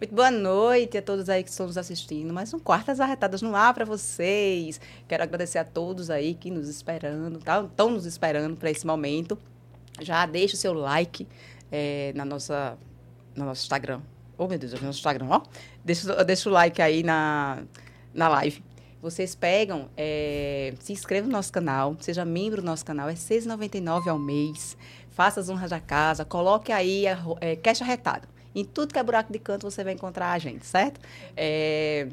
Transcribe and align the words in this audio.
Muito 0.00 0.14
boa 0.14 0.30
noite 0.30 0.96
a 0.96 1.02
todos 1.02 1.28
aí 1.28 1.44
que 1.44 1.50
estão 1.50 1.66
nos 1.66 1.76
assistindo. 1.76 2.32
Mais 2.32 2.54
um 2.54 2.58
Quartas 2.58 3.00
Arretadas 3.00 3.42
no 3.42 3.54
ar 3.54 3.74
para 3.74 3.84
vocês. 3.84 4.80
Quero 5.06 5.22
agradecer 5.22 5.58
a 5.58 5.64
todos 5.64 6.08
aí 6.08 6.32
que 6.32 6.50
nos 6.50 6.70
esperando, 6.70 7.38
tá? 7.38 7.62
Estão 7.62 7.90
nos 7.90 8.06
esperando 8.06 8.56
para 8.56 8.70
esse 8.70 8.86
momento. 8.86 9.36
Já 10.00 10.24
deixa 10.24 10.54
o 10.54 10.56
seu 10.56 10.72
like 10.72 11.28
é, 11.70 12.14
na 12.16 12.24
nossa, 12.24 12.78
no 13.36 13.44
nosso 13.44 13.60
Instagram. 13.64 14.00
Oh, 14.38 14.48
meu 14.48 14.58
Deus, 14.58 14.72
no 14.72 14.86
nosso 14.86 15.00
Instagram, 15.00 15.26
ó. 15.28 15.42
Deixa, 15.84 16.24
deixa 16.24 16.48
o 16.48 16.52
like 16.54 16.80
aí 16.80 17.02
na, 17.02 17.62
na 18.14 18.26
live. 18.26 18.64
Vocês 19.02 19.34
pegam, 19.34 19.90
é, 19.98 20.72
se 20.80 20.94
inscreva 20.94 21.26
no 21.26 21.32
nosso 21.34 21.52
canal, 21.52 21.94
seja 22.00 22.24
membro 22.24 22.62
do 22.62 22.66
nosso 22.66 22.86
canal, 22.86 23.06
é 23.06 23.12
R$ 23.12 23.18
6,99 23.18 24.08
ao 24.08 24.18
mês. 24.18 24.78
Faça 25.10 25.40
as 25.40 25.50
honras 25.50 25.68
da 25.68 25.80
casa, 25.80 26.24
coloque 26.24 26.72
aí 26.72 27.06
a, 27.06 27.18
é, 27.42 27.54
cash 27.54 27.82
arretado. 27.82 28.39
Em 28.54 28.64
tudo 28.64 28.92
que 28.92 28.98
é 28.98 29.02
buraco 29.02 29.32
de 29.32 29.38
canto 29.38 29.70
você 29.70 29.84
vai 29.84 29.92
encontrar 29.92 30.32
a 30.32 30.38
gente, 30.38 30.66
certo? 30.66 31.00
É, 31.36 32.08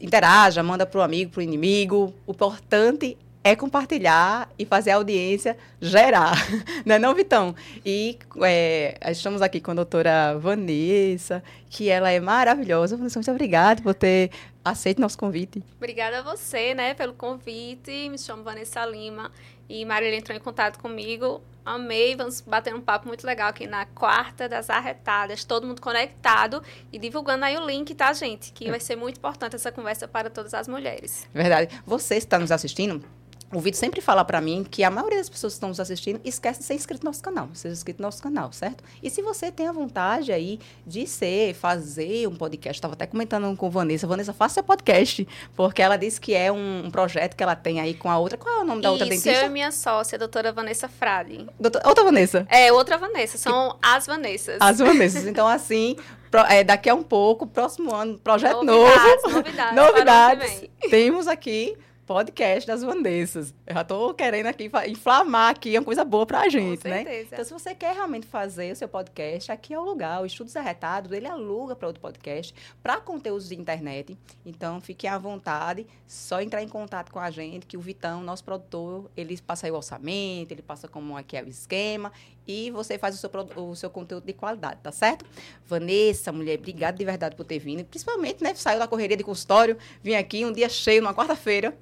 interaja, 0.00 0.62
manda 0.62 0.84
para 0.86 0.98
o 0.98 1.02
amigo, 1.02 1.30
para 1.30 1.40
o 1.40 1.42
inimigo. 1.42 2.12
O 2.26 2.32
importante 2.32 3.16
é 3.44 3.56
compartilhar 3.56 4.48
e 4.58 4.64
fazer 4.64 4.92
a 4.92 4.96
audiência 4.96 5.56
gerar, 5.80 6.36
não 6.86 6.94
é 6.94 6.98
não, 6.98 7.14
Vitão? 7.14 7.54
E 7.84 8.18
é, 8.42 8.96
estamos 9.10 9.42
aqui 9.42 9.60
com 9.60 9.72
a 9.72 9.74
doutora 9.74 10.38
Vanessa, 10.38 11.42
que 11.68 11.88
ela 11.88 12.10
é 12.10 12.20
maravilhosa. 12.20 12.96
Vanessa, 12.96 13.18
muito 13.18 13.30
obrigada 13.30 13.82
por 13.82 13.94
ter 13.94 14.30
aceito 14.64 15.00
nosso 15.00 15.18
convite. 15.18 15.62
Obrigada 15.76 16.20
a 16.20 16.22
você, 16.22 16.72
né, 16.72 16.94
pelo 16.94 17.14
convite. 17.14 18.08
Me 18.08 18.18
chamo 18.18 18.44
Vanessa 18.44 18.84
Lima 18.86 19.32
e 19.72 19.84
Marília 19.86 20.18
entrou 20.18 20.36
em 20.36 20.40
contato 20.40 20.78
comigo 20.78 21.42
Amei, 21.64 22.16
vamos 22.16 22.40
bater 22.40 22.74
um 22.74 22.80
papo 22.80 23.06
muito 23.06 23.24
legal 23.24 23.48
aqui 23.48 23.68
na 23.68 23.86
quarta 23.86 24.48
das 24.48 24.68
arretadas, 24.68 25.44
todo 25.44 25.64
mundo 25.64 25.80
conectado 25.80 26.60
e 26.92 26.98
divulgando 26.98 27.44
aí 27.44 27.56
o 27.56 27.64
link, 27.64 27.94
tá, 27.94 28.12
gente? 28.12 28.52
Que 28.52 28.68
vai 28.68 28.80
ser 28.80 28.96
muito 28.96 29.18
importante 29.18 29.54
essa 29.54 29.70
conversa 29.70 30.08
para 30.08 30.28
todas 30.28 30.54
as 30.54 30.66
mulheres. 30.66 31.28
Verdade. 31.32 31.80
Você 31.86 32.16
está 32.16 32.36
nos 32.36 32.50
assistindo, 32.50 33.04
o 33.52 33.60
vídeo 33.60 33.76
sempre 33.76 34.00
fala 34.00 34.24
para 34.24 34.40
mim 34.40 34.64
que 34.68 34.82
a 34.82 34.90
maioria 34.90 35.18
das 35.18 35.28
pessoas 35.28 35.52
que 35.52 35.56
estão 35.56 35.68
nos 35.68 35.78
assistindo 35.78 36.20
esquece 36.24 36.60
de 36.60 36.64
ser 36.64 36.74
inscrito 36.74 37.04
no 37.04 37.10
nosso 37.10 37.22
canal, 37.22 37.48
seja 37.52 37.74
inscrito 37.74 38.00
no 38.00 38.08
nosso 38.08 38.22
canal, 38.22 38.52
certo? 38.52 38.82
E 39.02 39.10
se 39.10 39.20
você 39.20 39.52
tem 39.52 39.68
a 39.68 39.72
vontade 39.72 40.32
aí 40.32 40.58
de 40.86 41.06
ser, 41.06 41.54
fazer 41.54 42.26
um 42.26 42.34
podcast, 42.34 42.78
estava 42.78 42.94
até 42.94 43.06
comentando 43.06 43.54
com 43.56 43.70
Vanessa, 43.70 44.06
Vanessa, 44.06 44.32
faça 44.32 44.54
seu 44.54 44.62
podcast, 44.62 45.26
porque 45.54 45.82
ela 45.82 45.96
disse 45.96 46.20
que 46.20 46.34
é 46.34 46.50
um, 46.50 46.86
um, 46.86 46.90
projeto 46.90 47.36
que 47.36 47.42
ela 47.42 47.54
tem 47.54 47.80
aí 47.80 47.94
com 47.94 48.10
a 48.10 48.18
outra, 48.18 48.38
qual 48.38 48.58
é 48.58 48.60
o 48.60 48.64
nome 48.64 48.80
da 48.80 48.90
outra 48.90 49.06
Isso, 49.06 49.24
dentista? 49.24 49.44
eu 49.44 49.50
e 49.50 49.52
minha 49.52 49.70
sócia, 49.70 50.16
a 50.16 50.18
doutora 50.18 50.50
Vanessa 50.52 50.88
Frade. 50.88 51.46
Doutor, 51.60 51.82
outra 51.84 52.04
Vanessa? 52.04 52.46
É, 52.48 52.72
outra 52.72 52.96
Vanessa, 52.96 53.36
são 53.36 53.72
que... 53.72 53.76
as 53.82 54.06
Vanessas. 54.06 54.56
As 54.60 54.78
Vanessas, 54.78 55.26
então 55.26 55.46
assim, 55.46 55.96
Pro, 56.30 56.40
é, 56.40 56.64
daqui 56.64 56.88
a 56.88 56.94
um 56.94 57.02
pouco, 57.02 57.46
próximo 57.46 57.94
ano, 57.94 58.18
projeto 58.18 58.62
novidades, 58.62 59.22
novo. 59.22 59.36
Novidades, 59.36 59.76
novidades. 59.76 60.64
Temos 60.88 61.28
aqui 61.28 61.76
podcast 62.12 62.66
das 62.66 62.82
Vanessas. 62.82 63.54
Eu 63.66 63.74
já 63.74 63.80
estou 63.80 64.12
querendo 64.12 64.46
aqui 64.46 64.70
inflamar 64.88 65.50
aqui 65.50 65.76
uma 65.78 65.84
coisa 65.84 66.04
boa 66.04 66.26
para 66.26 66.40
a 66.40 66.48
gente, 66.48 66.86
né? 66.86 67.22
Então, 67.22 67.42
se 67.42 67.52
você 67.52 67.74
quer 67.74 67.94
realmente 67.94 68.26
fazer 68.26 68.70
o 68.70 68.76
seu 68.76 68.86
podcast, 68.86 69.50
aqui 69.50 69.72
é 69.72 69.78
o 69.78 69.82
lugar. 69.82 70.20
O 70.20 70.26
Estudos 70.26 70.54
Arretados, 70.54 71.10
ele 71.10 71.26
aluga 71.26 71.74
para 71.74 71.86
outro 71.86 72.02
podcast, 72.02 72.54
para 72.82 73.00
conteúdos 73.00 73.48
de 73.48 73.54
internet. 73.54 74.16
Então, 74.44 74.80
fiquem 74.80 75.08
à 75.08 75.16
vontade, 75.16 75.86
só 76.06 76.40
entrar 76.42 76.62
em 76.62 76.68
contato 76.68 77.10
com 77.10 77.18
a 77.18 77.30
gente, 77.30 77.64
que 77.64 77.76
o 77.76 77.80
Vitão, 77.80 78.22
nosso 78.22 78.44
produtor, 78.44 79.10
ele 79.16 79.40
passa 79.40 79.66
aí 79.66 79.72
o 79.72 79.76
orçamento, 79.76 80.52
ele 80.52 80.62
passa 80.62 80.86
como 80.86 81.18
é 81.18 81.22
que 81.22 81.36
é 81.36 81.42
o 81.42 81.48
esquema 81.48 82.12
e 82.46 82.70
você 82.70 82.98
faz 82.98 83.14
o 83.14 83.18
seu, 83.18 83.30
o 83.56 83.76
seu 83.76 83.88
conteúdo 83.88 84.24
de 84.24 84.32
qualidade, 84.32 84.80
tá 84.82 84.92
certo? 84.92 85.24
Vanessa, 85.64 86.32
mulher, 86.32 86.58
obrigada 86.58 86.96
de 86.96 87.04
verdade 87.04 87.36
por 87.36 87.44
ter 87.44 87.58
vindo. 87.58 87.84
Principalmente, 87.84 88.42
né? 88.42 88.54
Saiu 88.54 88.78
da 88.78 88.88
correria 88.88 89.16
de 89.16 89.24
consultório, 89.24 89.78
vim 90.02 90.14
aqui 90.14 90.44
um 90.44 90.52
dia 90.52 90.68
cheio, 90.68 91.00
numa 91.00 91.14
quarta-feira 91.14 91.76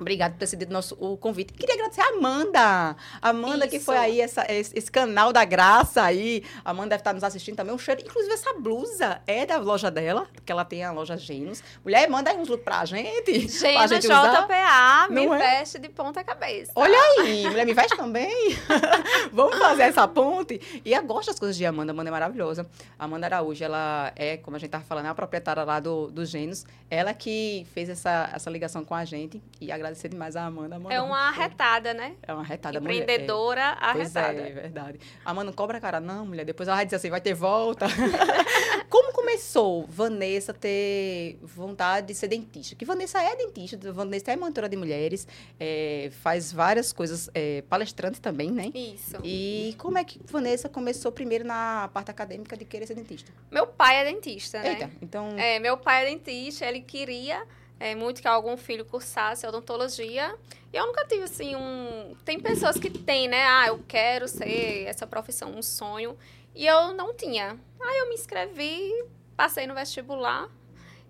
Obrigada 0.00 0.34
por 0.34 0.38
ter 0.38 0.46
cedido 0.46 0.72
nosso, 0.72 0.96
o 1.00 1.16
convite. 1.16 1.52
Queria 1.52 1.74
agradecer 1.74 2.00
a 2.00 2.08
Amanda. 2.10 2.96
Amanda, 3.20 3.66
Isso. 3.66 3.70
que 3.70 3.80
foi 3.80 3.96
aí 3.96 4.20
essa, 4.20 4.46
esse, 4.48 4.78
esse, 4.78 4.90
canal 4.90 5.32
da 5.32 5.44
graça 5.44 6.02
aí. 6.02 6.44
A 6.64 6.70
Amanda 6.70 6.90
deve 6.90 7.00
estar 7.00 7.12
nos 7.12 7.24
assistindo 7.24 7.56
também. 7.56 7.74
Um 7.74 7.78
cheiro. 7.78 8.00
Inclusive, 8.00 8.32
essa 8.32 8.54
blusa 8.54 9.20
é 9.26 9.44
da 9.44 9.56
loja 9.56 9.90
dela, 9.90 10.28
porque 10.32 10.52
ela 10.52 10.64
tem 10.64 10.84
a 10.84 10.92
loja 10.92 11.16
Gênios. 11.16 11.62
Mulher, 11.82 12.08
manda 12.08 12.30
aí 12.30 12.36
uns 12.36 12.48
looks 12.48 12.64
pra 12.64 12.84
gente. 12.84 13.48
Gente 13.48 13.48
JPA, 14.06 15.08
me 15.10 15.26
é? 15.26 15.38
veste 15.38 15.80
de 15.80 15.88
ponta 15.88 16.22
cabeça. 16.22 16.70
Olha 16.76 16.98
aí, 17.18 17.48
mulher, 17.48 17.66
me 17.66 17.74
veste 17.74 17.96
também. 17.96 18.56
Vamos 19.32 19.58
fazer 19.58 19.82
essa 19.82 20.06
ponte. 20.06 20.60
E 20.84 20.92
eu 20.92 21.02
gosto 21.02 21.28
das 21.28 21.40
coisas 21.40 21.56
de 21.56 21.66
Amanda. 21.66 21.90
Amanda 21.90 22.08
é 22.08 22.12
maravilhosa. 22.12 22.70
A 22.96 23.04
Amanda 23.04 23.26
Araújo, 23.26 23.64
ela 23.64 24.12
é, 24.14 24.36
como 24.36 24.56
a 24.56 24.60
gente 24.60 24.68
estava 24.68 24.84
falando, 24.84 25.06
é 25.06 25.08
a 25.08 25.14
proprietária 25.14 25.64
lá 25.64 25.80
do, 25.80 26.08
do 26.08 26.24
Gênios. 26.24 26.64
Ela 26.88 27.12
que 27.12 27.66
fez 27.74 27.88
essa, 27.88 28.30
essa 28.32 28.48
ligação 28.48 28.84
com 28.84 28.94
a 28.94 29.04
gente 29.04 29.42
e 29.60 29.72
agradeço 29.72 29.87
agradecer 29.88 30.08
demais 30.08 30.36
a 30.36 30.44
Amanda. 30.44 30.76
Amanda 30.76 30.94
é 30.94 31.00
uma 31.00 31.28
arretada, 31.28 31.94
né? 31.94 32.14
É 32.22 32.32
uma 32.32 32.42
arretada. 32.42 32.78
Empreendedora 32.78 33.60
mulher, 33.60 33.78
é. 33.80 33.84
arretada. 33.84 34.34
Pois 34.34 34.46
é, 34.46 34.50
é 34.50 34.52
verdade. 34.52 35.00
A 35.24 35.30
Amanda 35.30 35.46
não 35.46 35.52
cobra 35.52 35.80
cara, 35.80 36.00
não, 36.00 36.26
mulher. 36.26 36.44
Depois 36.44 36.68
ela 36.68 36.76
vai 36.76 36.84
dizer 36.84 36.96
assim, 36.96 37.10
vai 37.10 37.20
ter 37.20 37.34
volta. 37.34 37.86
Como 38.88 39.12
começou 39.12 39.86
Vanessa 39.86 40.54
ter 40.54 41.38
vontade 41.42 42.08
de 42.08 42.14
ser 42.14 42.28
dentista? 42.28 42.74
Que 42.74 42.84
Vanessa 42.84 43.22
é 43.22 43.36
dentista, 43.36 43.92
Vanessa 43.92 44.32
é 44.32 44.36
mentora 44.36 44.68
de 44.68 44.76
mulheres, 44.76 45.26
é, 45.58 46.10
faz 46.22 46.52
várias 46.52 46.92
coisas, 46.92 47.30
é, 47.34 47.62
palestrante 47.62 48.20
também, 48.20 48.50
né? 48.50 48.70
Isso. 48.74 49.16
E 49.22 49.74
como 49.78 49.98
é 49.98 50.04
que 50.04 50.20
Vanessa 50.24 50.68
começou 50.68 51.12
primeiro 51.12 51.44
na 51.44 51.90
parte 51.92 52.10
acadêmica 52.10 52.56
de 52.56 52.64
querer 52.64 52.86
ser 52.86 52.94
dentista? 52.94 53.30
Meu 53.50 53.66
pai 53.66 53.96
é 53.96 54.04
dentista, 54.04 54.60
né? 54.60 54.70
Eita, 54.70 54.90
então... 55.02 55.28
É, 55.38 55.58
meu 55.58 55.76
pai 55.76 56.06
é 56.06 56.10
dentista, 56.10 56.64
ele 56.64 56.80
queria 56.80 57.46
é, 57.80 57.94
muito 57.94 58.20
que 58.20 58.28
algum 58.28 58.56
filho 58.56 58.84
cursasse 58.84 59.46
odontologia. 59.46 60.34
E 60.72 60.76
eu 60.76 60.86
nunca 60.86 61.06
tive, 61.06 61.24
assim, 61.24 61.56
um... 61.56 62.14
Tem 62.24 62.38
pessoas 62.38 62.76
que 62.78 62.90
têm, 62.90 63.28
né? 63.28 63.44
Ah, 63.46 63.68
eu 63.68 63.82
quero 63.86 64.26
ser 64.28 64.84
essa 64.86 65.06
profissão, 65.06 65.54
um 65.54 65.62
sonho. 65.62 66.16
E 66.54 66.66
eu 66.66 66.92
não 66.92 67.14
tinha. 67.14 67.58
Aí 67.80 67.98
eu 67.98 68.08
me 68.08 68.14
inscrevi, 68.14 68.92
passei 69.36 69.66
no 69.66 69.74
vestibular 69.74 70.48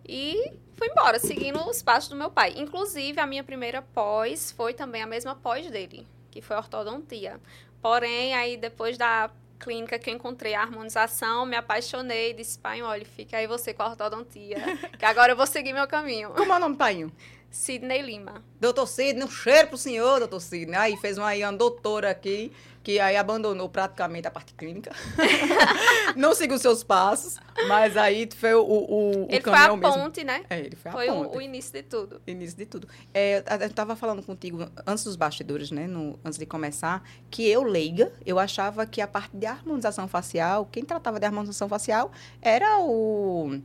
e 0.06 0.52
fui 0.74 0.88
embora, 0.88 1.18
seguindo 1.18 1.58
os 1.68 1.82
passos 1.82 2.08
do 2.08 2.16
meu 2.16 2.30
pai. 2.30 2.54
Inclusive, 2.56 3.20
a 3.20 3.26
minha 3.26 3.42
primeira 3.42 3.82
pós 3.82 4.52
foi 4.52 4.74
também 4.74 5.02
a 5.02 5.06
mesma 5.06 5.34
pós 5.34 5.70
dele, 5.70 6.06
que 6.30 6.40
foi 6.40 6.56
ortodontia. 6.56 7.40
Porém, 7.80 8.34
aí 8.34 8.56
depois 8.56 8.96
da 8.96 9.30
clínica 9.58 9.98
que 9.98 10.10
eu 10.10 10.14
encontrei 10.14 10.54
a 10.54 10.62
harmonização, 10.62 11.44
me 11.44 11.56
apaixonei, 11.56 12.32
disse, 12.32 12.58
pai, 12.58 12.80
olha, 12.82 13.04
fica 13.04 13.36
aí 13.36 13.46
você 13.46 13.74
com 13.74 13.82
a 13.82 13.88
ortodontia, 13.88 14.58
que 14.98 15.04
agora 15.04 15.32
eu 15.32 15.36
vou 15.36 15.46
seguir 15.46 15.72
meu 15.72 15.86
caminho. 15.86 16.30
Como 16.30 16.52
é 16.52 16.56
o 16.56 16.60
nome, 16.60 16.76
pai? 16.76 17.06
Sidney 17.50 18.02
Lima. 18.02 18.42
Doutor 18.60 18.86
Sidney, 18.86 19.24
um 19.24 19.30
cheiro 19.30 19.68
pro 19.68 19.78
senhor, 19.78 20.18
doutor 20.18 20.40
Sidney. 20.40 20.76
Aí 20.76 20.96
fez 20.96 21.16
uma, 21.16 21.28
aí, 21.28 21.42
uma 21.42 21.52
doutora 21.52 22.10
aqui, 22.10 22.52
que 22.82 23.00
aí 23.00 23.16
abandonou 23.16 23.68
praticamente 23.68 24.26
a 24.28 24.30
parte 24.30 24.52
clínica. 24.54 24.90
não 26.16 26.34
seguiu 26.34 26.58
seus 26.58 26.84
passos, 26.84 27.38
mas 27.66 27.96
aí 27.96 28.28
foi 28.36 28.54
o, 28.54 28.62
o, 28.62 29.26
ele 29.28 29.38
o 29.38 29.42
caminho 29.42 29.80
foi 29.80 29.90
a 29.90 29.92
ponte, 29.92 30.24
né? 30.24 30.44
É, 30.50 30.60
ele 30.60 30.76
foi, 30.76 30.92
foi 30.92 31.08
a 31.08 31.12
ponte. 31.12 31.36
O, 31.36 31.38
o 31.38 31.42
início 31.42 31.72
de 31.72 31.82
tudo. 31.82 32.20
Início 32.26 32.56
de 32.56 32.66
tudo. 32.66 32.88
É, 33.14 33.42
eu 33.60 33.66
estava 33.66 33.96
falando 33.96 34.22
contigo 34.22 34.68
antes 34.86 35.04
dos 35.04 35.16
bastidores, 35.16 35.70
né? 35.70 35.86
No, 35.86 36.18
antes 36.24 36.38
de 36.38 36.46
começar, 36.46 37.02
que 37.30 37.48
eu, 37.48 37.62
leiga, 37.62 38.12
eu 38.26 38.38
achava 38.38 38.84
que 38.86 39.00
a 39.00 39.06
parte 39.06 39.36
de 39.36 39.46
harmonização 39.46 40.06
facial, 40.06 40.66
quem 40.70 40.84
tratava 40.84 41.18
de 41.18 41.26
harmonização 41.26 41.68
facial 41.68 42.12
era 42.42 42.78
o 42.80 43.58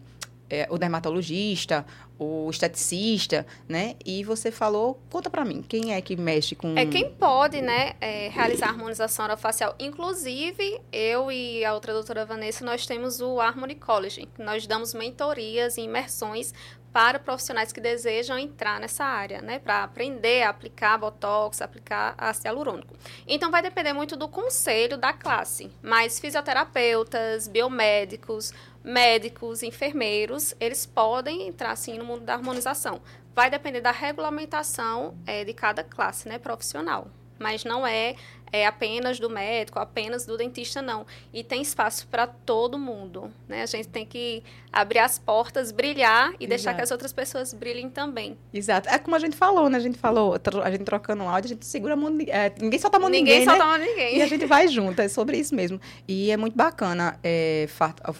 é, 0.53 0.67
o 0.69 0.77
dermatologista, 0.77 1.83
o 2.19 2.47
esteticista, 2.47 3.43
né? 3.67 3.95
E 4.05 4.23
você 4.23 4.51
falou, 4.51 5.01
conta 5.09 5.27
para 5.27 5.43
mim, 5.43 5.63
quem 5.67 5.95
é 5.95 5.99
que 5.99 6.15
mexe 6.15 6.53
com... 6.53 6.77
É 6.77 6.85
quem 6.85 7.11
pode, 7.11 7.59
né, 7.59 7.93
é, 7.99 8.29
realizar 8.29 8.67
a 8.67 8.69
harmonização 8.69 9.25
orofacial. 9.25 9.73
Inclusive, 9.79 10.79
eu 10.91 11.31
e 11.31 11.65
a 11.65 11.73
outra 11.73 11.91
doutora 11.91 12.23
Vanessa, 12.23 12.63
nós 12.63 12.85
temos 12.85 13.19
o 13.19 13.39
Harmony 13.39 13.73
College. 13.73 14.29
Nós 14.37 14.67
damos 14.67 14.93
mentorias 14.93 15.75
e 15.77 15.81
imersões 15.81 16.53
para 16.93 17.17
profissionais 17.17 17.73
que 17.73 17.81
desejam 17.81 18.37
entrar 18.37 18.79
nessa 18.79 19.03
área, 19.03 19.41
né, 19.41 19.57
para 19.57 19.83
aprender 19.83 20.43
a 20.43 20.49
aplicar 20.49 20.99
botox, 20.99 21.59
aplicar 21.59 22.13
ácido 22.15 22.47
hialurônico. 22.47 22.95
Então 23.27 23.49
vai 23.49 23.63
depender 23.63 23.93
muito 23.93 24.15
do 24.15 24.29
conselho 24.29 24.95
da 24.95 25.11
classe, 25.11 25.71
mas 25.81 26.19
fisioterapeutas, 26.19 27.47
biomédicos, 27.47 28.53
médicos, 28.83 29.63
enfermeiros, 29.63 30.53
eles 30.59 30.85
podem 30.85 31.47
entrar 31.47 31.75
sim 31.75 31.97
no 31.97 32.05
mundo 32.05 32.23
da 32.23 32.35
harmonização. 32.35 33.01
Vai 33.33 33.49
depender 33.49 33.81
da 33.81 33.91
regulamentação 33.91 35.17
é, 35.25 35.43
de 35.43 35.53
cada 35.53 35.83
classe, 35.83 36.29
né, 36.29 36.37
profissional, 36.37 37.07
mas 37.39 37.63
não 37.63 37.87
é, 37.87 38.15
é 38.53 38.67
apenas 38.67 39.19
do 39.19 39.31
médico, 39.31 39.79
apenas 39.79 40.27
do 40.27 40.37
dentista, 40.37 40.79
não. 40.79 41.07
E 41.33 41.43
tem 41.43 41.63
espaço 41.63 42.05
para 42.05 42.27
todo 42.27 42.77
mundo, 42.77 43.31
né? 43.49 43.63
A 43.63 43.65
gente 43.65 43.87
tem 43.87 44.05
que 44.05 44.43
abrir 44.71 44.99
as 44.99 45.17
portas, 45.17 45.71
brilhar 45.71 46.29
e 46.33 46.33
Exato. 46.33 46.47
deixar 46.47 46.73
que 46.75 46.81
as 46.83 46.91
outras 46.91 47.11
pessoas 47.11 47.51
brilhem 47.51 47.89
também. 47.89 48.37
Exato. 48.53 48.87
É 48.89 48.99
como 48.99 49.15
a 49.15 49.19
gente 49.19 49.35
falou, 49.35 49.71
né? 49.71 49.77
A 49.77 49.81
gente 49.81 49.97
falou, 49.97 50.35
a 50.63 50.69
gente 50.69 50.83
trocando 50.83 51.23
um 51.23 51.29
áudio, 51.29 51.47
a 51.47 51.53
gente 51.55 51.65
segura 51.65 51.93
a 51.93 51.97
mão, 51.97 52.15
é, 52.27 52.53
ninguém 52.59 52.79
solta 52.79 52.97
a 52.97 52.99
mão 52.99 53.09
de 53.09 53.17
ninguém. 53.17 53.39
Ninguém 53.39 53.49
solta 53.49 53.65
né? 53.65 53.65
a 53.65 53.77
mão 53.77 53.79
de 53.79 53.91
ninguém. 53.91 54.17
E 54.19 54.21
a 54.21 54.27
gente 54.27 54.45
vai 54.45 54.67
junto, 54.67 55.01
é 55.01 55.07
sobre 55.07 55.37
isso 55.37 55.55
mesmo. 55.55 55.81
E 56.07 56.29
é 56.29 56.37
muito 56.37 56.55
bacana 56.55 57.17
é, 57.23 57.67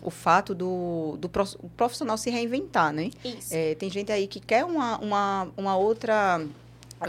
o 0.02 0.10
fato 0.10 0.56
do, 0.56 1.16
do 1.20 1.30
profissional 1.30 2.18
se 2.18 2.32
reinventar, 2.32 2.92
né? 2.92 3.12
Isso. 3.24 3.54
É, 3.54 3.76
tem 3.76 3.88
gente 3.88 4.12
aí 4.12 4.26
que 4.26 4.40
quer 4.40 4.66
uma, 4.66 4.98
uma, 4.98 5.48
uma 5.56 5.78
outra 5.78 6.44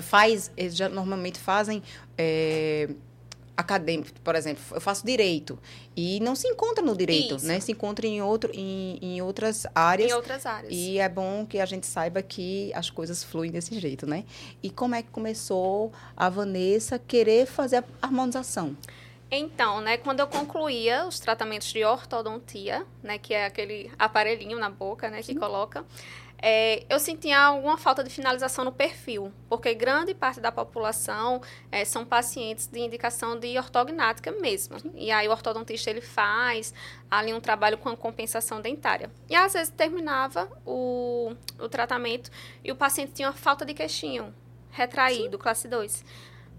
faz, 0.03 0.51
eles 0.57 0.77
já 0.77 0.89
normalmente 0.89 1.39
fazem 1.39 1.83
é, 2.19 2.89
acadêmico, 3.57 4.21
por 4.21 4.35
exemplo, 4.35 4.63
eu 4.73 4.81
faço 4.81 5.07
direito 5.07 5.59
e 5.97 6.19
não 6.21 6.35
se 6.35 6.49
encontra 6.49 6.85
no 6.85 6.97
direito, 6.97 7.37
Isso. 7.37 7.47
né? 7.47 7.61
Se 7.61 7.73
encontra 7.73 8.07
em 8.07 8.21
outro 8.21 8.51
em, 8.53 8.99
em 9.01 9.23
outras 9.23 9.67
áreas. 9.75 10.11
Em 10.11 10.15
outras 10.15 10.45
áreas. 10.45 10.73
E 10.73 10.99
é 10.99 11.09
bom 11.09 11.47
que 11.47 11.61
a 11.61 11.67
gente 11.67 11.87
saiba 11.87 12.21
que 12.21 12.73
as 12.75 12.91
coisas 12.91 13.23
fluem 13.23 13.51
desse 13.51 13.79
jeito, 13.79 14.07
né? 14.07 14.25
E 14.63 14.71
como 14.71 14.95
é 14.95 15.03
que 15.03 15.11
começou 15.11 15.93
a 16.17 16.29
Vanessa 16.29 16.99
querer 16.99 17.47
fazer 17.47 17.85
a 18.03 18.07
harmonização? 18.07 18.77
Então, 19.31 19.81
né, 19.81 19.97
quando 19.97 20.21
eu 20.21 20.27
concluía 20.27 21.07
os 21.07 21.19
tratamentos 21.19 21.73
de 21.73 21.85
ortodontia, 21.85 22.87
né, 23.03 23.19
que 23.19 23.35
é 23.35 23.47
aquele 23.47 23.91
aparelhinho 23.99 24.59
na 24.59 24.71
boca, 24.71 25.11
né, 25.11 25.19
que 25.19 25.33
Sim. 25.33 25.35
coloca, 25.35 25.85
é, 26.47 26.85
eu 26.91 27.01
sentia 27.01 27.41
alguma 27.41 27.79
falta 27.79 28.05
de 28.05 28.11
finalização 28.11 28.67
no 28.67 28.71
perfil, 28.71 29.33
porque 29.49 29.73
grande 29.73 30.13
parte 30.13 30.41
da 30.41 30.53
população 30.53 31.41
é, 31.73 31.87
são 31.87 32.05
pacientes 32.05 32.67
de 32.67 32.81
indicação 32.81 33.41
de 33.41 33.57
ortognática 33.57 34.31
mesmo. 34.31 34.77
E 34.95 35.11
aí 35.11 35.27
o 35.27 35.31
ortodontista 35.31 35.89
ele 35.89 36.03
faz 36.03 36.75
ali 37.11 37.33
um 37.33 37.41
trabalho 37.41 37.79
com 37.79 37.89
a 37.89 37.97
compensação 37.97 38.61
dentária. 38.61 39.11
E 39.27 39.35
às 39.35 39.55
vezes 39.55 39.73
terminava 39.75 40.47
o, 40.67 41.33
o 41.59 41.67
tratamento 41.67 42.31
e 42.63 42.71
o 42.71 42.77
paciente 42.77 43.13
tinha 43.13 43.29
uma 43.29 43.35
falta 43.35 43.65
de 43.65 43.73
queixinho 43.73 44.35
retraído, 44.71 45.39
Sim. 45.39 45.43
classe 45.43 45.67
2. 45.67 46.05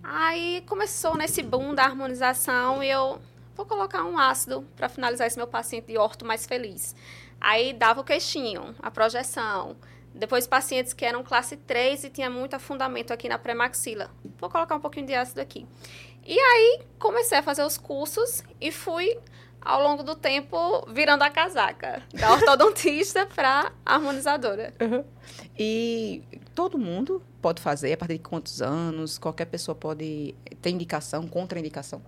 Aí 0.02 0.64
começou 0.66 1.16
nesse 1.16 1.44
boom 1.44 1.76
da 1.76 1.84
harmonização 1.84 2.82
e 2.82 2.90
eu 2.90 3.22
vou 3.56 3.68
colocar 3.68 4.04
um 4.04 4.18
ácido 4.18 4.66
para 4.76 4.90
finalizar 4.90 5.28
esse 5.28 5.38
meu 5.38 5.46
paciente 5.46 5.86
de 5.86 5.98
orto 6.00 6.26
mais 6.26 6.48
feliz. 6.48 6.96
Aí 7.40 7.74
dava 7.74 8.02
o 8.02 8.04
queixinho, 8.04 8.76
a 8.80 8.90
projeção. 8.90 9.76
Depois 10.14 10.48
pacientes 10.48 10.94
que 10.94 11.04
eram 11.04 11.24
classe 11.24 11.58
3 11.58 12.06
e 12.06 12.10
tinha 12.10 12.30
muito 12.30 12.56
afundamento 12.56 13.12
aqui 13.12 13.28
na 13.28 13.38
pré-maxila. 13.38 14.10
Vou 14.40 14.50
colocar 14.50 14.76
um 14.76 14.80
pouquinho 14.80 15.06
de 15.06 15.14
ácido 15.14 15.42
aqui. 15.42 15.68
E 16.26 16.40
aí 16.40 16.82
comecei 16.98 17.38
a 17.38 17.44
fazer 17.44 17.64
os 17.64 17.78
cursos 17.78 18.44
e 18.60 18.72
fui 18.72 19.20
ao 19.62 19.82
longo 19.82 20.04
do 20.04 20.16
tempo 20.16 20.86
virando 20.92 21.24
a 21.24 21.30
casaca 21.30 22.04
da 22.14 22.32
ortodontista 22.32 23.26
para 23.36 23.72
harmonizadora. 23.86 24.74
Uhum. 24.80 25.04
E 25.58 26.24
todo 26.54 26.78
mundo 26.78 27.22
pode 27.42 27.62
fazer 27.62 27.92
a 27.92 27.98
partir 27.98 28.14
de 28.14 28.24
quantos 28.24 28.62
anos? 28.62 29.18
Qualquer 29.18 29.46
pessoa 29.46 29.76
pode 29.76 30.34
ter 30.62 30.70
indicação, 30.70 31.28
contraindicação? 31.28 32.02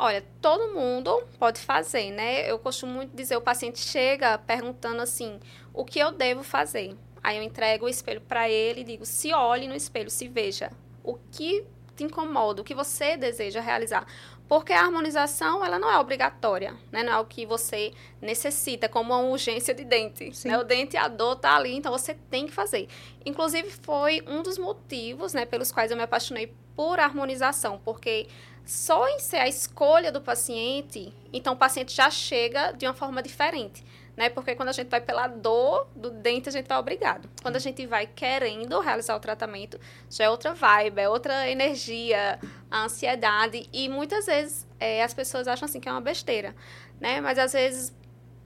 Olha, 0.00 0.24
todo 0.40 0.72
mundo 0.72 1.24
pode 1.40 1.60
fazer, 1.60 2.12
né? 2.12 2.48
Eu 2.48 2.56
costumo 2.56 2.92
muito 2.92 3.16
dizer, 3.16 3.36
o 3.36 3.40
paciente 3.40 3.80
chega 3.80 4.38
perguntando 4.38 5.02
assim, 5.02 5.40
o 5.74 5.84
que 5.84 5.98
eu 5.98 6.12
devo 6.12 6.44
fazer? 6.44 6.96
Aí 7.20 7.36
eu 7.36 7.42
entrego 7.42 7.86
o 7.86 7.88
espelho 7.88 8.20
para 8.20 8.48
ele 8.48 8.82
e 8.82 8.84
digo, 8.84 9.04
se 9.04 9.34
olhe 9.34 9.66
no 9.66 9.74
espelho, 9.74 10.08
se 10.08 10.28
veja. 10.28 10.70
O 11.02 11.18
que 11.32 11.66
te 11.96 12.04
incomoda, 12.04 12.62
o 12.62 12.64
que 12.64 12.76
você 12.76 13.16
deseja 13.16 13.60
realizar. 13.60 14.06
Porque 14.48 14.72
a 14.72 14.82
harmonização, 14.82 15.64
ela 15.64 15.80
não 15.80 15.90
é 15.90 15.98
obrigatória, 15.98 16.76
né? 16.92 17.02
Não 17.02 17.12
é 17.12 17.18
o 17.18 17.24
que 17.24 17.44
você 17.44 17.92
necessita, 18.22 18.88
como 18.88 19.12
uma 19.12 19.20
urgência 19.20 19.74
de 19.74 19.84
dente. 19.84 20.32
Né? 20.46 20.56
O 20.56 20.62
dente, 20.62 20.96
a 20.96 21.08
dor 21.08 21.36
tá 21.36 21.56
ali, 21.56 21.74
então 21.74 21.90
você 21.90 22.14
tem 22.14 22.46
que 22.46 22.52
fazer. 22.52 22.88
Inclusive, 23.26 23.68
foi 23.82 24.22
um 24.26 24.42
dos 24.42 24.56
motivos, 24.56 25.34
né, 25.34 25.44
pelos 25.44 25.72
quais 25.72 25.90
eu 25.90 25.96
me 25.96 26.04
apaixonei 26.04 26.54
por 26.74 27.00
harmonização, 27.00 27.80
porque 27.84 28.28
só 28.68 29.08
em 29.08 29.18
ser 29.18 29.38
a 29.38 29.48
escolha 29.48 30.12
do 30.12 30.20
paciente, 30.20 31.10
então 31.32 31.54
o 31.54 31.56
paciente 31.56 31.90
já 31.90 32.10
chega 32.10 32.72
de 32.72 32.86
uma 32.86 32.92
forma 32.92 33.22
diferente. 33.22 33.82
Né? 34.14 34.28
Porque 34.28 34.54
quando 34.54 34.68
a 34.68 34.72
gente 34.72 34.90
vai 34.90 35.00
pela 35.00 35.26
dor 35.26 35.88
do 35.96 36.10
dente, 36.10 36.50
a 36.50 36.52
gente 36.52 36.68
vai 36.68 36.76
obrigado. 36.76 37.30
Quando 37.40 37.56
a 37.56 37.60
gente 37.60 37.86
vai 37.86 38.06
querendo 38.06 38.78
realizar 38.80 39.16
o 39.16 39.20
tratamento, 39.20 39.80
já 40.10 40.24
é 40.24 40.28
outra 40.28 40.52
vibe, 40.52 41.00
é 41.00 41.08
outra 41.08 41.48
energia, 41.48 42.38
a 42.70 42.84
ansiedade. 42.84 43.66
E 43.72 43.88
muitas 43.88 44.26
vezes 44.26 44.66
é, 44.78 45.02
as 45.02 45.14
pessoas 45.14 45.48
acham 45.48 45.64
assim 45.64 45.80
que 45.80 45.88
é 45.88 45.92
uma 45.92 46.02
besteira, 46.02 46.54
né? 47.00 47.22
Mas 47.22 47.38
às 47.38 47.54
vezes, 47.54 47.96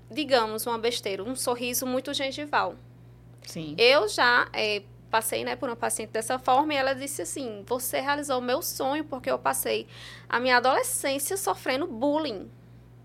digamos, 0.08 0.64
uma 0.66 0.78
besteira, 0.78 1.24
um 1.24 1.34
sorriso 1.34 1.84
muito 1.84 2.14
gengival. 2.14 2.76
Sim. 3.44 3.74
Eu 3.76 4.06
já 4.06 4.48
é, 4.52 4.84
passei 5.12 5.44
né, 5.44 5.54
por 5.54 5.68
uma 5.68 5.76
paciente 5.76 6.08
dessa 6.08 6.38
forma 6.38 6.72
e 6.72 6.76
ela 6.76 6.94
disse 6.94 7.20
assim: 7.20 7.62
Você 7.66 8.00
realizou 8.00 8.38
o 8.38 8.42
meu 8.42 8.62
sonho 8.62 9.04
porque 9.04 9.30
eu 9.30 9.38
passei 9.38 9.86
a 10.26 10.40
minha 10.40 10.56
adolescência 10.56 11.36
sofrendo 11.36 11.86
bullying 11.86 12.50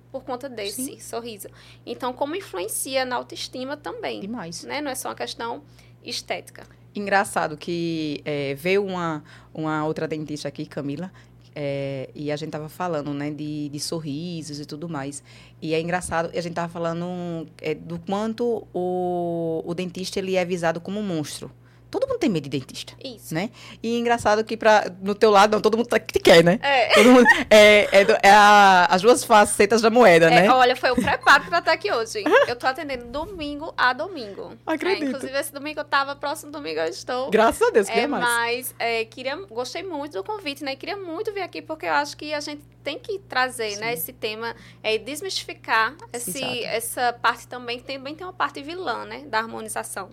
por 0.09 0.23
conta 0.23 0.47
desse 0.47 0.85
Sim. 0.85 0.99
sorriso. 0.99 1.49
Então, 1.85 2.13
como 2.13 2.33
influencia 2.33 3.03
na 3.03 3.17
autoestima 3.17 3.75
também. 3.75 4.21
Demais. 4.21 4.63
Né? 4.63 4.79
Não 4.79 4.89
é 4.89 4.95
só 4.95 5.09
uma 5.09 5.15
questão 5.15 5.61
estética. 6.01 6.65
Engraçado 6.95 7.57
que 7.57 8.21
é, 8.23 8.55
veio 8.55 8.85
uma, 8.85 9.21
uma 9.53 9.85
outra 9.85 10.07
dentista 10.07 10.47
aqui, 10.47 10.65
Camila, 10.65 11.11
é, 11.53 12.09
e 12.15 12.31
a 12.31 12.35
gente 12.35 12.51
tava 12.51 12.69
falando, 12.69 13.13
né, 13.13 13.29
de, 13.29 13.69
de, 13.69 13.79
sorrisos 13.79 14.59
e 14.59 14.65
tudo 14.65 14.87
mais. 14.87 15.21
E 15.61 15.73
é 15.73 15.81
engraçado, 15.81 16.31
a 16.35 16.41
gente 16.41 16.53
tava 16.53 16.71
falando 16.71 17.47
é, 17.61 17.75
do 17.75 17.99
quanto 17.99 18.65
o, 18.73 19.61
o 19.65 19.73
dentista 19.73 20.19
ele 20.19 20.35
é 20.35 20.45
visado 20.45 20.79
como 20.79 20.99
um 20.99 21.03
monstro. 21.03 21.51
Todo 21.97 22.09
mundo 22.09 22.19
tem 22.19 22.29
medo 22.29 22.43
de 22.43 22.49
dentista. 22.49 22.93
Isso. 23.03 23.33
Né? 23.33 23.49
E 23.81 23.95
é 23.95 23.97
engraçado 23.97 24.43
que 24.43 24.55
pra, 24.55 24.85
no 25.01 25.15
teu 25.15 25.31
lado, 25.31 25.53
não, 25.53 25.59
todo 25.59 25.75
mundo 25.75 25.87
tá, 25.87 25.99
te 25.99 26.19
quer, 26.19 26.43
né? 26.43 26.59
É. 26.61 26.93
Todo 26.93 27.11
mundo, 27.11 27.25
é, 27.49 27.87
é, 27.91 28.05
é 28.21 28.29
a, 28.29 28.85
as 28.85 29.01
duas 29.01 29.23
facetas 29.23 29.81
da 29.81 29.89
moeda, 29.89 30.27
é, 30.27 30.29
né? 30.29 30.51
Olha, 30.51 30.75
foi 30.75 30.91
o 30.91 30.95
preparo 30.95 31.45
pra 31.45 31.57
estar 31.57 31.71
aqui 31.71 31.91
hoje. 31.91 32.23
Eu 32.47 32.55
tô 32.55 32.67
atendendo 32.67 33.05
domingo 33.05 33.73
a 33.75 33.93
domingo. 33.93 34.53
É, 34.67 34.73
Acredito. 34.73 35.05
inclusive, 35.05 35.39
esse 35.39 35.51
domingo 35.51 35.79
eu 35.79 35.85
tava, 35.85 36.15
próximo 36.15 36.51
domingo 36.51 36.79
eu 36.81 36.85
estou. 36.85 37.31
Graças 37.31 37.67
a 37.67 37.71
Deus, 37.71 37.87
queria 37.87 38.03
é, 38.03 38.07
mais. 38.07 38.23
Mas 38.23 38.75
é, 38.77 39.03
queria, 39.05 39.35
gostei 39.47 39.81
muito 39.81 40.13
do 40.13 40.23
convite, 40.23 40.63
né? 40.63 40.75
Queria 40.75 40.97
muito 40.97 41.33
vir 41.33 41.41
aqui, 41.41 41.63
porque 41.63 41.87
eu 41.87 41.93
acho 41.93 42.15
que 42.15 42.31
a 42.31 42.39
gente 42.39 42.61
tem 42.83 42.99
que 42.99 43.17
trazer, 43.27 43.71
Sim. 43.71 43.79
né, 43.79 43.93
esse 43.93 44.13
tema, 44.13 44.55
é, 44.83 44.99
desmistificar 44.99 45.95
esse, 46.13 46.63
essa 46.63 47.11
parte 47.11 47.47
também, 47.47 47.79
também 47.79 48.15
tem 48.15 48.25
uma 48.25 48.31
parte 48.31 48.61
vilã, 48.61 49.03
né, 49.03 49.23
da 49.25 49.39
harmonização 49.39 50.09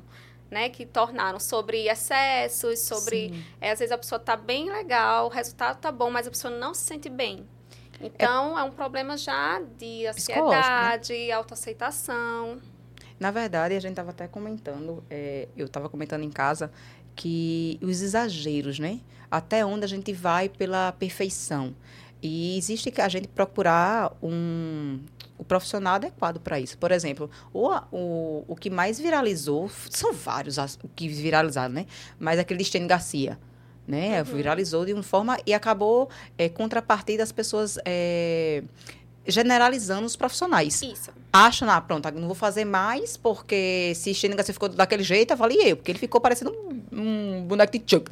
né, 0.55 0.69
que 0.69 0.87
tornaram 0.87 1.41
sobre 1.41 1.89
excessos, 1.89 2.79
sobre 2.79 3.45
é, 3.61 3.73
às 3.73 3.81
vezes 3.81 3.91
a 3.91 3.99
pessoa 3.99 4.21
está 4.21 4.37
bem 4.37 4.71
legal, 4.71 5.27
o 5.27 5.29
resultado 5.29 5.75
está 5.75 5.91
bom, 5.91 6.11
mas 6.11 6.29
a 6.29 6.31
pessoa 6.31 6.56
não 6.56 6.73
se 6.73 6.83
sente 6.85 7.11
bem. 7.11 7.45
Então 8.01 8.56
é, 8.56 8.61
é 8.61 8.65
um 8.65 8.71
problema 8.71 9.17
já 9.17 9.61
de 9.61 10.05
né? 10.05 10.11
ansiedade, 10.11 11.12
né? 11.12 11.33
autoaceitação. 11.33 12.61
Na 13.19 13.33
verdade, 13.33 13.75
a 13.75 13.81
gente 13.81 13.93
estava 13.93 14.11
até 14.11 14.28
comentando, 14.28 15.02
é, 15.11 15.49
eu 15.57 15.67
estava 15.67 15.88
comentando 15.88 16.23
em 16.23 16.31
casa 16.31 16.71
que 17.17 17.76
os 17.83 18.00
exageros, 18.00 18.78
né? 18.78 19.00
Até 19.28 19.67
onde 19.67 19.85
a 19.85 19.88
gente 19.88 20.12
vai 20.12 20.49
pela 20.49 20.93
perfeição. 20.93 21.75
E 22.23 22.57
existe 22.57 22.93
que 22.93 23.00
a 23.00 23.09
gente 23.09 23.26
procurar 23.26 24.17
um, 24.23 25.00
o 25.38 25.45
profissional 25.45 25.95
adequado 25.95 26.38
para 26.41 26.61
isso. 26.61 26.79
Por 26.79 26.93
exemplo, 26.93 27.31
o, 27.53 27.71
o, 27.91 28.45
o 28.49 28.57
que 28.57 28.71
mais 28.71 28.99
viralizou, 28.99 29.71
são 29.91 30.12
vários 30.12 30.59
que 30.95 31.09
viralizaram, 31.09 31.75
né? 31.75 31.87
Mas 32.19 32.38
aquele 32.38 32.59
de 32.59 32.64
Stênio 32.64 32.88
Garcia, 32.88 33.38
né? 33.87 34.21
Uhum. 34.21 34.25
Viralizou 34.37 34.85
de 34.85 34.93
uma 34.93 35.03
forma 35.03 35.38
e 35.47 35.53
acabou 35.53 36.09
é, 36.38 36.49
contrapartida 36.49 37.19
das 37.19 37.33
pessoas... 37.33 37.79
É, 37.85 38.62
generalizando 39.26 40.07
os 40.07 40.16
profissionais. 40.16 40.83
Isso. 40.83 41.11
Acham, 41.33 41.69
ah, 41.69 41.81
pronto, 41.81 42.11
não 42.12 42.26
vou 42.26 42.35
fazer 42.35 42.64
mais, 42.64 43.16
porque 43.16 43.93
se 43.97 44.14
Stênio 44.14 44.37
Garcia 44.37 44.52
ficou 44.52 44.69
daquele 44.69 45.02
jeito, 45.02 45.33
eu, 45.33 45.76
porque 45.76 45.90
ele 45.90 45.99
ficou 45.99 46.21
parecendo 46.21 46.52
um, 46.52 47.00
um 47.00 47.45
boneco 47.45 47.76
de 47.76 47.83
Chuck. 47.85 48.09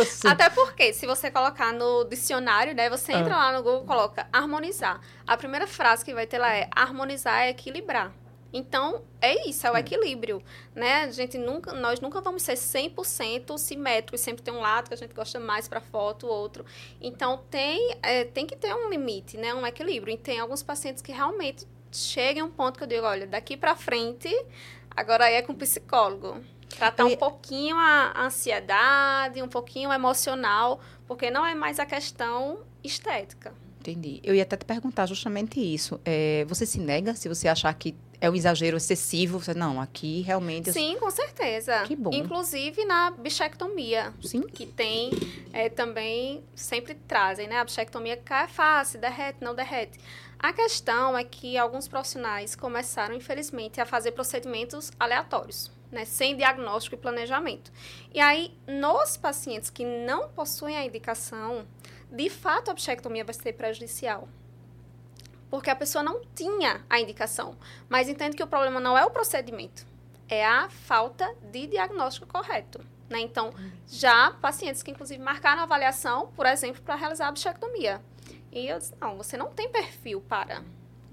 Assim. 0.00 0.26
Até 0.28 0.48
porque, 0.48 0.92
se 0.92 1.06
você 1.06 1.30
colocar 1.30 1.72
no 1.72 2.04
dicionário, 2.04 2.74
né, 2.74 2.88
você 2.88 3.12
entra 3.12 3.34
ah. 3.34 3.50
lá 3.50 3.52
no 3.58 3.62
Google 3.62 3.84
coloca 3.84 4.26
harmonizar. 4.32 5.00
A 5.26 5.36
primeira 5.36 5.66
frase 5.66 6.04
que 6.04 6.14
vai 6.14 6.26
ter 6.26 6.38
lá 6.38 6.54
é 6.54 6.68
harmonizar 6.74 7.40
é 7.40 7.50
equilibrar. 7.50 8.12
Então, 8.52 9.02
é 9.20 9.48
isso, 9.48 9.66
é 9.66 9.70
o 9.70 9.74
hum. 9.74 9.78
equilíbrio, 9.78 10.42
né? 10.74 11.04
A 11.04 11.10
gente 11.10 11.38
nunca, 11.38 11.72
nós 11.72 12.00
nunca 12.00 12.20
vamos 12.20 12.42
ser 12.42 12.54
100% 12.54 13.56
simétricos, 13.58 14.20
sempre 14.20 14.42
tem 14.42 14.52
um 14.52 14.60
lado 14.60 14.88
que 14.88 14.94
a 14.94 14.96
gente 14.96 15.14
gosta 15.14 15.38
mais 15.38 15.68
para 15.68 15.80
foto, 15.80 16.26
o 16.26 16.30
outro. 16.30 16.64
Então, 17.00 17.42
tem, 17.50 17.96
é, 18.02 18.24
tem 18.24 18.46
que 18.46 18.56
ter 18.56 18.74
um 18.74 18.90
limite, 18.90 19.36
né? 19.36 19.54
Um 19.54 19.66
equilíbrio. 19.66 20.14
E 20.14 20.18
tem 20.18 20.40
alguns 20.40 20.62
pacientes 20.62 21.02
que 21.02 21.12
realmente 21.12 21.66
chegam 21.92 22.46
a 22.46 22.48
um 22.48 22.50
ponto 22.50 22.76
que 22.76 22.84
eu 22.84 22.88
digo, 22.88 23.06
olha, 23.06 23.26
daqui 23.26 23.56
para 23.56 23.74
frente, 23.76 24.28
agora 24.94 25.30
é 25.30 25.42
com 25.42 25.52
o 25.52 25.56
psicólogo. 25.56 26.40
Tratar 26.76 27.04
um 27.04 27.16
pouquinho 27.16 27.76
a 27.76 28.26
ansiedade, 28.26 29.42
um 29.42 29.48
pouquinho 29.48 29.90
o 29.90 29.92
emocional, 29.92 30.80
porque 31.06 31.30
não 31.30 31.44
é 31.44 31.54
mais 31.54 31.80
a 31.80 31.86
questão 31.86 32.60
estética. 32.82 33.52
Entendi. 33.80 34.20
Eu 34.22 34.34
ia 34.34 34.42
até 34.42 34.56
te 34.56 34.64
perguntar 34.64 35.06
justamente 35.06 35.58
isso. 35.58 36.00
É, 36.04 36.44
você 36.46 36.66
se 36.66 36.78
nega 36.78 37.14
se 37.14 37.28
você 37.28 37.48
achar 37.48 37.72
que 37.74 37.96
é 38.20 38.28
um 38.30 38.34
exagero 38.34 38.76
excessivo? 38.76 39.38
Você, 39.40 39.54
não, 39.54 39.80
aqui 39.80 40.20
realmente... 40.20 40.68
eu- 40.68 40.72
Sim, 40.74 40.96
com 40.98 41.10
certeza. 41.10 41.82
Que 41.84 41.96
bom. 41.96 42.10
Inclusive 42.12 42.84
na 42.84 43.10
bichectomia, 43.10 44.12
Sim? 44.22 44.42
que 44.42 44.66
tem 44.66 45.10
é, 45.52 45.68
também, 45.68 46.44
sempre 46.54 46.94
trazem, 46.94 47.48
né? 47.48 47.58
A 47.58 47.64
bichectomia 47.64 48.16
cai 48.16 48.46
fácil, 48.48 49.00
derrete, 49.00 49.38
não 49.42 49.54
derrete. 49.54 49.98
A 50.38 50.52
questão 50.52 51.16
é 51.16 51.22
que 51.24 51.56
alguns 51.58 51.86
profissionais 51.88 52.54
começaram, 52.56 53.14
infelizmente, 53.14 53.80
a 53.80 53.84
fazer 53.86 54.12
procedimentos 54.12 54.90
aleatórios, 54.98 55.70
né? 55.92 56.04
Sem 56.04 56.36
diagnóstico 56.36 56.94
e 56.96 56.98
planejamento. 56.98 57.70
E 58.12 58.20
aí, 58.20 58.52
nos 58.66 59.16
pacientes 59.16 59.68
que 59.70 59.84
não 59.84 60.28
possuem 60.30 60.76
a 60.76 60.84
indicação, 60.84 61.66
de 62.10 62.28
fato 62.30 62.70
a 62.70 62.74
bichectomia 62.74 63.24
vai 63.24 63.34
ser 63.34 63.52
prejudicial. 63.52 64.28
Porque 65.50 65.68
a 65.68 65.76
pessoa 65.76 66.02
não 66.02 66.20
tinha 66.34 66.84
a 66.88 67.00
indicação, 67.00 67.56
mas 67.88 68.08
entende 68.08 68.36
que 68.36 68.42
o 68.42 68.46
problema 68.46 68.80
não 68.80 68.96
é 68.96 69.04
o 69.04 69.10
procedimento, 69.10 69.84
é 70.28 70.46
a 70.46 70.68
falta 70.70 71.34
de 71.50 71.66
diagnóstico 71.66 72.26
correto. 72.26 72.80
Né? 73.08 73.20
Então, 73.20 73.52
já 73.88 74.30
pacientes 74.40 74.82
que, 74.82 74.92
inclusive, 74.92 75.20
marcaram 75.20 75.60
a 75.60 75.64
avaliação, 75.64 76.28
por 76.36 76.46
exemplo, 76.46 76.80
para 76.82 76.94
realizar 76.94 77.26
a 77.26 77.32
bichectomia. 77.32 78.00
E 78.52 78.68
eu 78.68 78.78
disse, 78.78 78.94
não, 79.00 79.16
você 79.16 79.36
não 79.36 79.48
tem 79.50 79.68
perfil 79.68 80.20
para. 80.20 80.62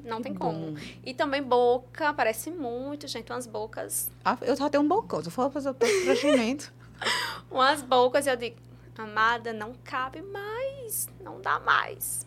Não 0.04 0.22
tem 0.22 0.34
como. 0.34 0.78
E 1.04 1.14
também 1.14 1.42
boca, 1.42 2.14
parece 2.14 2.52
muito, 2.52 3.08
gente, 3.08 3.32
umas 3.32 3.48
bocas. 3.48 4.12
Ah, 4.24 4.38
eu 4.42 4.56
só 4.56 4.70
tenho 4.70 4.84
um 4.84 4.88
bocão. 4.88 5.24
Se 5.24 5.32
for 5.32 5.52
fazer 5.52 5.72
o 5.72 5.74
procedimento... 5.74 6.72
Umas 7.52 7.82
bocas, 7.82 8.28
eu 8.28 8.36
digo, 8.36 8.58
amada, 8.98 9.54
não 9.54 9.74
cabe 9.84 10.22
mais, 10.22 11.08
não 11.20 11.40
dá 11.42 11.60
mais. 11.60 12.27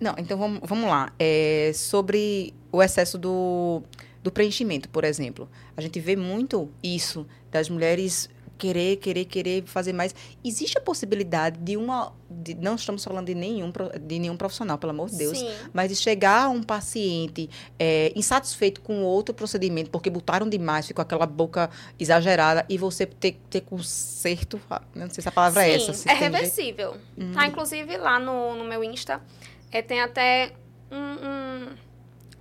Não, 0.00 0.14
então 0.18 0.36
vamos, 0.38 0.60
vamos 0.62 0.88
lá. 0.88 1.12
É, 1.18 1.72
sobre 1.74 2.52
o 2.72 2.82
excesso 2.82 3.16
do, 3.18 3.82
do 4.22 4.30
preenchimento, 4.30 4.88
por 4.88 5.04
exemplo. 5.04 5.48
A 5.76 5.80
gente 5.80 5.98
vê 6.00 6.16
muito 6.16 6.68
isso 6.82 7.26
das 7.50 7.68
mulheres 7.68 8.28
querer, 8.58 8.96
querer, 8.96 9.24
querer 9.24 9.62
fazer 9.64 9.94
mais. 9.94 10.14
Existe 10.44 10.76
a 10.76 10.82
possibilidade 10.82 11.58
de 11.58 11.78
uma. 11.78 12.12
de- 12.30 12.54
não 12.56 12.74
estamos 12.74 13.02
falando 13.02 13.28
de 13.28 13.34
nenhum, 13.34 13.72
de 14.02 14.18
nenhum 14.18 14.36
profissional, 14.36 14.76
pelo 14.76 14.90
amor 14.90 15.08
de 15.08 15.16
Deus. 15.16 15.38
Sim. 15.38 15.48
Mas 15.72 15.88
de 15.88 15.96
chegar 15.96 16.44
a 16.44 16.48
um 16.50 16.62
paciente 16.62 17.48
é, 17.78 18.12
insatisfeito 18.14 18.82
com 18.82 19.02
outro 19.02 19.34
procedimento, 19.34 19.88
porque 19.90 20.10
botaram 20.10 20.46
demais, 20.46 20.86
ficou 20.86 21.00
aquela 21.00 21.24
boca 21.24 21.70
exagerada, 21.98 22.66
e 22.68 22.76
você 22.76 23.06
ter, 23.06 23.40
ter 23.48 23.62
conserto. 23.62 24.60
ah, 24.70 24.82
Não 24.94 25.08
sei 25.08 25.22
se 25.22 25.28
a 25.30 25.32
palavra 25.32 25.66
é 25.66 25.76
essa. 25.76 25.94
Sim, 25.94 26.10
é 26.10 26.12
tem 26.12 26.18
jeito. 26.20 26.32
reversível. 26.34 26.96
Tá, 27.32 27.46
inclusive, 27.46 27.96
lá 27.96 28.18
no, 28.18 28.54
no 28.56 28.64
meu 28.64 28.84
Insta, 28.84 29.22
é, 29.70 29.82
tem 29.82 30.00
até 30.00 30.52
um- 30.90 30.96
um- 30.96 31.76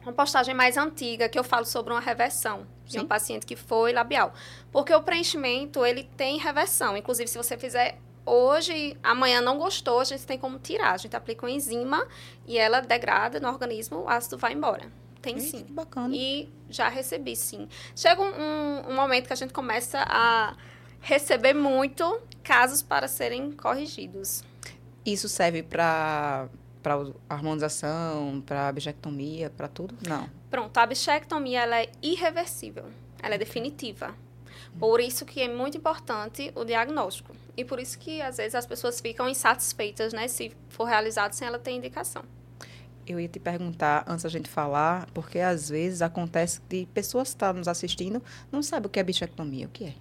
uma 0.04 0.14
postagem 0.14 0.54
mais 0.56 0.78
antiga 0.78 1.28
que 1.30 1.38
eu 1.38 1.44
falo 1.44 1.66
sobre 1.66 1.94
uma 1.94 2.00
reversão 2.00 2.66
de 2.86 2.98
um 2.98 3.02
Sim. 3.02 3.08
paciente 3.08 3.46
que 3.46 3.56
foi 3.56 3.94
labial. 3.94 4.34
Porque 4.72 4.94
o 4.94 5.02
preenchimento, 5.04 5.86
ele 5.86 6.04
tem 6.18 6.38
reversão. 6.40 6.98
Inclusive, 6.98 7.28
se 7.30 7.38
você 7.38 7.58
fizer 7.58 8.00
hoje, 8.26 8.98
amanhã 9.04 9.42
não 9.42 9.58
gostou, 9.58 10.00
a 10.00 10.04
gente 10.04 10.26
tem 10.26 10.38
como 10.40 10.58
tirar. 10.58 10.94
A 10.94 10.98
gente 10.98 11.16
aplica 11.16 11.46
uma 11.46 11.52
enzima 11.52 12.08
e 12.48 12.58
ela 12.58 12.80
degrada 12.80 13.40
no 13.40 13.48
organismo, 13.50 14.00
o 14.00 14.10
ácido 14.10 14.38
vai 14.38 14.54
embora. 14.54 14.92
Tem 15.22 15.36
Eita, 15.36 15.48
sim. 15.58 15.64
que 15.66 15.72
bacana. 15.74 16.16
E 16.16 16.50
já 16.70 16.88
recebi, 16.88 17.36
sim. 17.36 17.68
Chega 17.96 18.22
um, 18.22 18.26
um- 18.32 18.92
um 18.92 18.96
momento 18.96 19.28
que 19.28 19.34
a 19.34 19.36
gente 19.36 19.52
começa 19.54 20.00
a 20.08 20.56
receber 21.02 21.54
muito 21.54 22.22
casos 22.44 22.82
para 22.82 23.08
serem 23.08 23.52
corrigidos. 23.52 24.44
Isso 25.06 25.28
serve 25.28 25.62
para 25.64 26.48
para 26.90 27.14
harmonização, 27.30 28.42
para 28.44 28.72
bichectomia, 28.72 29.52
para 29.52 29.68
tudo? 29.68 29.96
Não. 30.08 30.28
Pronto, 30.50 30.76
a 30.78 30.86
bichectomia 30.86 31.62
ela 31.62 31.82
é 31.82 31.92
irreversível, 32.02 32.86
ela 33.22 33.36
é 33.36 33.38
definitiva. 33.38 34.16
Por 34.80 35.00
isso 35.00 35.26
que 35.26 35.42
é 35.42 35.48
muito 35.48 35.78
importante 35.78 36.52
o 36.56 36.64
diagnóstico. 36.64 37.36
E 37.56 37.64
por 37.64 37.80
isso 37.80 38.00
que 38.00 38.22
às 38.22 38.38
vezes 38.38 38.56
as 38.56 38.66
pessoas 38.66 39.00
ficam 39.00 39.30
insatisfeitas, 39.30 40.14
né, 40.14 40.28
se 40.28 40.52
for 40.70 40.86
realizado 40.86 41.34
sem 41.34 41.48
ela 41.48 41.60
ter 41.60 41.72
indicação. 41.72 42.24
Eu 43.06 43.20
ia 43.20 43.28
te 43.28 43.40
perguntar 43.40 44.06
antes 44.08 44.24
da 44.24 44.30
gente 44.30 44.50
falar, 44.50 45.08
porque 45.14 45.40
às 45.40 45.70
vezes 45.70 46.02
acontece 46.02 46.62
de 46.70 46.88
pessoas 46.94 47.30
que 47.30 47.36
estão 47.36 47.54
nos 47.54 47.68
assistindo 47.68 48.22
não 48.52 48.64
sabem 48.64 48.88
o 48.88 48.90
que 48.90 49.00
é 49.00 49.04
bichectomia. 49.04 49.68
O 49.68 49.70
que 49.70 49.86
é? 49.86 49.94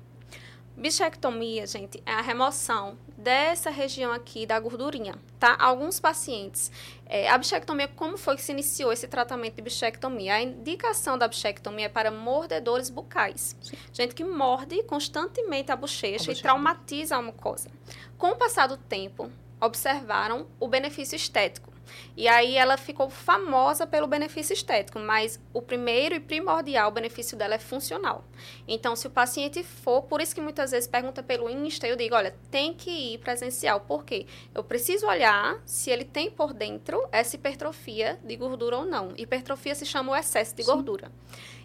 Bichectomia, 0.78 1.66
gente, 1.66 2.00
é 2.06 2.12
a 2.12 2.20
remoção 2.20 2.96
dessa 3.16 3.68
região 3.68 4.12
aqui 4.12 4.46
da 4.46 4.60
gordurinha, 4.60 5.16
tá? 5.36 5.56
Alguns 5.58 5.98
pacientes, 5.98 6.70
é, 7.04 7.28
a 7.28 7.36
bichectomia, 7.36 7.88
como 7.88 8.16
foi 8.16 8.36
que 8.36 8.42
se 8.42 8.52
iniciou 8.52 8.92
esse 8.92 9.08
tratamento 9.08 9.56
de 9.56 9.62
bichectomia? 9.62 10.34
A 10.34 10.40
indicação 10.40 11.18
da 11.18 11.26
bichectomia 11.26 11.86
é 11.86 11.88
para 11.88 12.12
mordedores 12.12 12.90
bucais. 12.90 13.56
Gente 13.92 14.14
que 14.14 14.22
morde 14.22 14.80
constantemente 14.84 15.72
a 15.72 15.76
bochecha, 15.76 16.14
A 16.14 16.18
bochecha. 16.18 16.38
e 16.38 16.42
traumatiza 16.42 17.16
a 17.16 17.22
mucosa. 17.22 17.68
Com 18.16 18.28
o 18.28 18.36
passar 18.36 18.68
do 18.68 18.76
tempo, 18.76 19.32
observaram 19.60 20.46
o 20.60 20.68
benefício 20.68 21.16
estético. 21.16 21.67
E 22.16 22.26
aí 22.28 22.56
ela 22.56 22.76
ficou 22.76 23.08
famosa 23.08 23.86
pelo 23.86 24.06
benefício 24.06 24.52
estético, 24.52 24.98
mas 24.98 25.40
o 25.52 25.62
primeiro 25.62 26.14
e 26.14 26.20
primordial 26.20 26.90
benefício 26.90 27.36
dela 27.36 27.54
é 27.54 27.58
funcional. 27.58 28.24
Então, 28.66 28.96
se 28.96 29.06
o 29.06 29.10
paciente 29.10 29.62
for, 29.62 30.02
por 30.02 30.20
isso 30.20 30.34
que 30.34 30.40
muitas 30.40 30.70
vezes 30.70 30.88
pergunta 30.88 31.22
pelo 31.22 31.48
Insta, 31.48 31.86
eu 31.86 31.96
digo, 31.96 32.14
olha, 32.14 32.34
tem 32.50 32.74
que 32.74 32.90
ir 32.90 33.18
presencial. 33.18 33.80
Por 33.80 34.04
quê? 34.04 34.26
Eu 34.54 34.64
preciso 34.64 35.06
olhar 35.06 35.60
se 35.64 35.90
ele 35.90 36.04
tem 36.04 36.30
por 36.30 36.52
dentro 36.52 37.06
essa 37.12 37.36
hipertrofia 37.36 38.18
de 38.24 38.36
gordura 38.36 38.78
ou 38.78 38.84
não. 38.84 39.12
Hipertrofia 39.16 39.74
se 39.74 39.86
chama 39.86 40.12
o 40.12 40.16
excesso 40.16 40.54
de 40.54 40.62
Sim. 40.62 40.70
gordura. 40.70 41.10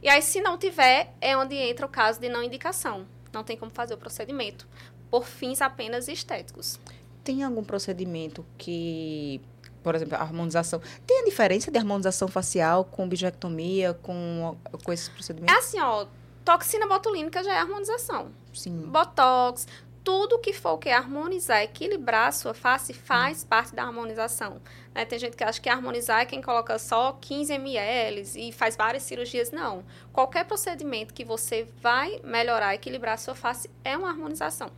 E 0.01 0.09
aí, 0.09 0.21
se 0.21 0.41
não 0.41 0.57
tiver, 0.57 1.13
é 1.19 1.35
onde 1.35 1.55
entra 1.55 1.85
o 1.85 1.89
caso 1.89 2.19
de 2.19 2.29
não 2.29 2.43
indicação. 2.43 3.07
Não 3.31 3.43
tem 3.43 3.57
como 3.57 3.71
fazer 3.71 3.93
o 3.93 3.97
procedimento. 3.97 4.67
Por 5.09 5.25
fins 5.25 5.61
apenas 5.61 6.07
estéticos. 6.07 6.79
Tem 7.23 7.43
algum 7.43 7.63
procedimento 7.63 8.45
que, 8.57 9.39
por 9.83 9.93
exemplo, 9.95 10.15
a 10.15 10.21
harmonização. 10.21 10.81
Tem 11.05 11.21
a 11.21 11.25
diferença 11.25 11.69
de 11.69 11.77
harmonização 11.77 12.27
facial 12.27 12.85
com 12.85 13.07
bichectomia, 13.07 13.93
com, 14.01 14.57
com 14.83 14.91
esses 14.93 15.09
É 15.09 15.11
procedimentos? 15.11 15.55
assim, 15.55 15.79
ó, 15.79 16.05
toxina 16.45 16.87
botulínica 16.87 17.43
já 17.43 17.53
é 17.53 17.59
harmonização. 17.59 18.31
Sim. 18.53 18.83
Botox, 18.87 19.67
tudo 20.03 20.37
que 20.39 20.51
for 20.51 20.77
que 20.77 20.89
harmonizar, 20.89 21.61
equilibrar 21.61 22.27
a 22.27 22.31
sua 22.31 22.53
face 22.53 22.93
faz 22.93 23.43
parte 23.43 23.73
da 23.73 23.83
harmonização. 23.83 24.61
né? 24.93 25.05
Tem 25.05 25.17
gente 25.17 25.35
que 25.37 25.43
acha 25.43 25.61
que 25.61 25.69
harmonizar 25.69 26.21
é 26.21 26.25
quem 26.25 26.41
coloca 26.41 26.77
só 26.77 27.13
15 27.21 27.53
ml 27.53 28.21
e 28.35 28.51
faz 28.51 28.75
várias 28.75 29.03
cirurgias. 29.03 29.49
Não. 29.51 29.83
Qualquer 30.11 30.43
procedimento 30.45 31.13
que 31.13 31.23
você 31.23 31.67
vai 31.81 32.19
melhorar, 32.23 32.75
equilibrar 32.75 33.13
a 33.13 33.17
sua 33.17 33.33
face 33.35 33.69
é 33.83 33.97
uma 33.97 34.09
harmonização. 34.09 34.69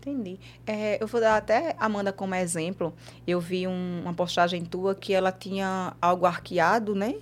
Entendi. 0.00 0.38
É, 0.66 1.02
eu 1.02 1.06
vou 1.06 1.20
dar 1.20 1.36
até 1.36 1.74
a 1.78 1.86
Amanda 1.86 2.12
como 2.12 2.34
exemplo. 2.34 2.94
Eu 3.26 3.40
vi 3.40 3.66
um- 3.66 4.00
uma 4.02 4.14
postagem 4.14 4.64
tua 4.64 4.94
que 4.94 5.12
ela 5.12 5.32
tinha 5.32 5.94
algo 6.00 6.24
arqueado, 6.24 6.94
né? 6.94 7.16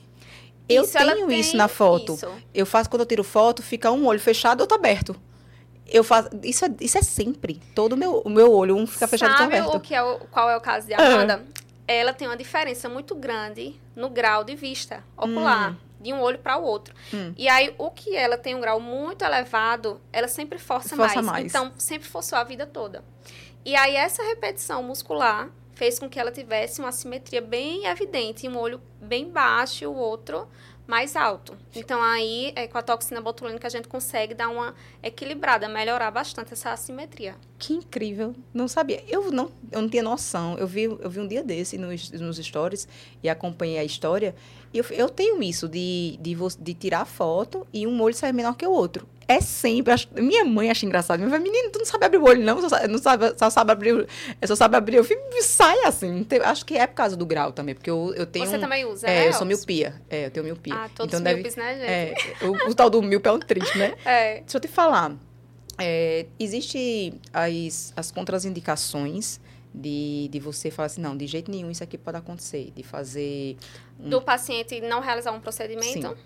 Eu 0.68 0.82
Isso, 0.84 0.92
tenho 0.98 1.30
isso 1.30 1.56
na 1.56 1.68
foto. 1.68 2.14
isso. 2.14 2.28
Eu 2.52 2.66
faço 2.66 2.90
quando 2.90 3.00
eu 3.00 3.06
tiro 3.06 3.24
foto, 3.24 3.62
fica 3.62 3.90
um 3.90 4.06
olho 4.06 4.20
fechado, 4.20 4.60
outro 4.60 4.76
aberto. 4.76 5.16
Eu 5.86 6.02
faço. 6.02 6.28
Isso 6.42 6.64
é, 6.64 6.70
isso 6.80 6.98
é 6.98 7.02
sempre. 7.02 7.60
Todo 7.74 7.92
o 7.92 7.96
meu, 7.96 8.18
o 8.24 8.28
meu 8.28 8.52
olho, 8.52 8.76
um 8.76 8.86
fica 8.86 9.06
fechado 9.06 9.28
e 9.28 9.32
outro 9.32 9.44
Sabe 9.44 9.56
aberto. 9.58 9.76
o 9.76 9.80
que 9.80 9.94
é 9.94 10.02
o, 10.02 10.18
qual 10.30 10.50
é 10.50 10.56
o 10.56 10.60
caso 10.60 10.86
de 10.88 10.94
Amanda? 10.94 11.44
Ela 11.88 12.12
tem 12.12 12.26
uma 12.26 12.36
diferença 12.36 12.88
muito 12.88 13.14
grande 13.14 13.76
no 13.94 14.10
grau 14.10 14.42
de 14.42 14.56
vista 14.56 15.04
ocular, 15.16 15.76
de 16.00 16.12
um 16.12 16.20
olho 16.20 16.38
para 16.38 16.56
o 16.56 16.62
outro. 16.64 16.94
Hum. 17.12 17.32
E 17.36 17.48
aí, 17.48 17.74
o 17.78 17.90
que 17.90 18.14
ela 18.14 18.36
tem 18.36 18.54
um 18.54 18.60
grau 18.60 18.80
muito 18.80 19.24
elevado, 19.24 20.00
ela 20.12 20.28
sempre 20.28 20.58
força, 20.58 20.96
Força 20.96 21.22
mais. 21.22 21.26
mais. 21.26 21.46
Então, 21.46 21.72
sempre 21.78 22.08
forçou 22.08 22.38
a 22.38 22.44
vida 22.44 22.66
toda. 22.66 23.04
E 23.64 23.74
aí, 23.74 23.96
essa 23.96 24.22
repetição 24.22 24.82
muscular 24.82 25.50
fez 25.72 25.98
com 25.98 26.08
que 26.08 26.18
ela 26.18 26.32
tivesse 26.32 26.80
uma 26.80 26.92
simetria 26.92 27.42
bem 27.42 27.86
evidente, 27.86 28.48
um 28.48 28.56
olho 28.56 28.80
bem 29.00 29.30
baixo 29.30 29.84
e 29.84 29.86
o 29.86 29.94
outro 29.94 30.48
mais 30.86 31.16
alto. 31.16 31.56
Então, 31.74 32.00
aí, 32.00 32.52
é, 32.54 32.66
com 32.68 32.78
a 32.78 32.82
toxina 32.82 33.20
botulínica, 33.20 33.66
a 33.66 33.70
gente 33.70 33.88
consegue 33.88 34.34
dar 34.34 34.48
uma 34.48 34.74
equilibrada, 35.02 35.68
melhorar 35.68 36.10
bastante 36.10 36.52
essa 36.52 36.70
assimetria. 36.70 37.36
Que 37.58 37.72
incrível. 37.72 38.34
Não 38.52 38.68
sabia. 38.68 39.02
Eu 39.08 39.30
não, 39.30 39.50
eu 39.72 39.80
não 39.82 39.88
tinha 39.88 40.02
noção. 40.02 40.56
Eu 40.58 40.66
vi, 40.66 40.82
eu 40.84 41.08
vi 41.08 41.20
um 41.20 41.26
dia 41.26 41.42
desse 41.42 41.78
nos, 41.78 42.10
nos 42.10 42.36
stories 42.36 42.86
e 43.22 43.28
acompanhei 43.28 43.78
a 43.78 43.84
história. 43.84 44.34
E 44.74 44.78
eu, 44.78 44.84
eu 44.90 45.08
tenho 45.08 45.42
isso 45.42 45.66
de, 45.68 46.18
de, 46.20 46.36
de 46.60 46.74
tirar 46.74 47.06
foto 47.06 47.66
e 47.72 47.86
um 47.86 48.00
olho 48.02 48.14
sair 48.14 48.32
menor 48.32 48.54
que 48.56 48.66
o 48.66 48.70
outro. 48.70 49.08
É 49.28 49.40
sempre. 49.40 49.92
acho- 49.92 50.06
minha 50.14 50.44
mãe 50.44 50.70
acha 50.70 50.84
engraçado. 50.84 51.18
Minha 51.18 51.30
mãe 51.30 51.40
menino, 51.40 51.70
tu 51.70 51.78
não 51.78 51.86
sabe 51.86 52.04
abrir 52.04 52.18
o 52.18 52.24
olho, 52.24 52.44
não? 52.44 52.68
Só, 52.68 52.86
não 52.86 52.98
sabe, 52.98 53.34
só 53.38 53.48
sabe 53.50 53.72
abrir. 53.72 54.06
Só 54.46 54.54
sabe 54.54 54.76
abrir. 54.76 54.96
Eu 54.98 55.04
fico, 55.04 55.20
sai 55.42 55.80
assim. 55.84 56.22
Tem- 56.24 56.40
acho 56.40 56.64
que 56.64 56.76
é 56.76 56.86
por 56.86 56.94
causa 56.94 57.16
do 57.16 57.24
grau 57.26 57.52
também, 57.52 57.74
porque 57.74 57.90
eu, 57.90 58.12
eu 58.14 58.26
tenho. 58.26 58.46
Você 58.46 58.56
um- 58.58 58.60
também 58.60 58.84
usa, 58.84 59.06
É, 59.08 59.20
né, 59.22 59.28
eu 59.28 59.32
sou 59.32 59.46
miopia. 59.46 59.94
É, 60.10 60.26
eu 60.26 60.30
tenho 60.30 60.44
miopia. 60.44 60.74
Ah, 60.74 60.88
todos 60.94 61.10
então 61.12 61.22
deve, 61.24 61.36
míopes, 61.40 61.56
né, 61.56 61.74
gente? 61.74 62.44
é, 62.44 62.46
o, 62.46 62.70
o 62.70 62.74
tal 62.74 62.88
do 62.90 63.02
míope 63.02 63.26
é 63.28 63.32
um 63.32 63.40
triste, 63.40 63.76
né? 63.78 63.94
É. 64.04 64.40
Deixa 64.40 64.58
eu 64.58 64.60
te 64.60 64.68
falar. 64.68 65.16
É, 65.78 66.26
existe 66.38 67.14
as, 67.32 67.92
as 67.96 68.10
contraindicações 68.10 69.40
de, 69.74 70.28
de 70.28 70.40
você 70.40 70.70
falar 70.70 70.86
assim, 70.86 71.02
não, 71.02 71.16
de 71.16 71.26
jeito 71.26 71.50
nenhum 71.50 71.70
isso 71.70 71.84
aqui 71.84 71.98
pode 71.98 72.16
acontecer. 72.16 72.72
De 72.74 72.82
fazer. 72.82 73.56
Um... 74.00 74.08
Do 74.08 74.22
paciente 74.22 74.80
não 74.80 75.00
realizar 75.00 75.32
um 75.32 75.40
procedimento? 75.40 76.08
Sim. 76.08 76.16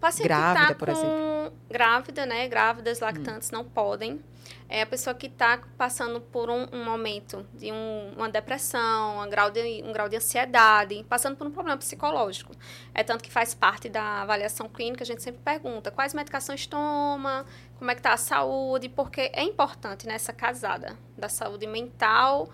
Paciente 0.00 0.28
Grávida, 0.28 0.68
tá 0.68 0.74
por 0.74 0.86
com... 0.86 0.92
exemplo. 0.92 1.58
Grávida, 1.68 2.26
né? 2.26 2.48
Grávidas, 2.48 3.00
lactantes 3.00 3.50
não 3.50 3.64
podem. 3.64 4.22
É 4.68 4.82
a 4.82 4.86
pessoa 4.86 5.14
que 5.14 5.26
está 5.26 5.58
passando 5.76 6.20
por 6.20 6.48
um, 6.50 6.66
um 6.72 6.84
momento 6.84 7.46
de 7.54 7.72
um, 7.72 8.12
uma 8.16 8.28
depressão, 8.28 9.22
um 9.22 9.28
grau, 9.28 9.50
de, 9.50 9.82
um 9.84 9.92
grau 9.92 10.08
de 10.08 10.16
ansiedade, 10.16 11.04
passando 11.08 11.36
por 11.36 11.46
um 11.46 11.50
problema 11.50 11.76
psicológico. 11.76 12.54
É 12.94 13.02
tanto 13.02 13.24
que 13.24 13.30
faz 13.30 13.54
parte 13.54 13.88
da 13.88 14.22
avaliação 14.22 14.68
clínica, 14.68 15.02
a 15.02 15.06
gente 15.06 15.22
sempre 15.22 15.40
pergunta 15.42 15.90
quais 15.90 16.14
medicações 16.14 16.66
toma, 16.66 17.44
como 17.78 17.90
é 17.90 17.94
que 17.94 18.00
está 18.00 18.12
a 18.12 18.18
saúde, 18.18 18.88
porque 18.88 19.30
é 19.32 19.42
importante 19.42 20.06
nessa 20.06 20.32
casada 20.32 20.96
da 21.16 21.28
saúde 21.28 21.66
mental, 21.66 22.48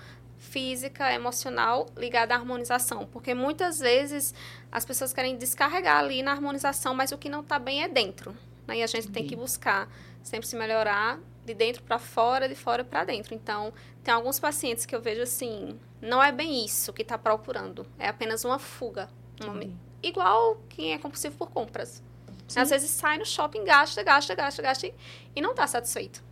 física, 0.44 1.12
emocional 1.12 1.86
ligada 1.96 2.34
à 2.34 2.36
harmonização, 2.36 3.06
porque 3.06 3.34
muitas 3.34 3.78
vezes 3.78 4.34
as 4.70 4.84
pessoas 4.84 5.12
querem 5.12 5.36
descarregar 5.36 5.98
ali 5.98 6.22
na 6.22 6.32
harmonização, 6.32 6.94
mas 6.94 7.10
o 7.10 7.18
que 7.18 7.28
não 7.28 7.40
está 7.40 7.58
bem 7.58 7.82
é 7.82 7.88
dentro. 7.88 8.36
Né? 8.66 8.78
E 8.78 8.82
a 8.82 8.86
gente 8.86 9.08
tem 9.08 9.26
que 9.26 9.34
buscar 9.34 9.88
sempre 10.22 10.46
se 10.46 10.56
melhorar 10.56 11.18
de 11.44 11.54
dentro 11.54 11.82
para 11.82 11.98
fora, 11.98 12.48
de 12.48 12.54
fora 12.54 12.84
para 12.84 13.04
dentro. 13.04 13.34
Então, 13.34 13.72
tem 14.02 14.12
alguns 14.12 14.38
pacientes 14.38 14.86
que 14.86 14.94
eu 14.94 15.00
vejo 15.00 15.22
assim, 15.22 15.78
não 16.00 16.22
é 16.22 16.32
bem 16.32 16.64
isso 16.64 16.92
que 16.92 17.02
está 17.02 17.18
procurando, 17.18 17.86
é 17.98 18.08
apenas 18.08 18.44
uma 18.44 18.58
fuga. 18.58 19.08
Uma... 19.42 19.64
Igual 20.02 20.60
quem 20.68 20.92
é 20.92 20.98
compulsivo 20.98 21.36
por 21.36 21.50
compras. 21.50 22.02
Sim. 22.46 22.60
Às 22.60 22.70
vezes 22.70 22.90
sai 22.90 23.18
no 23.18 23.24
shopping, 23.24 23.64
gasta, 23.64 24.02
gasta, 24.02 24.34
gasta, 24.34 24.62
gasta 24.62 24.90
e 25.34 25.40
não 25.40 25.50
está 25.50 25.66
satisfeito. 25.66 26.22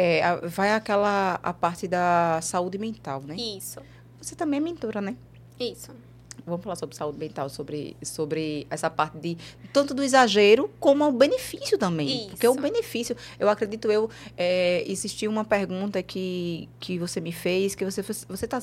É, 0.00 0.22
a- 0.22 0.36
vai 0.36 0.70
aquela 0.72 1.40
a 1.42 1.52
parte 1.52 1.88
da 1.88 2.38
saúde 2.40 2.78
mental, 2.78 3.20
né? 3.20 3.34
Isso, 3.34 3.80
Você 4.22 4.36
também 4.36 4.58
é 4.58 4.62
mentora, 4.62 5.00
né? 5.00 5.16
isso. 5.58 5.90
Vamos 6.46 6.62
falar 6.62 6.76
sobre 6.76 6.94
saúde 6.96 7.18
mental, 7.18 7.48
sobre, 7.50 7.96
sobre 8.00 8.64
essa 8.70 8.88
parte 8.88 9.18
de 9.18 9.36
tanto 9.72 9.92
do 9.92 10.02
exagero 10.04 10.70
como 10.78 11.04
o 11.04 11.10
benefício 11.12 11.76
também. 11.76 12.28
Porque 12.30 12.46
o 12.46 12.52
Isso. 12.52 12.60
benefício, 12.62 13.16
eu 13.40 13.48
acredito 13.48 13.90
eu, 13.90 14.08
é, 14.36 14.84
existiu 14.86 15.30
uma 15.32 15.44
pergunta 15.44 16.00
que, 16.02 16.68
que 16.78 16.96
você 16.96 17.20
me 17.20 17.32
fez, 17.32 17.74
que 17.74 17.84
você 17.84 18.02
você 18.02 18.44
está 18.44 18.60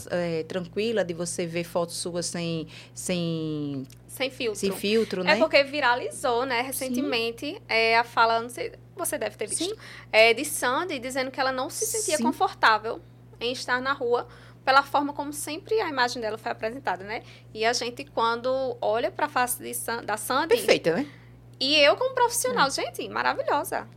tranquila 0.47 1.03
de 1.03 1.13
você 1.13 1.45
ver 1.45 1.65
fotos 1.65 1.97
suas 1.97 2.25
sem, 2.25 2.65
sem, 2.93 3.83
Sem 4.07 4.31
filtro. 4.31 4.59
sem 4.59 4.71
filtro, 4.71 5.23
né? 5.23 5.33
É 5.33 5.35
porque 5.35 5.61
viralizou, 5.63 6.45
né, 6.45 6.61
recentemente, 6.61 7.61
é, 7.67 7.97
a 7.97 8.03
fala, 8.05 8.39
não 8.41 8.49
sei, 8.49 8.71
você 8.95 9.17
deve 9.17 9.35
ter 9.35 9.47
visto, 9.47 9.75
é, 10.11 10.33
de 10.33 10.45
Sandy 10.45 10.99
dizendo 10.99 11.29
que 11.31 11.39
ela 11.39 11.51
não 11.51 11.69
se 11.69 11.85
sentia 11.85 12.17
Sim. 12.17 12.23
confortável 12.23 13.01
em 13.39 13.51
estar 13.51 13.81
na 13.81 13.93
rua 13.93 14.27
pela 14.63 14.81
forma 14.81 15.13
como 15.13 15.31
sempre 15.31 15.79
a 15.81 15.87
imagem 15.89 16.21
dela 16.21 16.37
foi 16.37 16.51
apresentada, 16.51 17.03
né? 17.03 17.21
E 17.53 17.63
a 17.65 17.73
gente, 17.73 18.03
quando 18.05 18.75
olha 18.81 19.11
para 19.11 19.27
a 19.27 19.29
face 19.29 19.73
San- 19.75 20.03
da 20.03 20.17
Sandy, 20.17 20.55
Perfeita, 20.55 20.95
né? 20.95 21.07
e 21.59 21.75
eu 21.75 21.95
como 21.95 22.11
É. 22.11 22.13
profissional, 22.13 22.69
gente, 22.71 23.07
maravilhosa. 23.09 23.87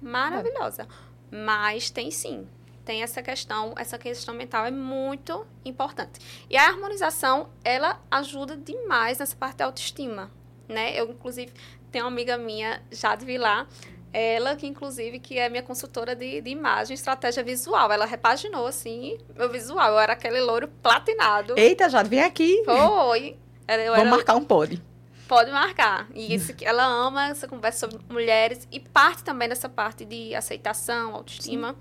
Maravilhosa. 0.00 0.86
Mas 1.30 1.90
tem 1.90 2.10
sim. 2.10 2.48
Tem 2.84 3.02
essa 3.02 3.22
questão, 3.22 3.74
essa 3.76 3.98
questão 3.98 4.34
mental 4.34 4.64
é 4.64 4.70
muito 4.70 5.46
importante. 5.62 6.20
E 6.48 6.56
a 6.56 6.68
harmonização, 6.68 7.50
ela 7.62 8.00
ajuda 8.10 8.56
demais 8.56 9.18
nessa 9.18 9.36
parte 9.36 9.56
da 9.58 9.66
autoestima, 9.66 10.30
né? 10.66 10.98
Eu, 10.98 11.10
inclusive, 11.10 11.52
tenho 11.92 12.04
uma 12.06 12.10
amiga 12.10 12.38
minha, 12.38 12.82
Jade 12.90 13.26
Vilar, 13.26 13.68
ela 14.12 14.56
que, 14.56 14.66
inclusive, 14.66 15.18
que 15.18 15.38
é 15.38 15.48
minha 15.48 15.62
consultora 15.62 16.14
de, 16.14 16.40
de 16.40 16.50
imagem, 16.50 16.94
estratégia 16.94 17.42
visual. 17.42 17.90
Ela 17.92 18.06
repaginou, 18.06 18.66
assim, 18.66 19.18
meu 19.36 19.50
visual. 19.50 19.92
Eu 19.92 19.98
era 19.98 20.14
aquele 20.14 20.40
louro 20.40 20.68
platinado. 20.82 21.54
Eita, 21.58 21.88
Jade, 21.88 22.08
vem 22.08 22.22
aqui. 22.22 22.62
Foi. 22.64 23.36
Eu 23.68 23.76
Vamos 23.92 23.98
era 24.00 24.10
marcar 24.10 24.36
um 24.36 24.44
pod. 24.44 24.82
Pode 25.28 25.50
marcar. 25.50 26.08
E 26.14 26.34
isso, 26.34 26.54
que 26.54 26.64
ela 26.64 26.84
ama 26.86 27.28
essa 27.28 27.46
conversa 27.46 27.80
sobre 27.80 28.00
mulheres 28.08 28.66
e 28.72 28.80
parte 28.80 29.22
também 29.22 29.46
dessa 29.46 29.68
parte 29.68 30.06
de 30.06 30.34
aceitação, 30.34 31.14
autoestima. 31.14 31.76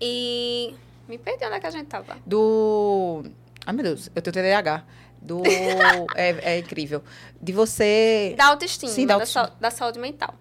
E 0.00 0.74
me 1.08 1.16
perdi 1.16 1.44
onde 1.46 1.54
é 1.54 1.60
que 1.60 1.66
a 1.66 1.70
gente 1.70 1.86
tava. 1.86 2.16
Do. 2.26 3.24
Ai, 3.66 3.72
meu 3.74 3.82
Deus, 3.84 4.10
eu 4.14 4.20
tenho 4.20 4.34
TDAH. 4.34 4.84
Do. 5.22 5.42
é, 6.14 6.54
é 6.54 6.58
incrível. 6.58 7.02
De 7.40 7.52
você. 7.52 8.34
Da 8.36 8.48
autoestima, 8.48 8.92
Sim, 8.92 9.06
da 9.06 9.14
da, 9.14 9.14
autoestima. 9.14 9.46
sa- 9.46 9.52
da 9.58 9.70
saúde 9.70 9.98
mental. 9.98 10.34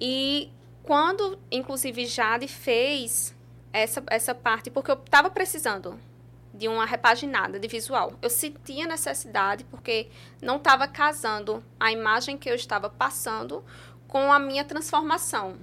E 0.00 0.50
quando, 0.82 1.38
inclusive, 1.50 2.06
Jade 2.06 2.48
fez 2.48 3.34
essa, 3.72 4.02
essa 4.08 4.34
parte, 4.34 4.70
porque 4.70 4.90
eu 4.90 4.94
estava 4.96 5.30
precisando 5.30 5.98
de 6.52 6.68
uma 6.68 6.86
repaginada 6.86 7.58
de 7.58 7.66
visual. 7.66 8.12
Eu 8.22 8.30
sentia 8.30 8.86
necessidade, 8.86 9.64
porque 9.64 10.08
não 10.40 10.56
estava 10.56 10.86
casando 10.86 11.64
a 11.80 11.90
imagem 11.90 12.38
que 12.38 12.48
eu 12.48 12.54
estava 12.54 12.88
passando 12.88 13.64
com 14.06 14.32
a 14.32 14.38
minha 14.38 14.64
transformação. 14.64 15.56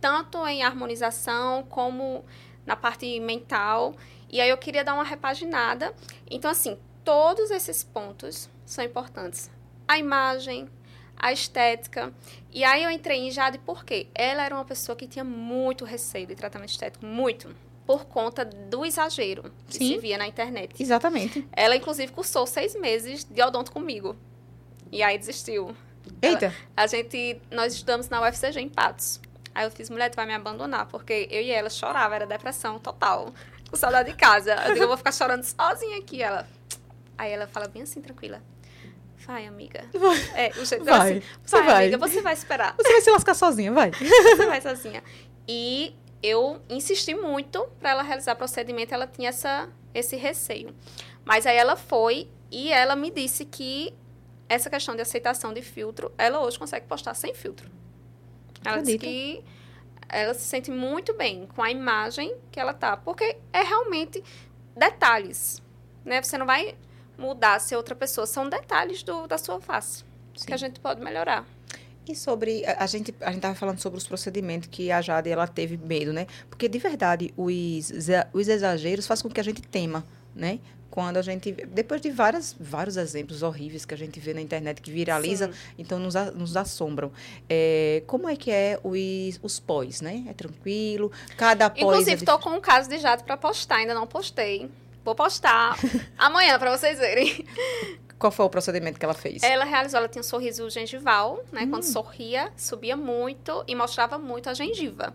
Tanto 0.00 0.44
em 0.46 0.64
harmonização 0.64 1.62
como 1.62 2.24
na 2.66 2.74
parte 2.74 3.20
mental. 3.20 3.94
E 4.28 4.40
aí 4.40 4.48
eu 4.48 4.58
queria 4.58 4.82
dar 4.82 4.94
uma 4.94 5.04
repaginada. 5.04 5.94
Então, 6.28 6.50
assim, 6.50 6.76
todos 7.04 7.52
esses 7.52 7.84
pontos 7.84 8.50
são 8.66 8.84
importantes. 8.84 9.50
A 9.86 9.98
imagem, 9.98 10.68
a 11.24 11.32
estética. 11.32 12.12
E 12.52 12.62
aí 12.62 12.84
eu 12.84 12.90
entrei 12.90 13.18
em 13.18 13.30
Jade 13.30 13.58
porque 13.64 14.08
ela 14.14 14.44
era 14.44 14.54
uma 14.54 14.64
pessoa 14.64 14.94
que 14.94 15.06
tinha 15.06 15.24
muito 15.24 15.82
receio 15.82 16.26
de 16.26 16.34
tratamento 16.34 16.68
estético, 16.68 17.06
muito. 17.06 17.56
Por 17.86 18.04
conta 18.04 18.44
do 18.44 18.84
exagero 18.84 19.50
que 19.66 19.76
Sim. 19.76 19.94
se 19.94 19.98
via 19.98 20.18
na 20.18 20.26
internet. 20.26 20.74
Exatamente. 20.78 21.46
Ela, 21.52 21.76
inclusive, 21.76 22.12
cursou 22.12 22.46
seis 22.46 22.78
meses 22.78 23.24
de 23.24 23.42
odonto 23.42 23.72
comigo. 23.72 24.14
E 24.92 25.02
aí 25.02 25.16
desistiu. 25.16 25.74
Eita. 26.20 26.54
A 26.76 26.86
gente, 26.86 27.40
nós 27.50 27.72
estudamos 27.72 28.10
na 28.10 28.20
UFCG 28.20 28.60
em 28.60 28.68
Patos. 28.68 29.18
Aí 29.54 29.64
eu 29.64 29.70
fiz, 29.70 29.88
mulher, 29.88 30.10
tu 30.10 30.16
vai 30.16 30.26
me 30.26 30.34
abandonar, 30.34 30.86
porque 30.86 31.26
eu 31.30 31.40
e 31.40 31.50
ela 31.50 31.70
chorava, 31.70 32.14
era 32.14 32.26
depressão 32.26 32.78
total, 32.78 33.32
com 33.70 33.76
saudade 33.76 34.10
de 34.10 34.16
casa. 34.16 34.54
Eu 34.66 34.74
digo, 34.74 34.84
eu 34.84 34.88
vou 34.88 34.96
ficar 34.98 35.12
chorando 35.12 35.42
sozinha 35.42 35.98
aqui. 35.98 36.22
Ela, 36.22 36.46
aí 37.16 37.32
ela 37.32 37.46
fala 37.46 37.66
bem 37.66 37.82
assim, 37.82 38.02
tranquila. 38.02 38.42
Vai, 39.26 39.46
amiga. 39.46 39.84
É, 40.34 40.50
o 40.60 40.64
jeito 40.64 40.84
Vai. 40.84 41.18
assim, 41.18 41.22
Você 41.44 41.56
vai, 41.56 41.66
vai. 41.66 41.82
amiga, 41.84 41.98
você 41.98 42.20
vai 42.20 42.34
esperar. 42.34 42.74
Você 42.76 42.92
vai 42.92 43.00
se 43.00 43.10
lascar 43.10 43.34
sozinha, 43.34 43.72
vai. 43.72 43.90
Você 43.96 44.46
vai 44.46 44.60
sozinha. 44.60 45.02
E 45.48 45.94
eu 46.22 46.60
insisti 46.68 47.14
muito 47.14 47.64
para 47.80 47.90
ela 47.90 48.02
realizar 48.02 48.34
procedimento, 48.34 48.92
ela 48.94 49.06
tinha 49.06 49.28
essa, 49.30 49.68
esse 49.94 50.16
receio. 50.16 50.74
Mas 51.24 51.46
aí 51.46 51.56
ela 51.56 51.76
foi 51.76 52.28
e 52.50 52.70
ela 52.70 52.94
me 52.94 53.10
disse 53.10 53.44
que 53.44 53.94
essa 54.48 54.68
questão 54.68 54.94
de 54.94 55.02
aceitação 55.02 55.52
de 55.54 55.62
filtro, 55.62 56.12
ela 56.18 56.40
hoje 56.40 56.58
consegue 56.58 56.86
postar 56.86 57.14
sem 57.14 57.34
filtro. 57.34 57.70
Ela 58.64 58.78
disse 58.78 58.96
Acredito. 58.96 59.00
que 59.00 59.44
ela 60.08 60.34
se 60.34 60.42
sente 60.42 60.70
muito 60.70 61.14
bem 61.14 61.46
com 61.54 61.62
a 61.62 61.70
imagem 61.70 62.36
que 62.50 62.60
ela 62.60 62.72
tá, 62.74 62.96
porque 62.96 63.36
é 63.52 63.62
realmente 63.62 64.22
detalhes, 64.76 65.62
né? 66.04 66.22
Você 66.22 66.36
não 66.38 66.46
vai 66.46 66.76
mudar 67.18 67.60
ser 67.60 67.76
outra 67.76 67.94
pessoa, 67.94 68.26
são 68.26 68.48
detalhes 68.48 69.02
do, 69.02 69.26
da 69.26 69.38
sua 69.38 69.60
face 69.60 70.04
Sim. 70.36 70.46
que 70.46 70.52
a 70.52 70.56
gente 70.56 70.80
pode 70.80 71.00
melhorar. 71.00 71.44
E 72.06 72.14
sobre 72.14 72.64
a 72.66 72.84
a 72.84 72.86
gente 72.86 73.14
a 73.20 73.30
gente 73.32 73.40
tava 73.40 73.54
falando 73.54 73.78
sobre 73.80 73.96
os 73.98 74.06
procedimentos 74.06 74.68
que 74.70 74.90
a 74.90 75.00
Jade 75.00 75.30
ela 75.30 75.46
teve 75.46 75.76
medo, 75.78 76.12
né? 76.12 76.26
Porque 76.50 76.68
de 76.68 76.78
verdade 76.78 77.32
os 77.36 77.90
os 78.32 78.48
exageros 78.48 79.06
fazem 79.06 79.22
com 79.22 79.30
que 79.30 79.40
a 79.40 79.44
gente 79.44 79.62
tema, 79.62 80.04
né? 80.34 80.58
Quando 80.90 81.16
a 81.16 81.22
gente 81.22 81.50
depois 81.50 82.00
de 82.02 82.10
várias 82.10 82.54
vários 82.60 82.96
exemplos 82.98 83.42
horríveis 83.42 83.84
que 83.86 83.94
a 83.94 83.96
gente 83.96 84.20
vê 84.20 84.34
na 84.34 84.40
internet 84.42 84.82
que 84.82 84.90
viraliza, 84.92 85.46
Sim. 85.50 85.58
então 85.78 85.98
nos, 85.98 86.14
a- 86.14 86.30
nos 86.30 86.56
assombram. 86.58 87.10
É, 87.48 88.02
como 88.06 88.28
é 88.28 88.36
que 88.36 88.50
é 88.50 88.78
os, 88.84 89.40
os 89.42 89.58
pós, 89.58 90.02
né? 90.02 90.24
É 90.28 90.34
tranquilo? 90.34 91.10
Cada 91.38 91.70
pós 91.70 91.78
é 91.80 91.84
Inclusive, 91.84 92.16
dif- 92.16 92.26
tô 92.26 92.38
com 92.38 92.50
um 92.50 92.60
caso 92.60 92.88
de 92.88 92.98
jato 92.98 93.24
pra 93.24 93.36
postar, 93.36 93.76
ainda 93.76 93.94
não 93.94 94.06
postei. 94.06 94.70
Vou 95.04 95.14
postar 95.14 95.76
amanhã 96.16 96.58
pra 96.58 96.76
vocês 96.76 96.98
verem. 96.98 97.46
Qual 98.18 98.30
foi 98.30 98.46
o 98.46 98.48
procedimento 98.48 98.98
que 98.98 99.04
ela 99.04 99.14
fez? 99.14 99.42
Ela 99.42 99.64
realizou, 99.64 99.98
ela 99.98 100.08
tinha 100.08 100.20
um 100.20 100.24
sorriso 100.24 100.70
gengival, 100.70 101.44
né? 101.52 101.62
Hum. 101.62 101.70
Quando 101.70 101.82
sorria, 101.82 102.50
subia 102.56 102.96
muito 102.96 103.62
e 103.66 103.74
mostrava 103.74 104.18
muito 104.18 104.48
a 104.48 104.54
gengiva. 104.54 105.14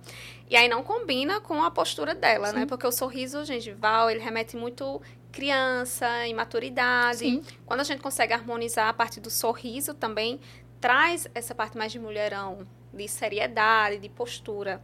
E 0.50 0.56
aí 0.56 0.68
não 0.68 0.84
combina 0.84 1.40
com 1.42 1.64
a 1.64 1.72
postura 1.72 2.14
dela, 2.14 2.52
né? 2.52 2.62
Sim. 2.62 2.68
Porque 2.68 2.86
o 2.86 2.92
sorriso 2.92 3.44
gengival, 3.46 4.10
ele 4.12 4.20
remete 4.20 4.56
muito 4.56 5.02
criança, 5.32 6.28
imaturidade. 6.28 7.20
Sim. 7.20 7.44
Quando 7.66 7.80
a 7.80 7.84
gente 7.84 8.02
consegue 8.02 8.34
harmonizar 8.34 8.90
a 8.90 8.94
parte 8.94 9.20
do 9.20 9.30
sorriso 9.30 9.94
também, 9.94 10.40
traz 10.80 11.28
essa 11.34 11.56
parte 11.56 11.78
mais 11.78 11.92
de 11.92 12.00
mulherão, 12.00 12.68
de 12.94 13.08
seriedade, 13.08 13.98
de 14.00 14.10
postura, 14.10 14.82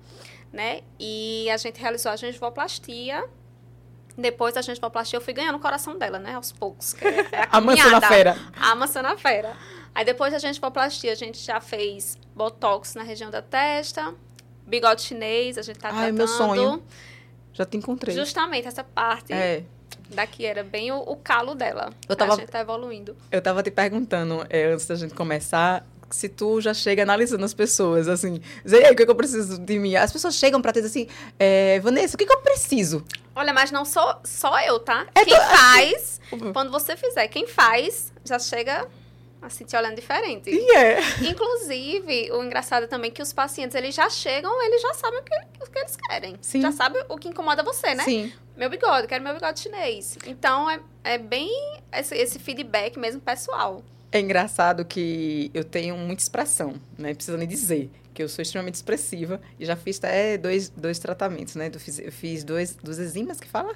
né? 0.51 0.81
E 0.99 1.49
a 1.49 1.57
gente 1.57 1.79
realizou 1.79 2.11
a 2.11 2.15
gengivoplastia. 2.15 3.27
Depois 4.17 4.53
da 4.53 4.61
gengivoplastia, 4.61 5.17
eu 5.17 5.21
fui 5.21 5.33
ganhando 5.33 5.55
o 5.55 5.59
coração 5.59 5.97
dela, 5.97 6.17
né? 6.19 6.35
Aos 6.35 6.51
poucos. 6.51 6.95
é 7.01 7.45
a 7.51 7.57
A 7.57 7.61
maçã 7.61 7.89
na 7.89 8.01
fera. 8.01 8.37
A 8.59 8.75
maçã 8.75 9.01
na 9.01 9.17
fera. 9.17 9.53
Aí 9.93 10.05
depois 10.05 10.31
da 10.31 10.39
gengivoplastia, 10.39 11.11
a 11.11 11.15
gente 11.15 11.37
já 11.39 11.59
fez 11.59 12.17
botox 12.35 12.95
na 12.95 13.03
região 13.03 13.29
da 13.29 13.41
testa, 13.41 14.13
bigode 14.65 15.01
chinês, 15.01 15.57
a 15.57 15.61
gente 15.61 15.79
tá 15.79 15.89
Ai, 15.89 15.95
tratando. 16.11 16.17
meu 16.17 16.27
sonho. 16.27 16.83
Já 17.53 17.65
te 17.65 17.77
encontrei. 17.77 18.15
Justamente 18.15 18.67
essa 18.67 18.83
parte 18.83 19.31
É. 19.33 19.63
daqui 20.09 20.45
era 20.45 20.63
bem 20.63 20.91
o, 20.91 20.97
o 20.97 21.15
calo 21.17 21.55
dela. 21.55 21.91
Eu 22.07 22.15
tava- 22.15 22.33
A 22.33 22.35
gente 22.37 22.49
tá 22.49 22.59
evoluindo. 22.59 23.15
Eu 23.31 23.41
tava 23.41 23.61
te 23.63 23.71
perguntando, 23.71 24.45
é, 24.49 24.65
antes 24.65 24.85
da 24.85 24.95
gente 24.95 25.13
começar, 25.13 25.85
se 26.09 26.27
tu 26.29 26.59
já 26.61 26.73
chega 26.73 27.03
analisando 27.03 27.43
as 27.45 27.53
pessoas, 27.53 28.07
assim, 28.07 28.41
dizer, 28.63 28.81
"E 28.81 28.85
aí, 28.85 28.93
o 28.93 28.95
que, 28.95 29.03
é 29.03 29.05
que 29.05 29.11
eu 29.11 29.15
preciso 29.15 29.57
de 29.59 29.79
mim? 29.79 29.95
As 29.95 30.11
pessoas 30.11 30.35
chegam 30.35 30.61
pra 30.61 30.71
te 30.71 30.81
dizer 30.81 30.87
assim, 30.87 31.07
é, 31.39 31.79
Vanessa, 31.79 32.15
o 32.15 32.17
que, 32.17 32.25
que 32.25 32.33
eu 32.33 32.41
preciso? 32.41 33.03
Olha, 33.35 33.53
mas 33.53 33.69
não 33.71 33.83
sou 33.83 34.15
só 34.23 34.59
eu, 34.61 34.79
tá? 34.79 35.05
É 35.13 35.25
quem 35.25 35.35
to- 35.35 35.41
faz, 35.41 36.21
quando 36.53 36.71
você 36.71 36.95
fizer, 36.95 37.27
quem 37.27 37.45
faz, 37.47 38.13
já 38.23 38.39
chega 38.39 38.87
assim 39.41 39.63
te 39.65 39.75
olhando 39.75 39.95
diferente. 39.95 40.49
E 40.49 40.71
é. 40.75 40.99
Inclusive, 41.21 42.31
o 42.31 42.43
engraçado 42.43 42.87
também 42.87 43.11
é 43.11 43.13
que 43.13 43.21
os 43.21 43.31
pacientes, 43.33 43.75
eles 43.75 43.93
já 43.93 44.09
chegam, 44.09 44.61
eles 44.63 44.81
já 44.81 44.93
sabem 44.93 45.19
o 45.19 45.23
que, 45.23 45.35
o 45.63 45.69
que 45.71 45.77
eles 45.79 45.95
querem. 45.95 46.35
Sim. 46.41 46.61
Já 46.61 46.71
sabem 46.71 47.03
o 47.09 47.17
que 47.17 47.27
incomoda 47.27 47.61
você, 47.61 47.93
né? 47.93 48.03
Sim. 48.03 48.31
Meu 48.57 48.69
bigode, 48.69 49.05
quero 49.07 49.23
meu 49.23 49.33
bigode 49.35 49.59
chinês. 49.59 50.17
Então, 50.25 50.69
é, 50.69 50.79
é 51.03 51.17
bem 51.17 51.49
esse, 51.93 52.15
esse 52.15 52.39
feedback 52.39 52.97
mesmo 52.97 53.21
pessoal. 53.21 53.83
É 54.11 54.19
engraçado 54.19 54.85
que 54.85 55.51
eu 55.53 55.63
tenho 55.63 55.95
muita 55.97 56.23
expressão, 56.23 56.75
né? 56.97 57.13
Precisa 57.13 57.37
nem 57.37 57.47
dizer 57.47 57.91
que 58.15 58.23
eu 58.23 58.29
sou 58.29 58.41
extremamente 58.41 58.75
expressiva 58.75 59.39
e 59.59 59.65
já 59.65 59.75
fiz 59.75 59.97
até 59.99 60.37
dois, 60.37 60.69
dois 60.69 60.97
tratamentos, 60.97 61.55
né? 61.55 61.69
Eu 61.71 61.79
fiz, 61.79 61.99
eu 61.99 62.11
fiz 62.11 62.43
dois, 62.43 62.75
duas 62.81 62.97
enzimas 62.97 63.39
que 63.39 63.47
fala? 63.47 63.75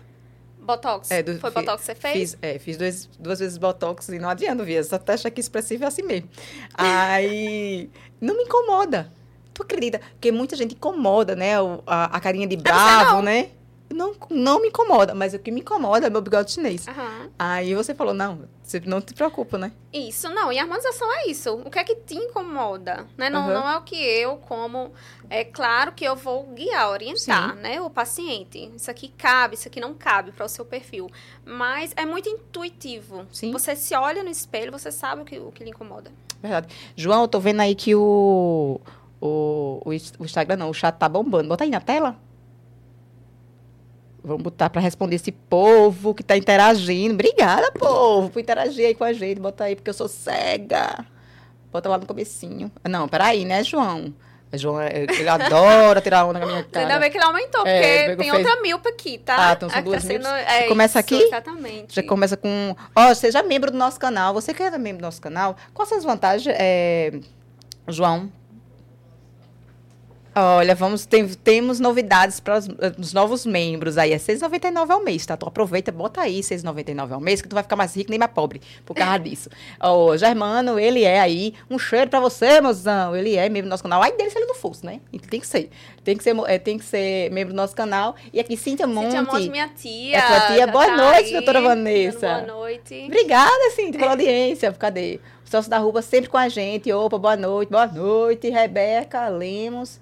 Botox. 0.62 1.12
É, 1.12 1.22
do- 1.22 1.38
Foi 1.40 1.52
fi- 1.52 1.56
Botox 1.60 1.82
que 1.82 1.86
você 1.88 1.96
fez? 1.96 2.14
Fiz, 2.18 2.38
é, 2.42 2.58
fiz 2.60 2.78
dois, 2.78 3.10
duas 3.20 3.40
vezes 3.40 3.58
Botox 3.58 4.08
e 4.10 4.18
não 4.20 4.30
adianta, 4.30 4.64
via. 4.64 4.80
Essa 4.80 4.98
taxa 4.98 5.28
aqui 5.28 5.40
expressiva 5.42 5.86
é 5.86 5.88
assim 5.88 6.04
mesmo. 6.04 6.30
Aí, 6.74 7.90
não 8.22 8.36
me 8.38 8.44
incomoda. 8.44 9.12
Tu 9.54 9.64
acredita? 9.64 10.00
Porque 10.12 10.32
muita 10.32 10.56
gente 10.56 10.76
incomoda, 10.76 11.36
né? 11.36 11.60
o- 11.62 11.84
a, 11.86 12.16
a 12.16 12.20
carinha 12.20 12.48
de 12.48 12.56
bravo, 12.56 13.16
não. 13.18 13.22
né? 13.24 13.50
Não, 13.92 14.14
não 14.30 14.62
me 14.62 14.68
incomoda, 14.68 15.16
mas 15.16 15.34
o 15.34 15.40
que 15.40 15.52
me 15.52 15.62
incomoda 15.62 16.06
é 16.06 16.10
meu 16.10 16.22
bigode 16.22 16.52
chinês. 16.52 16.88
Aham. 16.88 17.30
Aí 17.40 17.74
você 17.74 17.96
falou, 17.96 18.14
não, 18.14 18.48
você 18.62 18.80
não 18.86 19.02
te 19.02 19.16
preocupa, 19.16 19.58
né? 19.58 19.72
Isso, 19.92 20.30
não. 20.30 20.52
E 20.54 20.60
a 20.60 20.62
harmonização 20.62 21.12
é 21.16 21.26
isso. 21.28 21.56
O 21.56 21.72
que 21.72 21.80
é 21.80 21.84
que 21.84 21.96
te 21.96 22.14
incomoda? 22.16 23.08
Né? 23.18 23.30
Não, 23.32 23.42
Aham. 23.42 23.54
não 23.54 23.70
é 23.70 23.78
o 23.78 23.82
que 23.82 23.96
eu, 23.96 24.38
como. 24.38 24.92
É 25.28 25.44
claro 25.44 25.92
que 25.92 26.06
eu 26.06 26.16
vou 26.16 26.44
guiar, 26.54 26.90
orientar, 26.92 27.56
Sim. 27.56 27.62
né? 27.62 27.82
O 27.82 27.90
paciente. 27.90 28.72
Isso 28.76 28.92
aqui 28.92 29.08
cabe, 29.10 29.56
isso 29.56 29.68
aqui 29.68 29.80
não 29.80 29.96
cabe 29.96 30.32
para 30.32 30.46
o 30.46 30.50
seu 30.50 30.64
perfil. 30.64 31.10
Mas 31.44 31.92
é 31.96 32.06
muito 32.06 32.30
intuitivo. 32.30 33.26
Sim. 33.32 33.52
Você 33.52 33.76
se 33.76 33.96
olha 33.96 34.24
no 34.24 34.30
espelho, 34.30 34.72
você 34.72 34.92
sabe 34.92 35.24
o 35.24 35.26
que, 35.26 35.40
o 35.40 35.52
que 35.52 35.64
lhe 35.64 35.72
incomoda. 35.72 36.12
Verdade. 36.42 36.68
João, 36.96 37.24
eu 37.24 37.28
tô 37.28 37.40
vendo 37.40 37.62
aí 37.62 37.74
que 37.74 37.96
o, 37.96 38.80
o, 39.20 39.82
o 39.86 40.24
Instagram 40.24 40.58
não, 40.58 40.70
o 40.70 40.74
chat 40.74 40.96
tá 40.96 41.10
bombando. 41.10 41.50
Bota 41.50 41.64
aí 41.64 41.70
na 41.72 41.82
tela. 41.82 42.16
Vamos 44.24 44.44
botar 44.44 44.70
para 44.70 44.82
responder 44.82 45.16
esse 45.16 45.32
povo 45.32 46.14
que 46.14 46.22
tá 46.24 46.36
interagindo. 46.36 47.14
Obrigada, 47.14 47.72
povo, 47.72 48.30
por 48.30 48.40
interagir 48.40 48.86
aí 48.88 48.94
com 48.96 49.04
a 49.04 49.14
gente. 49.14 49.40
Bota 49.40 49.64
aí, 49.64 49.76
porque 49.76 49.90
eu 49.90 49.94
sou 49.94 50.08
cega. 50.08 51.06
Bota 51.72 51.88
lá 51.88 51.98
no 51.98 52.06
comecinho. 52.06 52.72
Não, 52.88 53.08
peraí, 53.08 53.46
né, 53.46 53.64
João? 53.64 54.14
O 54.52 54.58
João, 54.58 54.82
é- 54.82 55.04
ele 55.04 55.30
adora 55.30 56.02
tirar 56.02 56.26
onda 56.26 56.40
com 56.40 56.46
a 56.46 56.48
minha 56.48 56.60
Ainda 56.62 56.70
cara. 56.72 57.00
bem 57.00 57.12
que 57.12 57.18
ele 57.18 57.24
aumentou, 57.24 57.62
É, 57.68 57.76
porque 57.82 58.06
pegou, 58.08 58.18
tem 58.24 58.32
fez- 58.32 58.46
outra 58.48 58.62
milpa 58.64 58.90
aqui, 58.90 59.18
tá? 59.20 59.36
Ah, 59.50 59.54
então 59.54 59.70
são 59.70 59.78
Aqui 59.78 59.86
duas 59.90 60.02
tá 60.02 60.08
sendo- 60.08 60.28
é, 60.28 60.64
Começa 60.64 61.00
isso, 61.00 61.14
aqui? 61.16 61.24
Exatamente. 61.24 61.96
Já 61.96 62.04
começa 62.04 62.36
com. 62.36 62.76
Ó, 62.96 63.14
seja 63.14 63.44
membro 63.44 63.70
do 63.72 63.78
nosso 63.78 64.00
canal. 64.00 64.34
Você 64.34 64.52
que 64.54 64.64
é 64.64 64.76
membro 64.78 65.02
do 65.02 65.06
nosso 65.06 65.22
canal, 65.22 65.56
quais 65.74 65.88
são 65.88 65.98
as 66.00 66.04
vantagens, 66.04 66.54
é, 66.60 67.12
João? 67.88 68.32
Olha, 70.36 70.76
vamos, 70.76 71.06
tem- 71.06 71.28
temos 71.28 71.80
novidades 71.80 72.40
para 72.40 72.58
os, 72.60 72.68
os 72.98 73.14
novos 73.14 73.46
membros 73.46 73.98
aí. 73.98 74.12
É 74.12 74.16
R$ 74.16 74.20
6,99 74.20 74.92
ao 74.92 75.04
mês, 75.04 75.26
tá? 75.26 75.36
Tu 75.36 75.46
aproveita, 75.48 75.92
bota 75.92 76.22
aí 76.22 76.36
R$ 76.38 76.42
6,99 76.42 77.12
ao 77.14 77.20
mês, 77.20 77.42
que 77.42 77.48
tu 77.48 77.54
vai 77.56 77.64
ficar 77.64 77.76
mais 77.76 77.96
rico 77.96 78.10
nem 78.12 78.20
mais 78.20 78.32
pobre 78.32 78.62
por 78.86 78.94
causa 78.96 79.18
disso. 79.20 79.50
Ó, 79.80 80.16
Germano, 80.16 80.80
ele 80.80 81.04
é 81.04 81.20
aí. 81.20 81.54
Um 81.70 81.80
cheiro 81.80 82.10
pra 82.10 82.20
você, 82.20 82.62
mozão. 82.62 83.16
Ele 83.16 83.36
é 83.36 83.50
membro 83.50 83.64
do 83.68 83.70
nosso 83.72 83.84
canal. 83.84 84.02
Ai 84.04 84.12
dele 84.14 84.30
se 84.30 84.38
ele 84.38 84.46
não 84.46 84.56
fosse, 84.56 84.86
né? 84.86 85.02
Então 85.12 85.30
tem 85.30 85.40
que 85.40 85.48
ser. 85.48 85.70
Tem 86.04 86.16
que 86.16 86.24
ser, 86.24 86.36
é, 86.48 86.58
tem 86.60 86.78
que 86.78 86.86
ser 86.86 87.30
membro 87.32 87.54
do 87.54 87.58
nosso 87.58 87.76
canal. 87.76 88.16
E 88.32 88.40
aqui, 88.40 88.56
Cíntia 88.56 88.86
Monte. 88.88 89.06
Cíntia 89.12 89.24
Monte, 89.24 89.50
minha 89.50 89.68
tia. 89.70 90.18
É 90.18 90.22
tua 90.22 90.40
tia. 90.48 90.58
já 90.58 90.68
Boa 90.68 90.86
tá 90.86 90.96
noite, 90.98 91.26
aí, 91.26 91.32
doutora 91.34 91.62
Vanessa. 91.62 92.20
Boa 92.20 92.42
noite. 92.60 93.04
Obrigada, 93.08 93.72
Cintia, 93.76 94.00
pela 94.00 94.12
audiência. 94.14 94.72
Cadê? 94.74 95.20
O 95.46 95.50
Celso 95.50 95.70
da 95.70 95.80
Ruba 95.80 96.02
sempre 96.02 96.30
com 96.30 96.38
a 96.38 96.48
gente. 96.48 96.92
Opa, 96.94 97.18
boa 97.18 97.36
noite. 97.36 97.70
Boa 97.70 97.88
noite, 97.88 98.48
Rebeca 98.50 99.28
Lemos. 99.28 100.00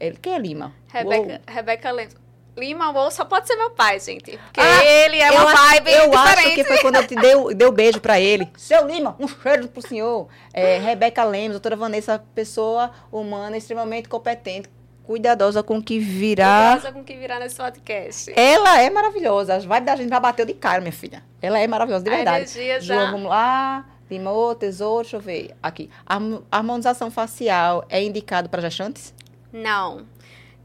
Ele, 0.00 0.16
quem 0.20 0.34
é 0.34 0.38
Lima? 0.38 0.72
Rebeca, 0.92 1.40
Rebeca 1.46 1.90
Lemos. 1.90 2.14
Lima 2.56 2.92
ou 2.92 3.10
só 3.10 3.24
pode 3.24 3.48
ser 3.48 3.56
meu 3.56 3.70
pai, 3.70 3.98
gente. 3.98 4.38
Porque 4.38 4.60
Ah, 4.60 4.84
ele 4.84 5.18
é 5.18 5.28
uma 5.32 5.42
acho- 5.52 5.56
vibe 5.70 5.90
Eu 5.90 6.10
diferente. 6.10 6.38
acho 6.38 6.54
que 6.54 6.64
foi 6.64 6.78
quando 6.78 6.94
eu 6.96 7.06
te 7.06 7.16
dei, 7.16 7.34
o- 7.34 7.52
dei 7.52 7.70
beijo 7.72 8.00
pra 8.00 8.20
ele. 8.20 8.48
Seu 8.56 8.86
Lima, 8.86 9.16
um 9.18 9.26
cheiro 9.26 9.66
pro 9.66 9.82
senhor. 9.86 10.28
É, 10.52 10.78
Rebeca 10.78 11.24
Lemos, 11.24 11.52
doutora 11.52 11.74
Vanessa, 11.74 12.22
pessoa 12.32 12.92
humana 13.10 13.56
extremamente 13.56 14.08
competente, 14.08 14.68
cuidadosa 15.02 15.64
com 15.64 15.78
o 15.78 15.82
que 15.82 15.98
virá. 15.98 16.74
Curiosa 16.74 16.92
com 16.92 17.00
o 17.00 17.04
que 17.04 17.16
virá 17.16 17.40
nesse 17.40 17.56
podcast. 17.56 18.32
Ela 18.36 18.80
é 18.80 18.88
maravilhosa. 18.88 19.56
As 19.56 19.64
vibes 19.64 19.84
da 19.84 19.96
gente 19.96 20.10
já 20.10 20.20
bateu 20.20 20.46
de 20.46 20.54
cara, 20.54 20.80
minha 20.80 20.92
filha. 20.92 21.24
Ela 21.42 21.58
é 21.58 21.66
maravilhosa, 21.66 22.04
de 22.04 22.10
verdade. 22.10 22.36
energia 22.38 22.80
já- 22.80 22.94
João, 22.94 23.10
vamos 23.10 23.28
lá. 23.30 23.84
Limou, 24.08 24.54
tesouro, 24.54 25.02
deixa 25.02 25.16
eu 25.16 25.20
ver. 25.20 25.56
Aqui. 25.60 25.90
Harmo- 26.06 26.44
Harmonização 26.52 27.10
facial 27.10 27.84
é 27.88 28.00
indicado 28.00 28.48
para 28.48 28.62
gestantes? 28.62 29.12
Não. 29.54 30.04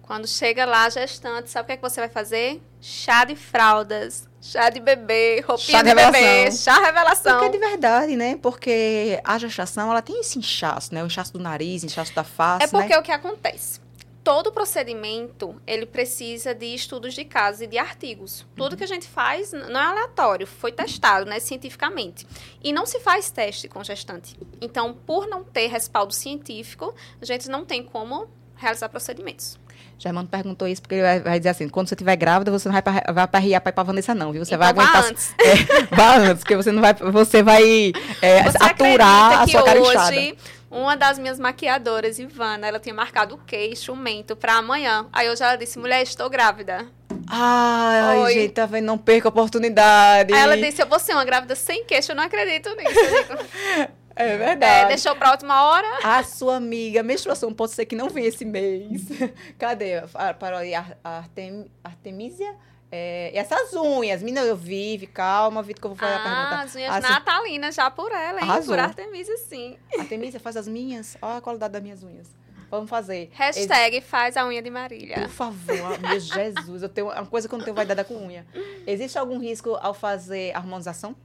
Quando 0.01 0.27
chega 0.27 0.65
lá, 0.65 0.85
a 0.85 0.89
gestante, 0.89 1.51
sabe 1.51 1.65
o 1.65 1.67
que, 1.67 1.73
é 1.73 1.75
que 1.77 1.83
você 1.83 2.01
vai 2.01 2.09
fazer? 2.09 2.59
Chá 2.81 3.23
de 3.25 3.35
fraldas, 3.35 4.27
chá 4.41 4.71
de 4.71 4.79
bebê, 4.79 5.41
roupinha 5.47 5.77
Chá 5.77 5.83
de 5.83 5.89
de, 5.89 5.95
bebê, 5.95 6.51
chá 6.51 6.79
revelação. 6.79 7.33
Porque 7.33 7.45
é 7.45 7.59
de 7.59 7.67
verdade, 7.69 8.15
né? 8.15 8.35
Porque 8.41 9.21
a 9.23 9.37
gestação, 9.37 9.91
ela 9.91 10.01
tem 10.01 10.19
esse 10.19 10.39
inchaço, 10.39 10.95
né? 10.95 11.03
O 11.03 11.05
inchaço 11.05 11.31
do 11.31 11.39
nariz, 11.39 11.83
inchaço 11.83 12.15
da 12.15 12.23
face, 12.23 12.63
É 12.63 12.67
porque 12.67 12.89
né? 12.89 12.97
o 12.97 13.03
que 13.03 13.11
acontece? 13.11 13.79
Todo 14.23 14.51
procedimento, 14.51 15.61
ele 15.67 15.85
precisa 15.85 16.55
de 16.55 16.73
estudos 16.73 17.13
de 17.13 17.23
caso 17.23 17.63
e 17.63 17.67
de 17.67 17.77
artigos. 17.77 18.47
Tudo 18.55 18.75
que 18.75 18.83
a 18.83 18.87
gente 18.87 19.07
faz 19.07 19.53
não 19.53 19.79
é 19.79 19.85
aleatório, 19.85 20.47
foi 20.47 20.71
testado, 20.71 21.29
né, 21.29 21.39
cientificamente. 21.39 22.25
E 22.63 22.73
não 22.73 22.87
se 22.87 22.99
faz 22.99 23.29
teste 23.29 23.67
com 23.67 23.83
gestante. 23.83 24.35
Então, 24.59 24.93
por 24.93 25.27
não 25.27 25.43
ter 25.43 25.67
respaldo 25.67 26.13
científico, 26.13 26.93
a 27.21 27.25
gente 27.25 27.47
não 27.47 27.63
tem 27.63 27.83
como 27.83 28.27
realizar 28.59 28.89
procedimentos. 28.89 29.57
Germano 29.97 30.27
perguntou 30.27 30.67
isso 30.67 30.81
porque 30.81 30.95
ele 30.95 31.01
vai, 31.01 31.19
vai 31.19 31.39
dizer 31.39 31.49
assim, 31.49 31.67
quando 31.67 31.89
você 31.89 31.95
estiver 31.95 32.15
grávida, 32.15 32.51
você 32.51 32.69
não 32.69 32.73
vai 32.73 32.81
pra, 32.81 33.11
vai 33.13 33.27
pra 33.27 33.39
riar 33.39 33.59
pra 33.59 33.69
ir 33.69 33.73
pra 33.73 33.83
Vanessa 33.83 34.15
não, 34.15 34.31
viu? 34.31 34.45
Você 34.45 34.55
vai 34.55 34.71
Então, 34.71 34.83
vá 34.83 34.89
aguentar... 34.89 35.11
antes. 35.11 35.35
É, 35.39 35.95
vá 35.95 36.15
antes, 36.17 36.43
porque 36.43 36.55
você 36.55 36.71
não 36.71 36.81
vai... 36.81 36.93
Você 36.93 37.43
vai 37.43 37.91
é, 38.21 38.43
Você 38.43 38.57
aturar 38.61 39.41
a 39.41 39.47
sua 39.47 39.63
cara 39.63 39.79
inchada. 39.79 40.07
hoje 40.09 40.37
uma 40.71 40.95
das 40.95 41.17
minhas 41.17 41.39
maquiadoras, 41.39 42.19
Ivana, 42.19 42.67
ela 42.67 42.79
tinha 42.79 42.93
marcado 42.93 43.35
o 43.35 43.37
queixo, 43.39 43.91
o 43.91 43.95
mento 43.95 44.35
pra 44.35 44.57
amanhã. 44.57 45.07
Aí 45.11 45.27
hoje 45.27 45.43
ela 45.43 45.55
disse, 45.55 45.79
mulher, 45.79 46.03
estou 46.03 46.29
grávida. 46.29 46.85
Ai, 47.27 48.19
Oi. 48.19 48.33
gente, 48.33 48.53
tá 48.53 48.65
vendo? 48.65 48.85
Não 48.85 48.97
perca 48.97 49.27
a 49.27 49.29
oportunidade. 49.29 50.33
Aí 50.33 50.39
ela 50.39 50.55
disse, 50.55 50.81
eu 50.81 50.87
vou 50.87 50.99
ser 50.99 51.13
uma 51.13 51.25
grávida 51.25 51.55
sem 51.55 51.85
queixo, 51.85 52.11
eu 52.11 52.15
não 52.15 52.23
acredito 52.23 52.69
nisso. 52.75 53.89
É 54.19 54.33
É, 54.33 54.37
verdade. 54.37 54.87
deixou 54.89 55.15
pra 55.15 55.31
última 55.31 55.63
hora. 55.63 55.87
A 56.03 56.21
sua 56.23 56.57
amiga, 56.57 57.01
menstruação 57.01 57.53
pode 57.53 57.71
ser 57.71 57.85
que 57.85 57.95
não 57.95 58.09
venha 58.09 58.27
esse 58.27 58.43
mês. 58.43 59.03
Cadê? 59.57 59.99
A- 60.13 60.33
Para 60.33 60.59
aí, 60.59 60.75
a- 60.75 60.97
a 61.03 61.17
Artem, 61.19 61.71
Artemisia? 61.83 62.53
É, 62.91 63.31
e 63.33 63.37
essas 63.37 63.73
unhas, 63.75 64.21
menina, 64.21 64.41
eu 64.41 64.55
vi, 64.57 64.97
vi, 64.97 65.07
calma, 65.07 65.61
vi 65.63 65.73
que 65.75 65.85
eu 65.85 65.91
vou 65.91 65.97
fazer 65.97 66.11
a 66.11 66.17
Ah, 66.17 66.23
pergunta. 66.23 66.63
as 66.63 66.75
unhas 66.75 66.91
Ah, 66.95 67.01
sim. 67.01 67.07
natalinas 67.13 67.75
já 67.75 67.89
por 67.91 68.11
ela, 68.11 68.39
hein? 68.41 68.49
Arrasou. 68.49 68.73
Por 68.75 68.79
Artemisia, 68.79 69.37
sim. 69.37 69.77
Artemisia, 69.97 70.39
faz 70.39 70.57
as 70.57 70.67
minhas. 70.67 71.15
Olha 71.21 71.37
a 71.37 71.41
qualidade 71.41 71.71
das 71.73 71.81
minhas 71.83 72.03
unhas. 72.03 72.27
Vamos 72.69 72.89
fazer. 72.89 73.29
Hashtag 73.33 74.01
faz 74.01 74.35
a 74.37 74.45
unha 74.45 74.61
de 74.61 74.69
Marília. 74.69 75.15
Por 75.21 75.29
favor, 75.29 75.97
meu 75.99 76.19
Jesus, 76.19 76.83
eu 76.83 76.89
tenho 76.89 77.07
uma 77.07 77.25
coisa 77.25 77.47
que 77.47 77.53
eu 77.53 77.57
não 77.57 77.63
tenho 77.63 77.75
vaidade 77.75 78.01
é 78.01 78.03
com 78.03 78.15
unha. 78.27 78.45
Existe 78.85 79.17
algum 79.17 79.39
risco 79.39 79.75
ao 79.81 79.93
fazer 79.93 80.55
harmonização? 80.55 81.15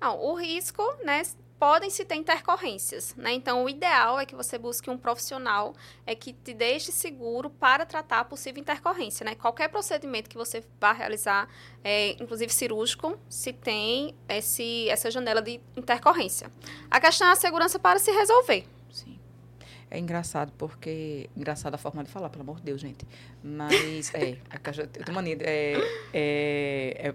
Não, 0.00 0.18
o 0.20 0.34
risco, 0.34 0.82
né? 1.04 1.22
Podem 1.64 1.88
se 1.88 2.04
ter 2.04 2.16
intercorrências, 2.16 3.14
né? 3.16 3.32
Então, 3.32 3.64
o 3.64 3.70
ideal 3.70 4.20
é 4.20 4.26
que 4.26 4.34
você 4.34 4.58
busque 4.58 4.90
um 4.90 4.98
profissional 4.98 5.74
é 6.06 6.14
que 6.14 6.34
te 6.34 6.52
deixe 6.52 6.92
seguro 6.92 7.48
para 7.48 7.86
tratar 7.86 8.20
a 8.20 8.24
possível 8.24 8.60
intercorrência, 8.60 9.24
né? 9.24 9.34
Qualquer 9.34 9.68
procedimento 9.68 10.28
que 10.28 10.36
você 10.36 10.62
vá 10.78 10.92
realizar, 10.92 11.48
é, 11.82 12.22
inclusive 12.22 12.52
cirúrgico, 12.52 13.18
se 13.30 13.50
tem 13.50 14.14
esse, 14.28 14.90
essa 14.90 15.10
janela 15.10 15.40
de 15.40 15.58
intercorrência. 15.74 16.52
A 16.90 17.00
questão 17.00 17.28
é 17.28 17.30
a 17.30 17.34
segurança 17.34 17.78
para 17.78 17.98
se 17.98 18.10
resolver. 18.12 18.66
Sim. 18.92 19.18
É 19.90 19.98
engraçado, 19.98 20.52
porque. 20.58 21.30
Engraçado 21.34 21.76
a 21.76 21.78
forma 21.78 22.04
de 22.04 22.10
falar, 22.10 22.28
pelo 22.28 22.42
amor 22.42 22.56
de 22.56 22.64
Deus, 22.64 22.78
gente. 22.78 23.08
Mas, 23.42 24.12
é. 24.12 24.36
é 24.50 24.58
que 24.58 24.80
Eu 24.82 24.86
tenho 24.86 25.14
mania. 25.14 25.38
É, 25.40 25.78
é, 26.12 27.08
é 27.08 27.14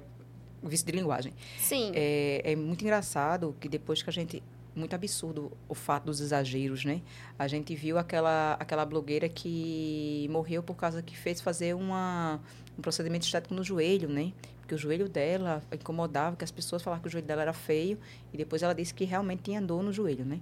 vício 0.68 0.86
de 0.86 0.92
linguagem. 0.92 1.34
Sim. 1.60 1.92
É, 1.94 2.42
é 2.44 2.56
muito 2.56 2.82
engraçado 2.82 3.56
que 3.60 3.70
depois 3.70 4.02
que 4.02 4.10
a 4.10 4.14
gente 4.14 4.44
muito 4.76 4.94
absurdo 4.94 5.52
o 5.68 5.76
fato 5.76 6.06
dos 6.06 6.22
exageros, 6.22 6.86
né? 6.86 7.02
A 7.38 7.48
gente 7.48 7.76
viu 7.76 7.98
aquela, 7.98 8.54
aquela 8.54 8.86
blogueira 8.86 9.28
que 9.28 10.28
morreu 10.32 10.64
por 10.64 10.76
causa 10.76 11.02
que 11.02 11.18
fez 11.18 11.42
fazer 11.42 11.76
uma, 11.76 12.40
um 12.78 12.82
procedimento 12.82 13.26
estético 13.26 13.54
no 13.54 13.64
joelho, 13.64 14.08
né? 14.08 14.32
Porque 14.60 14.76
o 14.76 14.78
joelho 14.78 15.10
dela 15.10 15.62
incomodava, 15.74 16.36
que 16.36 16.44
as 16.44 16.52
pessoas 16.52 16.82
falavam 16.82 17.02
que 17.02 17.08
o 17.08 17.12
joelho 17.12 17.28
dela 17.28 17.42
era 17.42 17.54
feio, 17.54 17.98
e 18.32 18.38
depois 18.38 18.62
ela 18.62 18.74
disse 18.74 18.94
que 18.94 19.04
realmente 19.04 19.44
tinha 19.44 19.62
dor 19.62 19.84
no 19.84 19.92
joelho, 19.92 20.24
né? 20.24 20.40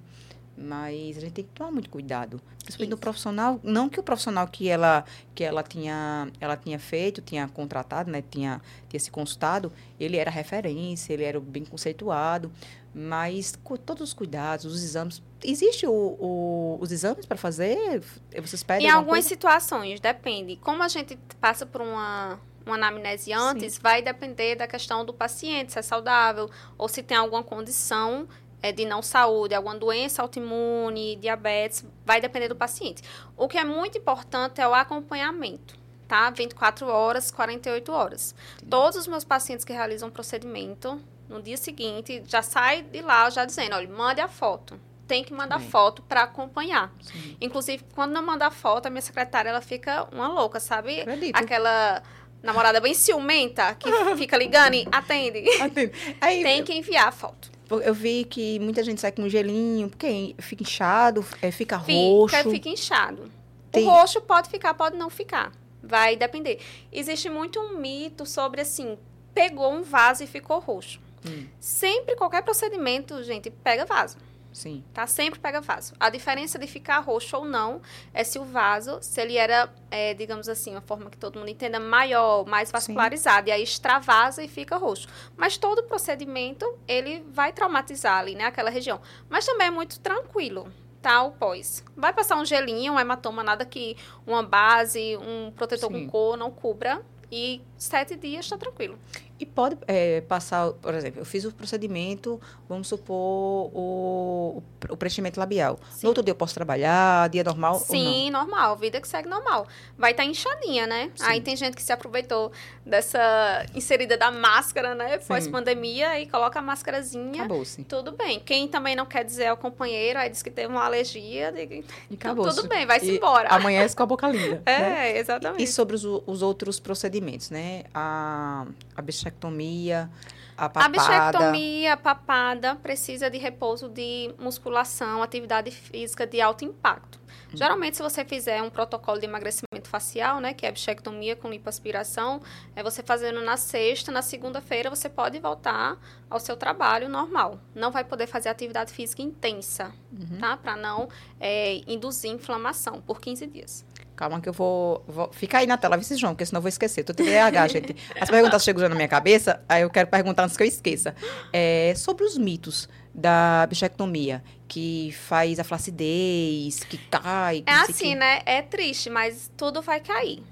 Mas 0.57 1.17
a 1.17 1.21
gente 1.21 1.33
tem 1.33 1.45
que 1.45 1.51
tomar 1.51 1.71
muito 1.71 1.89
cuidado. 1.89 2.41
Principalmente 2.63 2.89
no 2.89 2.97
profissional, 2.97 3.59
não 3.63 3.87
que 3.87 3.99
o 3.99 4.03
profissional 4.03 4.47
que 4.47 4.67
ela 4.67 5.05
que 5.35 5.43
ela 5.43 5.61
tinha 5.61 6.31
ela 6.41 6.57
tinha 6.57 6.79
feito, 6.79 7.21
tinha 7.21 7.47
contratado, 7.47 8.09
né, 8.09 8.23
tinha 8.27 8.59
tinha 8.89 8.99
se 8.99 9.11
consultado, 9.11 9.71
ele 9.99 10.17
era 10.17 10.31
referência, 10.31 11.13
ele 11.13 11.23
era 11.23 11.39
bem 11.39 11.63
conceituado, 11.63 12.51
mas 12.93 13.55
com 13.63 13.77
todos 13.77 14.09
os 14.09 14.13
cuidados, 14.13 14.65
os 14.65 14.83
exames, 14.83 15.21
existe 15.43 15.85
o, 15.85 15.91
o 15.91 16.77
os 16.81 16.91
exames 16.91 17.25
para 17.27 17.37
fazer? 17.37 18.01
Vocês 18.41 18.63
pedem 18.63 18.87
Em 18.87 18.89
algumas 18.89 19.19
coisa? 19.19 19.29
situações, 19.29 19.99
depende. 19.99 20.55
Como 20.55 20.81
a 20.81 20.87
gente 20.87 21.17
passa 21.39 21.65
por 21.67 21.81
uma 21.81 22.39
uma 22.65 22.75
anamnese 22.75 23.31
antes, 23.31 23.75
Sim. 23.75 23.79
vai 23.81 24.01
depender 24.01 24.55
da 24.55 24.67
questão 24.67 25.05
do 25.05 25.13
paciente, 25.13 25.71
se 25.71 25.79
é 25.79 25.81
saudável 25.81 26.49
ou 26.77 26.89
se 26.89 27.01
tem 27.01 27.15
alguma 27.15 27.41
condição 27.41 28.27
é, 28.61 28.71
de 28.71 28.85
não 28.85 29.01
saúde, 29.01 29.53
alguma 29.53 29.75
doença 29.75 30.21
autoimune, 30.21 31.15
diabetes, 31.17 31.85
vai 32.05 32.19
depender 32.19 32.47
do 32.47 32.55
paciente. 32.55 33.03
O 33.35 33.47
que 33.47 33.57
é 33.57 33.63
muito 33.63 33.97
importante 33.97 34.61
é 34.61 34.67
o 34.67 34.73
acompanhamento, 34.73 35.75
tá? 36.07 36.29
24 36.29 36.87
horas, 36.87 37.31
48 37.31 37.91
horas. 37.91 38.35
Sim. 38.59 38.65
Todos 38.67 38.97
os 38.97 39.07
meus 39.07 39.23
pacientes 39.23 39.63
que 39.63 39.73
realizam 39.73 40.09
procedimento, 40.09 40.99
no 41.29 41.41
dia 41.41 41.57
seguinte, 41.57 42.23
já 42.25 42.41
sai 42.41 42.81
de 42.81 43.01
lá 43.01 43.29
já 43.29 43.45
dizendo, 43.45 43.75
olha, 43.75 43.89
mande 43.89 44.21
a 44.21 44.27
foto. 44.27 44.79
Tem 45.07 45.23
que 45.23 45.33
mandar 45.33 45.61
Sim. 45.61 45.69
foto 45.69 46.01
para 46.01 46.23
acompanhar. 46.23 46.91
Sim. 47.01 47.37
Inclusive, 47.39 47.83
quando 47.95 48.11
não 48.11 48.21
manda 48.21 48.51
foto, 48.51 48.87
a 48.87 48.89
minha 48.89 49.01
secretária, 49.01 49.49
ela 49.49 49.61
fica 49.61 50.05
uma 50.11 50.27
louca, 50.27 50.59
sabe? 50.59 50.99
Acredito. 50.99 51.35
Aquela 51.37 52.03
namorada 52.41 52.79
bem 52.79 52.93
ciumenta 52.93 53.73
que 53.75 53.89
fica 54.17 54.37
ligando 54.37 54.75
e 54.75 54.87
atende. 54.91 55.43
Atende. 55.61 55.91
Aí, 56.21 56.43
Tem 56.43 56.63
que 56.63 56.73
enviar 56.73 57.07
a 57.07 57.11
foto. 57.11 57.51
Eu 57.69 57.93
vi 57.93 58.23
que 58.23 58.59
muita 58.59 58.81
gente 58.81 59.01
sai 59.01 59.11
com 59.11 59.27
gelinho, 59.27 59.89
porque 59.89 60.35
fica 60.39 60.63
inchado, 60.63 61.25
é, 61.41 61.51
fica, 61.51 61.79
fica 61.79 61.99
roxo. 61.99 62.49
Fica 62.49 62.69
inchado. 62.69 63.29
Tem... 63.71 63.85
O 63.85 63.89
roxo 63.89 64.21
pode 64.21 64.49
ficar, 64.49 64.73
pode 64.73 64.95
não 64.95 65.09
ficar. 65.09 65.51
Vai 65.83 66.15
depender. 66.15 66.59
Existe 66.91 67.29
muito 67.29 67.59
um 67.59 67.77
mito 67.77 68.25
sobre 68.25 68.61
assim, 68.61 68.97
pegou 69.33 69.71
um 69.71 69.83
vaso 69.83 70.23
e 70.23 70.27
ficou 70.27 70.59
roxo. 70.59 70.99
Hum. 71.25 71.45
Sempre, 71.59 72.15
qualquer 72.15 72.41
procedimento, 72.41 73.21
gente, 73.23 73.49
pega 73.49 73.85
vaso. 73.85 74.17
Sim. 74.57 74.83
Tá? 74.91 75.05
Sempre 75.05 75.39
pega 75.39 75.61
vaso. 75.61 75.93
A 75.99 76.09
diferença 76.09 76.57
de 76.57 76.65
ficar 76.65 76.97
roxo 76.97 77.37
ou 77.37 77.45
não 77.45 77.79
é 78.11 78.23
se 78.23 78.39
o 78.39 78.43
vaso, 78.43 78.97
se 79.01 79.21
ele 79.21 79.37
era, 79.37 79.71
é, 79.91 80.15
digamos 80.15 80.49
assim, 80.49 80.71
uma 80.71 80.81
forma 80.81 81.11
que 81.11 81.17
todo 81.17 81.37
mundo 81.37 81.49
entenda, 81.49 81.79
maior, 81.79 82.43
mais 82.43 82.71
vascularizado, 82.71 83.45
Sim. 83.45 83.49
e 83.49 83.53
aí 83.53 83.61
extravasa 83.61 84.43
e 84.43 84.47
fica 84.47 84.75
roxo. 84.75 85.07
Mas 85.35 85.57
todo 85.57 85.83
procedimento, 85.83 86.65
ele 86.87 87.23
vai 87.29 87.53
traumatizar 87.53 88.17
ali, 88.17 88.33
né, 88.33 88.45
aquela 88.45 88.71
região. 88.71 88.99
Mas 89.29 89.45
também 89.45 89.67
é 89.67 89.71
muito 89.71 89.99
tranquilo 89.99 90.71
tá 90.99 91.21
o 91.21 91.31
pós. 91.31 91.85
Vai 91.95 92.11
passar 92.11 92.35
um 92.35 92.43
gelinho, 92.43 92.93
um 92.93 92.99
hematoma, 92.99 93.43
nada 93.43 93.63
que 93.63 93.95
uma 94.25 94.41
base, 94.41 95.15
um 95.17 95.51
protetor 95.51 95.91
Sim. 95.91 96.05
com 96.05 96.11
cor 96.11 96.35
não 96.35 96.49
cubra. 96.49 97.05
E 97.31 97.61
sete 97.77 98.15
dias 98.15 98.45
está 98.45 98.57
tranquilo. 98.57 98.97
E 99.39 99.45
pode 99.45 99.77
é, 99.87 100.21
passar, 100.21 100.71
por 100.71 100.93
exemplo, 100.93 101.21
eu 101.21 101.25
fiz 101.25 101.45
o 101.45 101.51
procedimento, 101.51 102.41
vamos 102.67 102.87
supor, 102.87 103.71
o, 103.73 104.63
o 104.89 104.97
preenchimento 104.97 105.39
labial. 105.39 105.79
Sim. 105.91 105.99
No 106.03 106.09
outro 106.09 106.23
dia 106.23 106.31
eu 106.31 106.35
posso 106.35 106.55
trabalhar, 106.55 107.29
dia 107.29 107.43
normal 107.43 107.79
Sim, 107.79 108.31
normal, 108.31 108.75
vida 108.75 108.99
que 108.99 109.07
segue 109.07 109.29
normal. 109.29 109.67
Vai 109.97 110.11
estar 110.11 110.23
tá 110.23 110.29
inchadinha, 110.29 110.87
né? 110.87 111.11
Sim. 111.15 111.23
Aí 111.25 111.41
tem 111.41 111.55
gente 111.55 111.75
que 111.75 111.83
se 111.83 111.91
aproveitou 111.91 112.51
dessa 112.85 113.65
inserida 113.75 114.17
da 114.17 114.31
máscara, 114.31 114.95
né? 114.95 115.19
Pós-pandemia, 115.19 116.19
e 116.19 116.25
coloca 116.27 116.57
a 116.57 116.61
máscarazinha. 116.61 117.43
Acabou-se. 117.43 117.83
Tudo 117.83 118.13
bem. 118.13 118.39
Quem 118.39 118.67
também 118.67 118.95
não 118.95 119.05
quer 119.05 119.23
dizer 119.23 119.47
ao 119.47 119.57
companheiro, 119.57 120.17
aí 120.17 120.29
diz 120.29 120.41
que 120.41 120.49
teve 120.49 120.67
uma 120.67 120.83
alergia. 120.83 121.51
De... 121.51 121.83
E 122.09 122.15
acabou 122.15 122.47
Tudo 122.47 122.67
bem, 122.67 122.85
vai-se 122.87 123.11
embora. 123.11 123.49
Amanhece 123.49 123.95
com 123.95 124.03
a 124.03 124.05
boca 124.05 124.27
linda. 124.27 124.61
é, 124.65 124.79
né? 124.79 125.17
exatamente. 125.19 125.63
E 125.63 125.67
sobre 125.67 125.95
os, 125.95 126.03
os 126.03 126.41
outros 126.41 126.79
procedimentos, 126.79 127.51
né? 127.51 127.83
A, 127.93 128.65
a 128.95 129.01
bichectomia, 129.27 130.09
a 130.57 130.69
papada. 130.69 130.85
A 130.85 130.89
bichectomia, 130.89 131.93
a 131.93 131.97
papada, 131.97 132.75
precisa 132.75 133.29
de 133.29 133.37
repouso 133.37 133.87
de 133.87 134.33
musculação, 134.39 135.21
atividade 135.21 135.69
física 135.71 136.25
de 136.25 136.41
alto 136.41 136.65
impacto. 136.65 137.19
Hum. 137.53 137.57
Geralmente, 137.57 137.97
se 137.97 138.03
você 138.03 138.25
fizer 138.25 138.61
um 138.61 138.69
protocolo 138.69 139.19
de 139.19 139.25
emagrecimento 139.25 139.87
facial, 139.87 140.39
né, 140.39 140.53
que 140.53 140.65
é 140.65 140.69
a 140.69 140.71
bichectomia 140.71 141.35
com 141.35 141.49
lipoaspiração, 141.49 142.41
é 142.75 142.81
você 142.81 143.03
fazendo 143.03 143.41
na 143.41 143.55
sexta, 143.55 144.11
na 144.11 144.21
segunda-feira 144.21 144.89
você 144.89 145.07
pode 145.07 145.39
voltar 145.39 145.97
ao 146.29 146.39
seu 146.39 146.57
trabalho 146.57 147.07
normal. 147.07 147.59
Não 147.75 147.91
vai 147.91 148.03
poder 148.03 148.27
fazer 148.27 148.49
atividade 148.49 148.91
física 148.91 149.21
intensa, 149.21 149.93
uhum. 150.11 150.39
tá? 150.39 150.57
Para 150.57 150.75
não 150.75 151.07
é, 151.39 151.81
induzir 151.87 152.31
inflamação 152.31 153.01
por 153.01 153.21
15 153.21 153.47
dias. 153.47 153.85
Calma 154.17 154.41
que 154.41 154.49
eu 154.49 154.53
vou, 154.53 155.03
vou... 155.07 155.29
Fica 155.31 155.59
aí 155.59 155.67
na 155.67 155.77
tela, 155.77 155.95
vice 155.95 156.15
João, 156.15 156.33
porque 156.33 156.43
senão 156.43 156.57
eu 156.57 156.63
vou 156.63 156.69
esquecer. 156.69 157.03
Tô 157.03 157.13
TDAH, 157.13 157.67
gente. 157.69 157.95
As 158.19 158.27
perguntas 158.27 158.63
chegam 158.63 158.81
já 158.81 158.89
na 158.89 158.95
minha 158.95 159.07
cabeça, 159.07 159.63
aí 159.69 159.83
eu 159.83 159.91
quero 159.91 160.07
perguntar 160.07 160.43
antes 160.43 160.57
que 160.57 160.63
eu 160.63 160.67
esqueça. 160.67 161.15
É, 161.53 161.93
sobre 161.95 162.25
os 162.25 162.35
mitos 162.35 162.89
da 163.13 163.67
bichectomia, 163.69 164.43
que 164.67 165.11
faz 165.11 165.59
a 165.59 165.63
flacidez, 165.63 166.79
que 166.79 166.97
cai... 166.97 167.63
é 167.63 167.71
assim, 167.71 168.09
que... 168.09 168.15
né? 168.15 168.41
É 168.43 168.63
triste, 168.63 169.07
mas 169.07 169.51
tudo 169.55 169.83
vai 169.83 169.99
cair. 169.99 170.43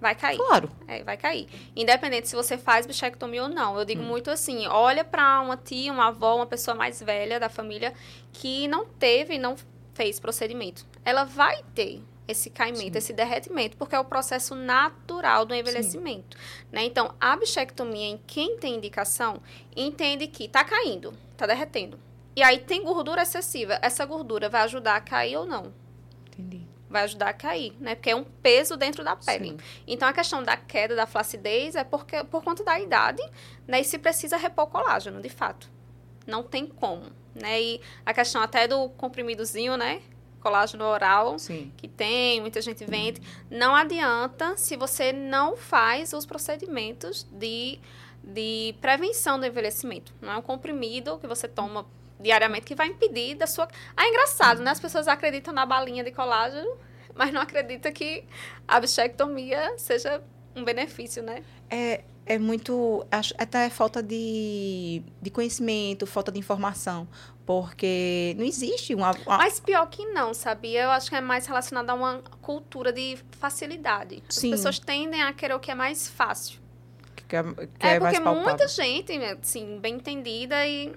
Vai 0.00 0.16
cair. 0.16 0.36
Claro. 0.36 0.68
É, 0.88 1.04
vai 1.04 1.16
cair. 1.16 1.46
Independente 1.76 2.28
se 2.28 2.34
você 2.34 2.58
faz 2.58 2.84
bichectomia 2.84 3.44
ou 3.44 3.48
não. 3.48 3.78
Eu 3.78 3.84
digo 3.84 4.02
hum. 4.02 4.06
muito 4.06 4.28
assim, 4.28 4.66
olha 4.66 5.04
para 5.04 5.40
uma 5.40 5.56
tia, 5.56 5.92
uma 5.92 6.08
avó, 6.08 6.34
uma 6.34 6.46
pessoa 6.46 6.74
mais 6.74 7.00
velha 7.00 7.38
da 7.38 7.48
família 7.48 7.94
que 8.32 8.66
não 8.66 8.84
teve, 8.84 9.38
não 9.38 9.54
fez 9.94 10.18
procedimento. 10.18 10.84
Ela 11.04 11.22
vai 11.22 11.62
ter 11.76 12.02
esse 12.26 12.50
caimento, 12.50 12.92
Sim. 12.92 12.98
esse 12.98 13.12
derretimento, 13.12 13.76
porque 13.76 13.94
é 13.94 14.00
o 14.00 14.04
processo 14.04 14.54
natural 14.54 15.44
do 15.44 15.54
envelhecimento. 15.54 16.36
Né? 16.72 16.84
Então, 16.84 17.14
a 17.20 17.36
bichectomia, 17.36 18.06
em 18.06 18.20
quem 18.26 18.56
tem 18.56 18.76
indicação, 18.76 19.40
entende 19.76 20.26
que 20.26 20.44
está 20.44 20.64
caindo, 20.64 21.14
está 21.32 21.46
derretendo. 21.46 21.98
E 22.36 22.42
aí 22.42 22.58
tem 22.58 22.82
gordura 22.82 23.22
excessiva. 23.22 23.78
Essa 23.80 24.04
gordura 24.04 24.48
vai 24.48 24.62
ajudar 24.62 24.96
a 24.96 25.00
cair 25.00 25.36
ou 25.36 25.46
não? 25.46 25.72
Entendi. 26.26 26.66
Vai 26.88 27.02
ajudar 27.04 27.28
a 27.28 27.32
cair, 27.32 27.74
né? 27.80 27.94
Porque 27.94 28.10
é 28.10 28.16
um 28.16 28.24
peso 28.24 28.76
dentro 28.76 29.04
da 29.04 29.14
pele. 29.14 29.50
Sim. 29.50 29.56
Então, 29.86 30.08
a 30.08 30.12
questão 30.12 30.42
da 30.42 30.56
queda 30.56 30.96
da 30.96 31.06
flacidez 31.06 31.76
é 31.76 31.84
porque, 31.84 32.24
por 32.24 32.42
conta 32.42 32.64
da 32.64 32.78
idade, 32.80 33.22
né? 33.66 33.80
E 33.80 33.84
se 33.84 33.98
precisa 33.98 34.36
repor 34.36 34.66
colágeno, 34.66 35.20
de 35.20 35.28
fato. 35.28 35.70
Não 36.26 36.42
tem 36.42 36.66
como, 36.66 37.04
né? 37.34 37.60
E 37.60 37.80
a 38.04 38.12
questão 38.14 38.42
até 38.42 38.66
do 38.66 38.88
comprimidozinho, 38.90 39.76
né? 39.76 40.02
Colágeno 40.44 40.84
oral 40.84 41.38
Sim. 41.38 41.72
que 41.74 41.88
tem, 41.88 42.40
muita 42.42 42.60
gente 42.60 42.84
vende. 42.84 43.20
Não 43.50 43.74
adianta 43.74 44.56
se 44.58 44.76
você 44.76 45.10
não 45.10 45.56
faz 45.56 46.12
os 46.12 46.26
procedimentos 46.26 47.26
de, 47.32 47.80
de 48.22 48.74
prevenção 48.78 49.40
do 49.40 49.46
envelhecimento. 49.46 50.12
Não 50.20 50.32
é 50.32 50.36
um 50.36 50.42
comprimido 50.42 51.18
que 51.18 51.26
você 51.26 51.48
toma 51.48 51.86
diariamente 52.20 52.66
que 52.66 52.74
vai 52.74 52.88
impedir 52.88 53.36
da 53.36 53.46
sua. 53.46 53.66
Ah, 53.96 54.04
é 54.04 54.08
engraçado, 54.10 54.62
né? 54.62 54.70
As 54.70 54.80
pessoas 54.80 55.08
acreditam 55.08 55.52
na 55.54 55.64
balinha 55.64 56.04
de 56.04 56.12
colágeno, 56.12 56.76
mas 57.14 57.32
não 57.32 57.40
acreditam 57.40 57.90
que 57.90 58.24
a 58.68 58.78
bichectomia 58.78 59.74
seja 59.78 60.22
um 60.54 60.62
benefício, 60.62 61.22
né? 61.22 61.42
É, 61.70 62.04
é 62.26 62.38
muito. 62.38 63.06
Acho, 63.10 63.34
até 63.38 63.66
é 63.66 63.70
falta 63.70 64.02
de, 64.02 65.02
de 65.20 65.30
conhecimento, 65.30 66.06
falta 66.06 66.30
de 66.30 66.38
informação. 66.38 67.08
Porque 67.46 68.34
não 68.38 68.44
existe 68.44 68.94
uma, 68.94 69.10
uma, 69.26 69.36
Mas 69.36 69.60
pior 69.60 69.86
que 69.86 70.06
não, 70.06 70.32
sabia? 70.32 70.84
Eu 70.84 70.90
acho 70.90 71.10
que 71.10 71.16
é 71.16 71.20
mais 71.20 71.46
relacionado 71.46 71.90
a 71.90 71.94
uma 71.94 72.22
cultura 72.40 72.90
de 72.90 73.18
facilidade. 73.38 74.22
As 74.28 74.36
Sim. 74.36 74.50
pessoas 74.50 74.78
tendem 74.78 75.22
a 75.22 75.32
querer 75.32 75.54
o 75.54 75.60
que 75.60 75.70
é 75.70 75.74
mais 75.74 76.08
fácil. 76.08 76.58
Que 77.28 77.36
é, 77.36 77.42
que 77.42 77.86
é, 77.86 77.94
é 77.96 78.00
porque 78.00 78.20
muita 78.20 78.66
gente, 78.66 79.12
assim, 79.12 79.78
bem 79.78 79.96
entendida 79.96 80.66
e. 80.66 80.94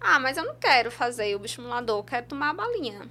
Ah, 0.00 0.18
mas 0.18 0.36
eu 0.36 0.44
não 0.44 0.54
quero 0.56 0.90
fazer 0.90 1.34
o 1.34 1.38
bioestimulador, 1.38 1.98
eu 1.98 2.04
quero 2.04 2.26
tomar 2.26 2.50
a 2.50 2.54
balinha. 2.54 3.08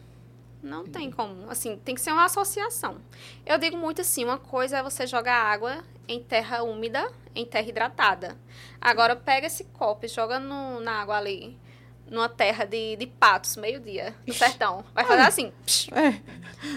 Não 0.62 0.84
tem 0.84 1.12
como. 1.12 1.50
Assim, 1.50 1.78
tem 1.78 1.96
que 1.96 2.02
ser 2.02 2.12
uma 2.12 2.26
associação. 2.26 2.98
Eu 3.46 3.60
digo 3.60 3.78
muito 3.78 4.02
assim: 4.02 4.24
uma 4.24 4.40
coisa 4.40 4.80
é 4.80 4.84
você 4.84 5.06
jogar 5.06 5.36
água 5.36 5.84
em 6.08 6.22
terra 6.22 6.64
úmida, 6.64 7.12
em 7.36 7.46
terra 7.46 7.68
hidratada. 7.68 8.38
Agora, 8.80 9.16
pega 9.16 9.48
esse 9.48 9.66
copo 9.66 10.06
e 10.06 10.10
joga 10.10 10.40
no, 10.40 10.80
na 10.80 11.02
água 11.02 11.18
ali 11.18 11.60
numa 12.12 12.28
terra 12.30 12.66
de, 12.66 12.98
de 12.98 13.08
patos, 13.08 13.56
meio-dia, 13.56 14.14
no 14.28 14.34
sertão. 14.34 14.84
Vai 14.94 15.06
fazer 15.06 15.22
assim. 15.22 15.52
É. 15.94 16.12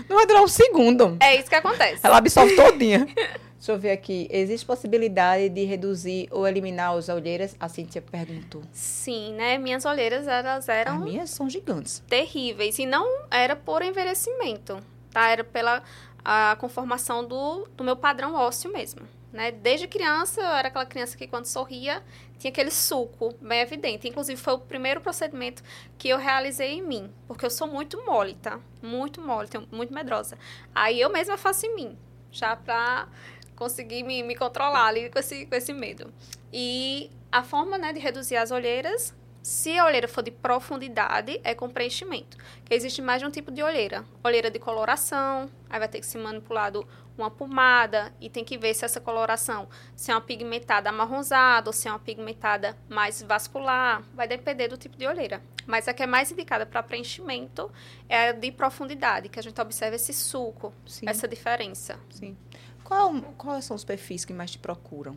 Não 0.09 0.17
vai 0.17 0.27
durar 0.27 0.43
um 0.43 0.49
segundo. 0.49 1.17
É 1.21 1.37
isso 1.37 1.49
que 1.49 1.55
acontece. 1.57 2.01
Ela 2.07 2.19
absorve 2.19 2.55
todinha. 2.57 3.07
Deixa 3.59 3.73
eu 3.73 3.79
ver 3.79 3.93
aqui. 3.93 4.29
Existe 4.31 4.65
possibilidade 4.67 5.49
de 5.49 5.65
reduzir 5.65 6.29
ou 6.31 6.47
eliminar 6.47 6.95
as 6.95 7.09
olheiras? 7.09 7.57
A 7.59 7.67
Cintia 7.69 8.01
perguntou. 8.03 8.63
Sim, 8.73 9.33
né? 9.35 9.57
Minhas 9.59 9.85
olheiras, 9.87 10.29
elas 10.29 10.69
eram 10.69 10.99
As 10.99 11.03
minhas 11.05 11.31
são 11.31 11.49
gigantes. 11.51 12.03
terríveis. 12.09 12.79
E 12.79 12.87
não 12.87 13.25
era 13.31 13.57
por 13.57 13.83
envelhecimento, 13.83 14.79
tá? 15.11 15.31
Era 15.31 15.43
pela 15.43 15.83
a 16.25 16.57
conformação 16.61 17.25
do, 17.27 17.67
do 17.77 17.83
meu 17.83 17.97
padrão 17.97 18.35
ósseo 18.35 18.73
mesmo. 18.73 19.03
Né? 19.35 19.51
Desde 19.51 19.89
criança, 19.89 20.41
eu 20.41 20.47
era 20.47 20.69
aquela 20.69 20.87
criança 20.87 21.17
que 21.17 21.27
quando 21.27 21.47
sorria, 21.47 22.01
tinha 22.39 22.53
aquele 22.53 22.71
suco 22.71 23.35
bem 23.41 23.63
evidente. 23.63 24.07
Inclusive, 24.07 24.41
foi 24.41 24.55
o 24.55 24.61
primeiro 24.61 25.01
procedimento 25.01 25.61
que 25.99 26.09
eu 26.09 26.19
realizei 26.19 26.75
em 26.75 26.83
mim. 26.83 27.13
Porque 27.27 27.45
eu 27.45 27.51
sou 27.51 27.67
muito 27.67 28.01
mole, 28.07 28.35
tá? 28.35 28.61
Muito 28.81 29.21
mole, 29.21 29.49
muito 29.73 29.93
medrosa. 29.93 30.39
Aí 30.73 31.01
eu 31.01 31.11
mesma 31.11 31.37
faço 31.37 31.67
em 31.67 31.75
mim. 31.75 31.99
Já 32.31 32.55
pra 32.55 33.09
conseguir 33.57 34.05
me, 34.05 34.23
me 34.23 34.37
controlar 34.37 34.87
ali 34.87 35.11
com 35.11 35.19
esse, 35.19 35.47
com 35.47 35.57
esse 35.57 35.73
medo. 35.73 36.15
E 36.53 37.11
a 37.33 37.43
forma 37.43 37.77
né, 37.77 37.93
de 37.93 37.99
reduzir 37.99 38.37
as 38.37 38.53
olheiras, 38.53 39.13
se 39.43 39.77
a 39.77 39.85
olheira 39.85 40.07
for 40.07 40.23
de 40.23 40.31
profundidade, 40.31 41.41
é 41.43 41.57
com 41.57 41.69
preenchimento. 41.69 42.37
Porque 42.61 42.73
existe 42.73 43.03
mais 43.03 43.21
de 43.21 43.27
um 43.27 43.33
tipo 43.33 43.51
de 43.51 43.65
olheira. 43.65 44.05
Olheira 44.23 44.49
de 44.49 44.61
coloração, 44.61 45.51
aí 45.69 45.81
vai 45.81 45.89
ter 45.89 45.99
que 45.99 46.07
ser 46.07 46.19
manipulado 46.19 46.87
uma 47.17 47.31
pomada 47.31 48.13
e 48.21 48.29
tem 48.29 48.45
que 48.45 48.59
ver 48.59 48.75
se 48.75 48.85
essa 48.85 49.01
coloração 49.01 49.69
se 49.95 50.11
é 50.11 50.15
uma 50.15 50.21
pigmentada 50.21 50.89
amarronzada 50.89 51.69
ou 51.69 51.73
se 51.73 51.87
é 51.89 51.91
uma 51.91 51.99
pigmentada 51.99 52.77
mais 52.89 53.23
vascular. 53.23 54.03
Vai 54.15 54.27
depender 54.27 54.69
do 54.69 54.77
tipo 54.77 54.97
de 54.97 55.07
olheira. 55.07 55.43
Mas 55.67 55.89
a 55.89 55.95
que 55.95 56.03
é 56.03 56.07
mais 56.07 56.31
indicada 56.31 56.67
para 56.67 56.83
preenchimento 56.83 57.71
é 58.09 58.29
a 58.29 58.33
de 58.33 58.53
profundidade, 58.53 59.29
que 59.29 59.39
a 59.39 59.43
gente 59.43 59.59
observa 59.61 59.97
esse 59.97 60.13
suco, 60.13 60.73
Sim. 60.87 61.09
essa 61.09 61.27
diferença. 61.27 61.99
Sim. 62.11 62.37
Qual, 62.83 63.15
quais 63.39 63.65
são 63.65 63.75
os 63.75 63.85
perfis 63.85 64.25
que 64.25 64.33
mais 64.33 64.51
te 64.51 64.59
procuram? 64.59 65.17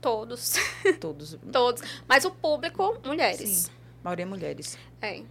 Todos. 0.00 0.54
Todos. 0.98 1.38
Todos. 1.52 1.82
Mas 2.08 2.24
o 2.24 2.30
público, 2.30 2.98
mulheres. 3.04 3.48
Sim. 3.48 3.70
A 4.00 4.04
maioria 4.04 4.24
é 4.24 4.26
mulheres. 4.26 4.78
É. 5.00 5.22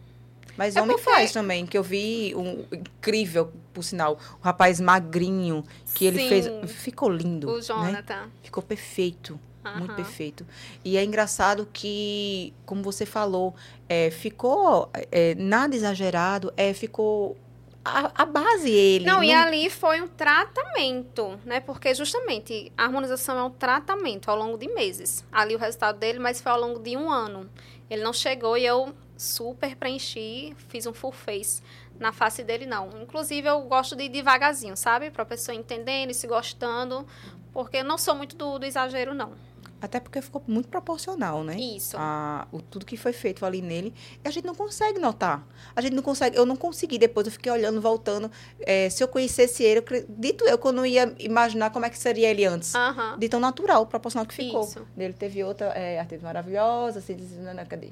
Mas 0.57 0.75
É 0.75 0.81
homem 0.81 0.95
porque- 0.97 1.09
faz 1.12 1.31
também, 1.31 1.65
que 1.65 1.77
eu 1.77 1.83
vi 1.83 2.33
um 2.35 2.65
incrível, 2.71 3.51
por 3.73 3.83
sinal, 3.83 4.17
um 4.39 4.43
rapaz 4.43 4.79
magrinho, 4.79 5.63
que 5.93 6.05
ele 6.05 6.19
Sim. 6.19 6.29
fez. 6.29 6.71
Ficou 6.71 7.09
lindo. 7.09 7.49
O 7.49 7.55
Né? 7.55 7.62
Jonathan. 7.62 8.29
Ficou 8.43 8.62
perfeito. 8.63 9.39
Muito 9.75 9.89
Aham. 9.91 9.95
perfeito. 9.97 10.47
E 10.85 10.97
é 10.97 11.03
engraçado 11.03 11.67
que, 11.71 12.53
como 12.65 12.81
você 12.81 13.05
falou, 13.05 13.53
é, 13.89 14.09
ficou 14.09 14.89
é, 15.12 15.35
nada 15.35 15.75
exagerado, 15.75 16.51
é, 16.55 16.73
ficou 16.73 17.38
a, 17.83 18.23
a 18.23 18.25
base 18.25 18.69
ele. 18.71 19.05
Não, 19.05 19.21
e 19.21 19.33
ali 19.33 19.69
foi 19.69 20.01
um 20.01 20.07
tratamento, 20.07 21.38
né? 21.45 21.59
Porque 21.59 21.93
justamente 21.93 22.71
a 22.77 22.85
harmonização 22.85 23.38
é 23.38 23.43
um 23.43 23.49
tratamento 23.49 24.29
ao 24.31 24.38
longo 24.38 24.57
de 24.57 24.67
meses. 24.69 25.25
Ali 25.31 25.55
o 25.55 25.59
resultado 25.59 25.97
dele, 25.99 26.19
mas 26.19 26.41
foi 26.41 26.51
ao 26.51 26.59
longo 26.59 26.79
de 26.79 26.95
um 26.97 27.09
ano. 27.12 27.49
Ele 27.89 28.01
não 28.03 28.13
chegou 28.13 28.57
e 28.57 28.65
eu 28.65 28.93
super 29.21 29.75
preenchi, 29.75 30.55
fiz 30.69 30.86
um 30.88 30.93
full 30.93 31.12
face 31.12 31.62
na 31.99 32.13
face 32.13 32.43
dele, 32.43 32.65
não. 32.65 32.89
Inclusive, 33.01 33.47
eu 33.47 33.62
gosto 33.63 33.95
de 33.95 34.03
ir 34.03 34.10
devagarzinho, 34.10 34.77
sabe? 34.77 35.12
Pra 35.12 35.25
pessoa 35.25 35.53
entendendo 35.53 36.12
e 36.12 36.13
se 36.13 36.25
gostando. 36.25 37.05
Porque 37.51 37.77
eu 37.77 37.84
não 37.84 37.97
sou 37.97 38.15
muito 38.15 38.36
do, 38.38 38.58
do 38.58 38.65
exagero, 38.65 39.13
não. 39.13 39.34
Até 39.82 39.99
porque 39.99 40.21
ficou 40.21 40.41
muito 40.45 40.67
proporcional, 40.67 41.41
né? 41.43 41.58
Isso. 41.58 41.95
a- 41.97 42.47
o, 42.51 42.62
tudo 42.62 42.86
que 42.86 42.95
foi 42.97 43.13
feito 43.13 43.45
ali 43.45 43.62
nele, 43.62 43.93
e 44.23 44.27
a 44.27 44.32
gente 44.32 44.45
não 44.45 44.53
consegue 44.55 44.99
notar. 44.99 45.45
A 45.75 45.79
gente 45.82 45.93
não 45.93 46.03
consegue, 46.03 46.38
eu 46.38 46.45
não 46.45 46.55
consegui, 46.58 46.97
depois 46.97 47.25
eu 47.27 47.32
fiquei 47.32 47.49
olhando, 47.51 47.79
voltando. 47.82 48.29
É, 48.60 48.89
se 48.89 49.01
eu 49.01 49.08
conhecesse 49.08 49.63
ele, 49.63 49.79
eu 49.79 49.84
acredito 49.84 50.43
eu 50.45 50.58
que 50.58 50.67
eu 50.67 50.71
não 50.73 50.86
ia 50.86 51.13
imaginar 51.19 51.69
como 51.71 51.86
é 51.86 51.89
que 51.89 51.97
seria 51.97 52.29
ele 52.29 52.45
antes. 52.45 52.75
Aham. 52.75 53.17
De 53.17 53.27
tão 53.29 53.39
natural, 53.39 53.86
proporcional 53.86 54.25
que 54.25 54.34
ficou. 54.36 54.63
Isso. 54.63 54.86
Ele 54.97 55.13
teve 55.13 55.41
outra 55.45 55.67
é, 55.67 55.97
artista 55.99 56.25
maravilhosa, 56.25 56.99
assim, 56.99 57.15
não, 57.39 57.53
não, 57.53 57.65
cadê? 57.65 57.91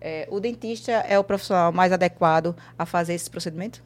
É, 0.00 0.26
o 0.30 0.40
dentista 0.40 0.92
é 0.92 1.18
o 1.18 1.24
profissional 1.24 1.72
mais 1.72 1.92
adequado 1.92 2.56
a 2.78 2.86
fazer 2.86 3.14
esse 3.14 3.28
procedimento? 3.28 3.82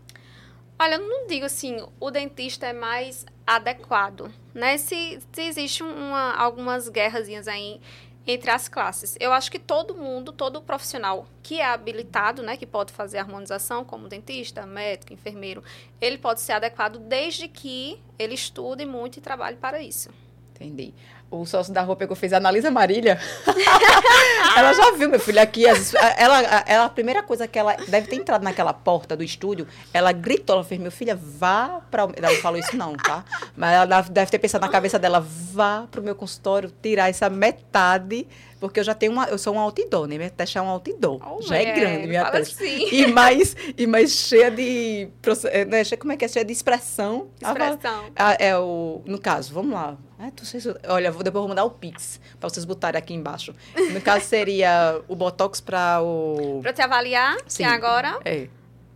Olha, 0.78 0.94
eu 0.94 1.08
não 1.08 1.26
digo 1.26 1.46
assim, 1.46 1.84
o 2.00 2.10
dentista 2.10 2.66
é 2.66 2.72
mais 2.72 3.24
adequado, 3.46 4.30
né? 4.52 4.76
Se, 4.76 5.20
se 5.32 5.42
existe 5.42 5.82
uma, 5.82 6.34
algumas 6.34 6.88
guerrazinhas 6.88 7.46
aí 7.46 7.80
entre 8.26 8.50
as 8.50 8.68
classes. 8.68 9.16
Eu 9.20 9.32
acho 9.32 9.50
que 9.50 9.58
todo 9.58 9.94
mundo, 9.94 10.32
todo 10.32 10.62
profissional 10.62 11.26
que 11.42 11.60
é 11.60 11.66
habilitado, 11.66 12.42
né, 12.42 12.56
que 12.56 12.66
pode 12.66 12.92
fazer 12.92 13.18
harmonização, 13.18 13.84
como 13.84 14.08
dentista, 14.08 14.66
médico, 14.66 15.12
enfermeiro, 15.12 15.62
ele 16.00 16.16
pode 16.16 16.40
ser 16.40 16.52
adequado 16.52 16.98
desde 16.98 17.48
que 17.48 18.00
ele 18.18 18.34
estude 18.34 18.86
muito 18.86 19.18
e 19.18 19.20
trabalhe 19.20 19.56
para 19.56 19.82
isso. 19.82 20.08
Entendi. 20.54 20.94
O 21.40 21.46
sócio 21.46 21.72
da 21.72 21.82
roupa 21.82 22.06
que 22.06 22.12
eu 22.12 22.16
fiz, 22.16 22.32
a 22.32 22.36
Analisa 22.36 22.70
Marília, 22.70 23.18
ela 24.56 24.72
já 24.72 24.92
viu, 24.92 25.08
meu 25.08 25.18
filho, 25.20 25.40
aqui. 25.40 25.66
as- 25.68 25.94
ela, 26.16 26.40
ela, 26.66 26.84
a 26.84 26.88
primeira 26.88 27.22
coisa 27.22 27.46
que 27.48 27.58
ela 27.58 27.76
deve 27.88 28.06
ter 28.08 28.16
entrado 28.16 28.42
naquela 28.42 28.72
porta 28.72 29.16
do 29.16 29.22
estúdio, 29.24 29.66
ela 29.92 30.12
gritou, 30.12 30.56
ela 30.56 30.64
fez, 30.64 30.80
meu 30.80 30.92
filho, 30.92 31.18
vá 31.38 31.80
para. 31.90 32.02
Ela 32.16 32.28
não 32.32 32.36
falou 32.40 32.58
isso, 32.58 32.76
não, 32.76 32.94
tá? 32.94 33.24
Mas 33.56 33.72
ela 33.74 34.00
deve 34.02 34.30
ter 34.30 34.38
pensado 34.38 34.64
na 34.64 34.70
cabeça 34.70 34.98
dela, 34.98 35.24
vá 35.52 35.86
pro 35.90 36.02
meu 36.02 36.14
consultório 36.14 36.72
tirar 36.82 37.08
essa 37.08 37.28
metade, 37.30 38.26
porque 38.68 38.80
eu 38.80 38.84
já 38.84 38.94
tenho 38.94 39.12
uma. 39.12 39.26
Eu 39.26 39.38
sou 39.38 39.54
um 39.54 39.58
outdoor, 39.58 40.06
né? 40.06 40.16
Minha 40.16 40.30
testa 40.30 40.58
é 40.58 40.62
um 40.62 40.68
outdoor. 40.68 41.20
Oh, 41.26 41.42
já 41.42 41.56
é 41.56 41.60
mulher, 41.60 41.74
grande, 41.80 42.06
minha 42.08 42.20
fala 42.24 42.32
testa. 42.38 42.62
assim. 42.64 42.88
E 42.92 43.06
mais, 43.06 43.56
e 43.76 43.86
mais 43.86 44.10
cheia 44.12 44.50
de. 44.50 45.08
eh, 45.50 45.64
Né, 45.64 45.82
como 45.98 46.12
é 46.12 46.16
que 46.16 46.24
é? 46.24 46.28
Cheia 46.28 46.44
de 46.44 46.52
expressão. 46.52 47.28
Expressão. 47.40 48.04
ah, 48.16 48.36
é 48.38 48.56
o. 48.58 49.02
No 49.04 49.18
caso, 49.20 49.52
vamos 49.52 49.72
lá. 49.74 49.96
Ah, 50.18 50.30
se- 50.42 50.74
olha, 50.88 51.10
vou, 51.10 51.22
depois 51.22 51.40
vou 51.40 51.48
mandar 51.48 51.64
o 51.64 51.70
Pix 51.70 52.20
pra 52.40 52.48
vocês 52.48 52.64
botarem 52.64 52.98
aqui 52.98 53.12
embaixo. 53.14 53.52
No 53.92 54.00
caso, 54.00 54.24
seria 54.24 55.00
o 55.08 55.14
Botox 55.16 55.60
pra 55.60 56.00
o. 56.02 56.60
Para 56.62 56.72
te 56.72 56.80
avaliar, 56.82 57.36
Sim. 57.46 57.64
que 57.64 57.68
agora 57.68 58.18
É. 58.24 58.48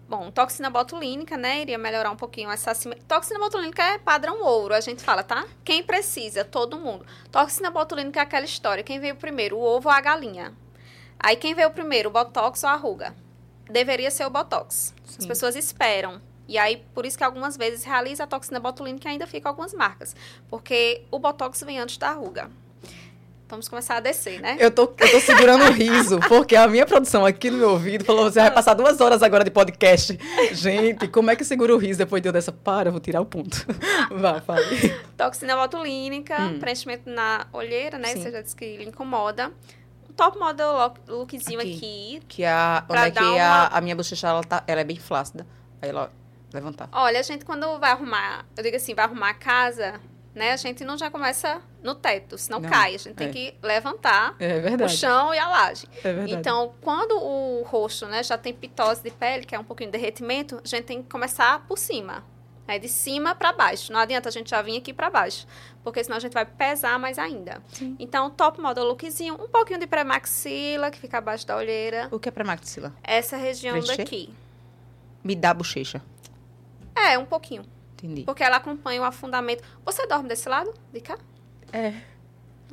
Bom, 0.09 0.31
toxina 0.31 0.71
botulínica, 0.71 1.37
né? 1.37 1.61
Iria 1.61 1.77
melhorar 1.77 2.11
um 2.11 2.16
pouquinho 2.16 2.51
essa. 2.51 2.73
Toxina 3.07 3.38
botulínica 3.38 3.83
é 3.83 3.99
padrão 3.99 4.42
ouro, 4.42 4.73
a 4.73 4.81
gente 4.81 5.03
fala, 5.03 5.23
tá? 5.23 5.47
Quem 5.62 5.83
precisa? 5.83 6.47
Todo 6.47 6.79
mundo. 6.79 7.05
Toxina 7.31 7.71
botulínica 7.71 8.21
é 8.21 8.23
aquela 8.23 8.47
história. 8.47 8.83
Quem 8.83 8.99
veio 8.99 9.16
primeiro, 9.16 9.59
o 9.59 9.62
ovo 9.62 9.90
ou 9.90 9.94
a 9.94 10.01
galinha? 10.01 10.55
Aí 11.21 11.37
quem 11.37 11.55
veio 11.55 11.71
primeiro, 11.71 12.09
o 12.09 12.12
botox 12.12 12.64
ou 12.64 12.71
a 12.71 12.75
ruga? 12.75 13.14
Deveria 13.71 14.11
ser 14.11 14.25
o 14.25 14.31
botox. 14.31 14.94
As 15.07 15.23
Sim. 15.23 15.29
pessoas 15.29 15.55
esperam. 15.55 16.23
E 16.49 16.57
aí, 16.57 16.83
por 16.94 17.05
isso 17.05 17.18
que 17.18 17.25
algumas 17.25 17.59
vezes 17.59 17.85
realiza 17.85 18.25
a 18.25 18.27
toxina 18.27 18.59
botulínica 18.59 19.09
e 19.09 19.12
ainda 19.12 19.27
fica 19.27 19.51
algumas 19.51 19.75
marcas. 19.75 20.16
Porque 20.49 21.03
o 21.11 21.18
botox 21.18 21.62
vem 21.64 21.79
antes 21.79 21.99
da 21.99 22.12
ruga. 22.12 22.51
Vamos 23.49 23.67
começar 23.67 23.97
a 23.97 24.01
descer, 24.01 24.41
né? 24.43 24.57
Eu 24.61 24.71
tô, 24.71 24.83
eu 24.99 25.11
tô 25.11 25.21
segurando 25.21 25.65
o 25.65 25.73
riso, 25.73 26.21
porque 26.29 26.55
a 26.55 26.69
minha 26.69 26.85
produção 26.85 27.25
aqui 27.25 27.51
no 27.51 27.57
meu 27.57 27.71
ouvido 27.71 28.05
falou: 28.05 28.25
você 28.31 28.41
vai 28.41 28.51
passar 28.51 28.75
duas 28.75 29.01
horas 29.01 29.23
agora 29.23 29.43
de 29.43 29.51
podcast. 29.51 30.19
Gente, 30.53 31.09
como 31.09 31.31
é 31.31 31.37
que 31.37 31.45
segura 31.45 31.75
o 31.75 31.79
riso 31.79 31.99
depois 31.99 32.21
de 32.21 32.29
eu 32.29 32.33
dessa? 32.33 32.53
Para, 32.53 32.89
eu 32.89 32.93
vou 32.93 33.01
tirar 33.01 33.23
o 33.23 33.25
ponto. 33.25 33.67
Vá, 34.13 34.41
fale. 34.43 34.91
Toxina 35.17 35.57
botulínica, 35.57 36.37
Hum. 36.43 36.59
preenchimento 36.59 37.09
na 37.09 37.47
olheira, 37.53 37.97
né? 37.99 38.09
Sim. 38.09 38.23
Você 38.23 38.31
já 38.33 38.43
disse 38.43 38.55
que 38.55 38.77
lhe 38.77 38.85
incomoda. 38.85 39.51
Top 40.15 40.39
model 40.39 40.73
look- 40.73 41.01
lookzinho 41.09 41.61
Aqui. 41.61 41.77
aqui. 41.77 42.23
Que 42.29 42.45
a, 42.45 42.85
onde 42.89 43.01
é 43.01 43.11
que 43.11 43.23
uma- 43.23 43.67
a 43.69 43.81
minha 43.81 43.97
bochecha 43.97 44.29
ela, 44.29 44.43
tá, 44.45 44.63
ela 44.67 44.81
é 44.81 44.85
bem 44.85 44.97
flácida. 44.99 45.47
Aí 45.81 45.89
ela 45.89 46.13
levantar. 46.53 46.89
Olha, 46.93 47.19
a 47.21 47.23
gente 47.23 47.45
quando 47.45 47.79
vai 47.79 47.93
arrumar, 47.93 48.45
eu 48.57 48.63
digo 48.63 48.77
assim, 48.77 48.95
vai 48.95 49.05
arrumar 49.07 49.31
a 49.31 49.35
casa, 49.35 49.95
né? 50.38 50.53
A 50.53 50.57
gente 50.57 50.85
não 50.85 50.96
já 50.96 51.11
começa 51.11 51.61
no 51.83 51.94
teto, 51.94 52.38
senão 52.38 52.61
Não, 52.61 52.70
cai. 52.70 52.94
A 52.94 52.98
gente 52.98 53.14
tem 53.14 53.29
é. 53.29 53.31
que 53.31 53.55
levantar 53.62 54.35
É 54.38 54.85
o 54.85 54.88
chão 54.88 55.35
e 55.35 55.38
a 55.38 55.48
laje. 55.48 55.87
É. 56.03 56.24
Então, 56.29 56.72
quando 56.81 57.12
o 57.12 57.62
rosto, 57.64 58.07
né, 58.07 58.22
já 58.22 58.38
tem 58.38 58.55
pitose 58.55 59.03
de 59.03 59.11
pele, 59.11 59.44
que 59.44 59.55
é 59.55 59.59
um 59.59 59.64
pouquinho 59.64 59.90
de 59.90 59.98
derretimento, 59.98 60.61
a 60.64 60.66
gente 60.68 60.85
tem 60.85 61.03
que 61.03 61.11
começar 61.11 61.66
por 61.66 61.77
cima. 61.77 62.24
É 62.66 62.79
de 62.79 62.88
cima 62.88 63.35
para 63.35 63.51
baixo. 63.53 63.92
Não 63.92 63.98
adianta 63.98 64.29
a 64.29 64.33
gente 64.33 64.51
já 64.51 64.61
vir 64.61 64.77
aqui 64.77 64.92
para 64.92 65.09
baixo, 65.09 65.46
porque 65.83 66.05
senão 66.05 66.18
a 66.18 66.20
gente 66.20 66.35
vai 66.35 66.44
pesar 66.44 66.98
mais 66.98 67.18
ainda. 67.18 67.62
Sim. 67.72 67.96
Então, 67.98 68.31
top 68.31 68.61
model 68.61 68.85
lookzinho, 68.85 69.35
um 69.35 69.48
pouquinho 69.48 69.81
de 69.81 69.87
pré-maxila, 69.87 70.90
que 70.90 70.98
fica 70.98 71.16
abaixo 71.18 71.46
da 71.46 71.57
olheira. 71.57 72.09
O 72.11 72.18
que 72.18 72.29
é 72.29 72.33
pra 72.33 72.44
maxila? 72.44 72.94
Essa 73.03 73.38
região 73.38 73.72
Preencher? 73.72 73.96
daqui. 73.96 74.35
Me 75.24 75.35
dá 75.35 75.55
bochecha. 75.55 76.03
É, 76.94 77.18
um 77.18 77.24
pouquinho. 77.24 77.64
Entendi. 78.03 78.23
Porque 78.23 78.43
ela 78.43 78.57
acompanha 78.57 79.01
o 79.03 79.05
afundamento. 79.05 79.63
Você 79.85 80.07
dorme 80.07 80.29
desse 80.29 80.49
lado? 80.49 80.73
De 80.93 81.01
cá? 81.01 81.19
É. 81.73 81.93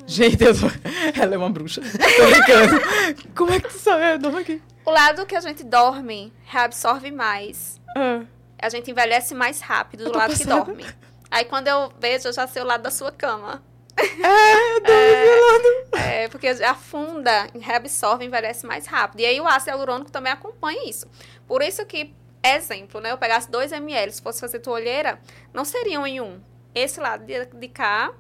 Gente, 0.05 0.43
eu 0.43 0.53
tô... 0.53 0.67
ela 1.19 1.35
é 1.35 1.37
uma 1.37 1.49
bruxa. 1.49 1.81
Tô 1.81 2.27
brincando. 2.29 3.29
Como 3.35 3.51
é 3.51 3.59
que 3.59 3.69
tu 3.69 3.79
sabe? 3.79 4.13
Eu 4.13 4.19
dormo 4.19 4.37
aqui. 4.37 4.61
O 4.85 4.91
lado 4.91 5.25
que 5.25 5.35
a 5.35 5.41
gente 5.41 5.63
dorme 5.63 6.31
reabsorve 6.43 7.11
mais. 7.11 7.81
Ah. 7.97 8.23
A 8.61 8.69
gente 8.69 8.91
envelhece 8.91 9.33
mais 9.33 9.61
rápido 9.61 10.05
do 10.05 10.17
lado 10.17 10.33
que 10.33 10.45
passada. 10.45 10.65
dorme. 10.65 10.85
Aí 11.31 11.45
quando 11.45 11.67
eu 11.67 11.91
vejo, 11.99 12.27
eu 12.27 12.33
já 12.33 12.45
sei 12.47 12.61
o 12.61 12.65
lado 12.65 12.83
da 12.83 12.91
sua 12.91 13.11
cama. 13.11 13.63
É, 13.97 14.75
eu 14.75 14.81
dormo 14.81 15.85
É, 15.97 16.23
é, 16.23 16.27
porque 16.27 16.47
afunda, 16.47 17.47
reabsorve, 17.59 18.25
envelhece 18.25 18.65
mais 18.65 18.85
rápido. 18.85 19.21
E 19.21 19.25
aí 19.25 19.39
o 19.39 19.47
ácido 19.47 19.71
hialurônico 19.71 20.11
também 20.11 20.31
acompanha 20.31 20.87
isso. 20.89 21.07
Por 21.47 21.61
isso 21.61 21.85
que, 21.85 22.13
exemplo, 22.53 22.99
né? 23.01 23.11
Eu 23.11 23.17
pegasse 23.17 23.49
2 23.49 23.71
ml, 23.71 24.11
se 24.11 24.21
fosse 24.21 24.39
fazer 24.39 24.59
tua 24.59 24.73
olheira, 24.73 25.19
não 25.53 25.65
seriam 25.65 26.05
em 26.05 26.21
um. 26.21 26.39
Esse 26.73 26.99
lado 26.99 27.25
de, 27.25 27.45
de 27.45 27.67
cá 27.69 28.13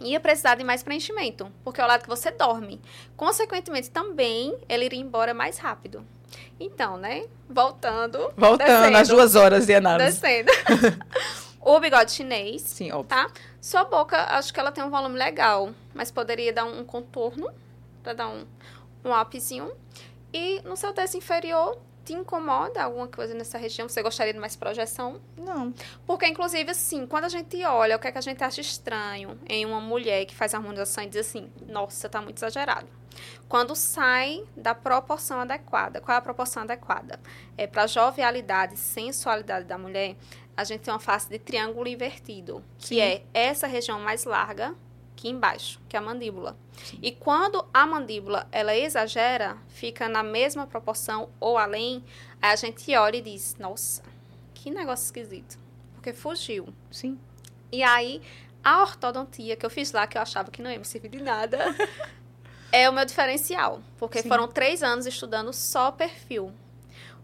ia 0.00 0.18
precisar 0.18 0.54
de 0.54 0.64
mais 0.64 0.82
preenchimento, 0.82 1.50
porque 1.62 1.80
é 1.80 1.84
o 1.84 1.86
lado 1.86 2.02
que 2.02 2.08
você 2.08 2.30
dorme. 2.30 2.80
Consequentemente, 3.16 3.90
também 3.90 4.56
ele 4.68 4.86
iria 4.86 5.00
embora 5.00 5.34
mais 5.34 5.58
rápido. 5.58 6.04
Então, 6.58 6.96
né? 6.96 7.26
Voltando. 7.48 8.32
Voltando 8.36 8.96
às 8.96 9.08
duas 9.08 9.34
horas 9.34 9.66
de 9.66 9.74
análise. 9.74 10.20
Descendo. 10.20 10.50
o 11.60 11.78
bigode 11.80 12.12
chinês. 12.12 12.62
Sim, 12.62 12.92
óbvio. 12.92 13.08
Tá? 13.08 13.30
Sua 13.60 13.84
boca, 13.84 14.16
acho 14.36 14.52
que 14.52 14.60
ela 14.60 14.72
tem 14.72 14.82
um 14.82 14.90
volume 14.90 15.18
legal, 15.18 15.70
mas 15.94 16.10
poderia 16.10 16.52
dar 16.52 16.64
um 16.64 16.84
contorno, 16.84 17.50
pra 18.02 18.12
dar 18.12 18.28
um, 18.28 18.46
um 19.04 19.12
upzinho. 19.12 19.70
E 20.32 20.60
no 20.62 20.76
seu 20.76 20.92
terço 20.92 21.16
inferior, 21.16 21.78
te 22.10 22.14
incomoda 22.14 22.82
alguma 22.82 23.06
coisa 23.06 23.34
nessa 23.34 23.56
região? 23.56 23.88
Você 23.88 24.02
gostaria 24.02 24.32
de 24.32 24.38
mais 24.38 24.56
projeção? 24.56 25.20
Não. 25.36 25.72
Porque, 26.04 26.26
inclusive, 26.26 26.70
assim, 26.70 27.06
quando 27.06 27.24
a 27.24 27.28
gente 27.28 27.64
olha 27.64 27.96
o 27.96 27.98
que, 28.00 28.08
é 28.08 28.12
que 28.12 28.18
a 28.18 28.22
gente 28.22 28.42
acha 28.42 28.60
estranho 28.60 29.38
em 29.48 29.64
uma 29.64 29.80
mulher 29.80 30.24
que 30.24 30.34
faz 30.34 30.52
harmonização 30.52 31.04
e 31.04 31.06
diz 31.06 31.28
assim, 31.28 31.50
nossa, 31.68 32.08
tá 32.08 32.20
muito 32.20 32.38
exagerado. 32.38 32.88
Quando 33.48 33.76
sai 33.76 34.44
da 34.56 34.74
proporção 34.74 35.40
adequada. 35.40 36.00
Qual 36.00 36.14
é 36.14 36.18
a 36.18 36.22
proporção 36.22 36.62
adequada? 36.64 37.20
É 37.56 37.66
para 37.66 37.86
jovialidade, 37.86 38.76
sensualidade 38.76 39.66
da 39.66 39.78
mulher, 39.78 40.16
a 40.56 40.64
gente 40.64 40.80
tem 40.80 40.92
uma 40.92 41.00
face 41.00 41.28
de 41.28 41.38
triângulo 41.38 41.88
invertido, 41.88 42.64
que 42.78 42.96
Sim. 42.96 43.00
é 43.00 43.22
essa 43.32 43.66
região 43.66 44.00
mais 44.00 44.24
larga 44.24 44.74
que 45.20 45.28
embaixo, 45.28 45.78
que 45.86 45.96
é 45.96 45.98
a 45.98 46.02
mandíbula. 46.02 46.56
E 47.02 47.12
quando 47.12 47.62
a 47.74 47.86
mandíbula 47.86 48.48
ela 48.50 48.74
exagera, 48.74 49.58
fica 49.68 50.08
na 50.08 50.22
mesma 50.22 50.66
proporção 50.66 51.28
ou 51.38 51.58
além, 51.58 52.02
aí 52.40 52.52
a 52.52 52.56
gente 52.56 52.96
olha 52.96 53.18
e 53.18 53.20
diz: 53.20 53.54
"Nossa, 53.58 54.02
que 54.54 54.70
negócio 54.70 55.04
esquisito". 55.04 55.58
Porque 55.92 56.14
fugiu. 56.14 56.68
Sim. 56.90 57.18
E 57.70 57.82
aí, 57.82 58.22
a 58.64 58.80
ortodontia 58.80 59.56
que 59.56 59.66
eu 59.66 59.68
fiz 59.68 59.92
lá, 59.92 60.06
que 60.06 60.16
eu 60.16 60.22
achava 60.22 60.50
que 60.50 60.62
não 60.62 60.70
ia 60.70 60.78
me 60.78 60.86
servir 60.86 61.10
de 61.10 61.22
nada, 61.22 61.58
é 62.72 62.88
o 62.88 62.92
meu 62.92 63.04
diferencial. 63.04 63.82
Porque 63.98 64.22
Sim. 64.22 64.28
foram 64.28 64.48
três 64.48 64.82
anos 64.82 65.04
estudando 65.04 65.52
só 65.52 65.92
perfil. 65.92 66.46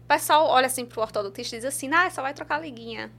O 0.03 0.07
pessoal 0.07 0.45
olha 0.45 0.67
assim 0.67 0.85
pro 0.85 1.01
ortodontista 1.01 1.55
e 1.55 1.59
diz 1.59 1.65
assim, 1.65 1.91
ah, 1.91 2.07
só 2.11 2.21
vai 2.21 2.35
trocar 2.35 2.57
a 2.57 2.61
liguinha. 2.61 3.11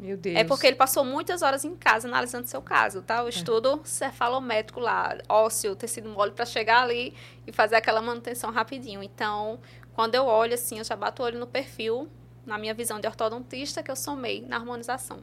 Meu 0.00 0.16
Deus. 0.16 0.34
É 0.34 0.44
porque 0.44 0.66
ele 0.66 0.76
passou 0.76 1.04
muitas 1.04 1.42
horas 1.42 1.62
em 1.62 1.76
casa 1.76 2.08
analisando 2.08 2.46
seu 2.46 2.62
caso, 2.62 3.02
tá? 3.02 3.22
O 3.22 3.28
estudo 3.28 3.82
cefalométrico 3.84 4.80
lá, 4.80 5.18
ósseo, 5.28 5.76
tecido 5.76 6.08
mole, 6.08 6.32
para 6.32 6.46
chegar 6.46 6.82
ali 6.82 7.14
e 7.46 7.52
fazer 7.52 7.76
aquela 7.76 8.00
manutenção 8.00 8.50
rapidinho. 8.50 9.02
Então, 9.02 9.60
quando 9.92 10.14
eu 10.14 10.24
olho 10.24 10.54
assim, 10.54 10.78
eu 10.78 10.84
já 10.84 10.96
bato 10.96 11.22
o 11.22 11.26
olho 11.26 11.38
no 11.38 11.46
perfil, 11.46 12.08
na 12.46 12.56
minha 12.56 12.72
visão 12.72 12.98
de 12.98 13.06
ortodontista, 13.06 13.82
que 13.82 13.90
eu 13.90 13.96
somei 13.96 14.40
na 14.48 14.56
harmonização. 14.56 15.22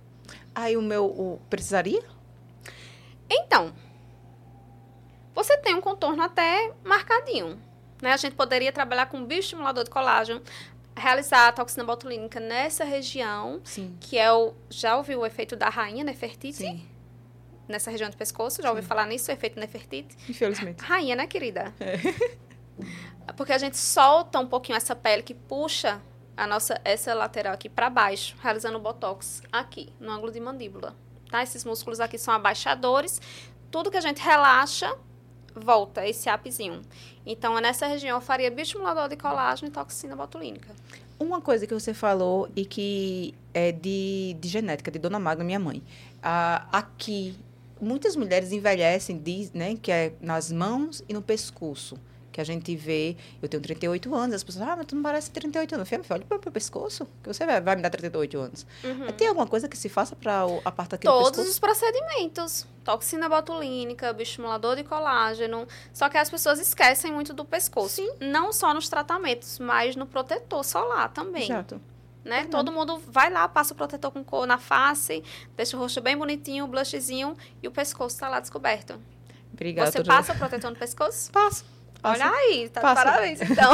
Aí 0.53 0.77
o 0.77 0.81
meu. 0.81 1.05
O... 1.05 1.41
Precisaria? 1.49 2.03
Então, 3.27 3.73
você 5.33 5.57
tem 5.57 5.73
um 5.73 5.81
contorno 5.81 6.21
até 6.21 6.71
marcadinho. 6.83 7.59
Né? 7.99 8.13
A 8.13 8.17
gente 8.17 8.35
poderia 8.35 8.71
trabalhar 8.71 9.07
com 9.07 9.25
bioestimulador 9.25 9.83
de 9.83 9.89
colágeno, 9.89 10.39
realizar 10.97 11.47
a 11.47 11.51
toxina 11.51 11.83
botulínica 11.83 12.39
nessa 12.39 12.83
região, 12.83 13.61
Sim. 13.63 13.95
que 13.99 14.17
é 14.17 14.31
o. 14.31 14.53
Já 14.69 14.97
ouviu 14.97 15.21
o 15.21 15.25
efeito 15.25 15.55
da 15.55 15.69
rainha 15.69 16.03
Nefertiti? 16.03 16.53
Sim. 16.53 16.87
Nessa 17.67 17.91
região 17.91 18.09
do 18.09 18.17
pescoço? 18.17 18.61
Já 18.61 18.69
ouviu 18.69 18.83
Sim. 18.83 18.89
falar 18.89 19.05
nisso, 19.05 19.29
o 19.29 19.33
efeito 19.33 19.59
Nefertiti? 19.59 20.15
Infelizmente. 20.29 20.83
Rainha, 20.83 21.15
né, 21.15 21.27
querida? 21.27 21.73
É. 23.27 23.33
Porque 23.33 23.51
a 23.51 23.57
gente 23.57 23.75
solta 23.75 24.39
um 24.39 24.45
pouquinho 24.45 24.75
essa 24.75 24.95
pele 24.95 25.23
que 25.23 25.33
puxa 25.33 25.99
a 26.35 26.45
nossa 26.45 26.79
essa 26.85 27.11
lateral 27.15 27.53
aqui 27.53 27.67
para 27.67 27.89
baixo, 27.89 28.35
realizando 28.39 28.77
o 28.77 28.79
botox 28.79 29.41
aqui, 29.51 29.91
no 29.99 30.11
ângulo 30.11 30.31
de 30.31 30.39
mandíbula. 30.39 30.95
Tá? 31.31 31.41
Esses 31.41 31.65
músculos 31.65 31.99
aqui 31.99 32.17
são 32.19 32.33
abaixadores. 32.33 33.19
Tudo 33.71 33.89
que 33.89 33.97
a 33.97 34.01
gente 34.01 34.21
relaxa, 34.21 34.95
volta 35.57 36.07
esse 36.07 36.29
upzinho. 36.29 36.81
Então, 37.25 37.59
nessa 37.59 37.87
região, 37.87 38.17
eu 38.17 38.21
faria 38.21 38.49
bioestimulador 38.49 39.09
de 39.09 39.17
colágeno 39.17 39.69
e 39.69 39.71
toxina 39.71 40.15
botulínica. 40.15 40.69
Uma 41.19 41.41
coisa 41.41 41.65
que 41.65 41.73
você 41.73 41.93
falou 41.93 42.47
e 42.55 42.63
que 42.63 43.33
é 43.53 43.71
de, 43.71 44.35
de 44.39 44.47
genética, 44.47 44.91
de 44.91 44.99
Dona 44.99 45.19
Magna, 45.19 45.43
minha 45.43 45.59
mãe. 45.59 45.81
Aqui, 46.21 47.35
muitas 47.81 48.15
mulheres 48.15 48.51
envelhecem, 48.51 49.17
diz, 49.17 49.51
né, 49.51 49.75
que 49.75 49.91
é 49.91 50.13
nas 50.21 50.51
mãos 50.51 51.03
e 51.09 51.13
no 51.13 51.21
pescoço. 51.21 51.97
Que 52.37 52.41
a 52.41 52.43
gente 52.43 52.75
vê, 52.75 53.17
eu 53.41 53.49
tenho 53.49 53.63
38 53.63 54.13
anos, 54.13 54.35
as 54.35 54.43
pessoas, 54.43 54.67
ah, 54.67 54.75
mas 54.75 54.85
tu 54.85 54.95
não 54.95 55.01
parece 55.01 55.31
38 55.31 55.73
anos. 55.73 55.91
Eu 55.91 56.03
falei, 56.03 56.23
olha 56.29 56.39
para 56.39 56.49
o 56.49 56.51
pescoço, 56.51 57.07
que 57.23 57.33
você 57.33 57.47
vai, 57.47 57.59
vai 57.59 57.75
me 57.75 57.81
dar 57.81 57.89
38 57.89 58.37
anos. 58.37 58.63
Mas 58.83 59.15
Tem 59.15 59.27
alguma 59.27 59.47
coisa 59.47 59.67
que 59.67 59.75
se 59.75 59.89
faça 59.89 60.15
para 60.15 60.43
a 60.63 60.71
parte 60.71 60.93
aqui 60.93 61.07
do 61.07 61.11
Todos 61.11 61.29
pescoço? 61.31 61.49
os 61.49 61.57
procedimentos. 61.57 62.67
Toxina 62.83 63.27
botulínica, 63.27 64.13
bioestimulador 64.13 64.75
de 64.75 64.83
colágeno. 64.83 65.67
Só 65.91 66.09
que 66.09 66.17
as 66.19 66.29
pessoas 66.29 66.59
esquecem 66.59 67.11
muito 67.11 67.33
do 67.33 67.43
pescoço. 67.43 67.95
Sim. 67.95 68.11
Não 68.21 68.53
só 68.53 68.71
nos 68.71 68.87
tratamentos, 68.87 69.57
mas 69.57 69.95
no 69.95 70.05
protetor 70.05 70.63
solar 70.63 71.11
também. 71.11 71.45
Exato. 71.45 71.81
né? 72.23 72.45
Todo 72.51 72.71
mundo 72.71 73.01
vai 73.07 73.31
lá, 73.31 73.47
passa 73.47 73.73
o 73.73 73.75
protetor 73.75 74.11
com 74.11 74.23
cor 74.23 74.45
na 74.45 74.59
face, 74.59 75.23
deixa 75.55 75.75
o 75.75 75.79
rosto 75.79 75.99
bem 76.01 76.15
bonitinho, 76.15 76.65
o 76.65 76.67
blushzinho 76.67 77.35
e 77.63 77.67
o 77.67 77.71
pescoço 77.71 78.19
tá 78.19 78.29
lá 78.29 78.39
descoberto. 78.39 79.01
Obrigada. 79.51 79.91
Você 79.91 80.03
passa 80.03 80.33
o 80.33 80.37
protetor 80.37 80.69
no 80.69 80.77
pescoço? 80.77 81.31
Passo. 81.31 81.65
Passo. 82.09 82.21
Olha 82.21 82.31
aí, 82.31 82.69
tá 82.69 82.81
Passa. 82.81 83.03
parabéns. 83.03 83.39
Então, 83.49 83.73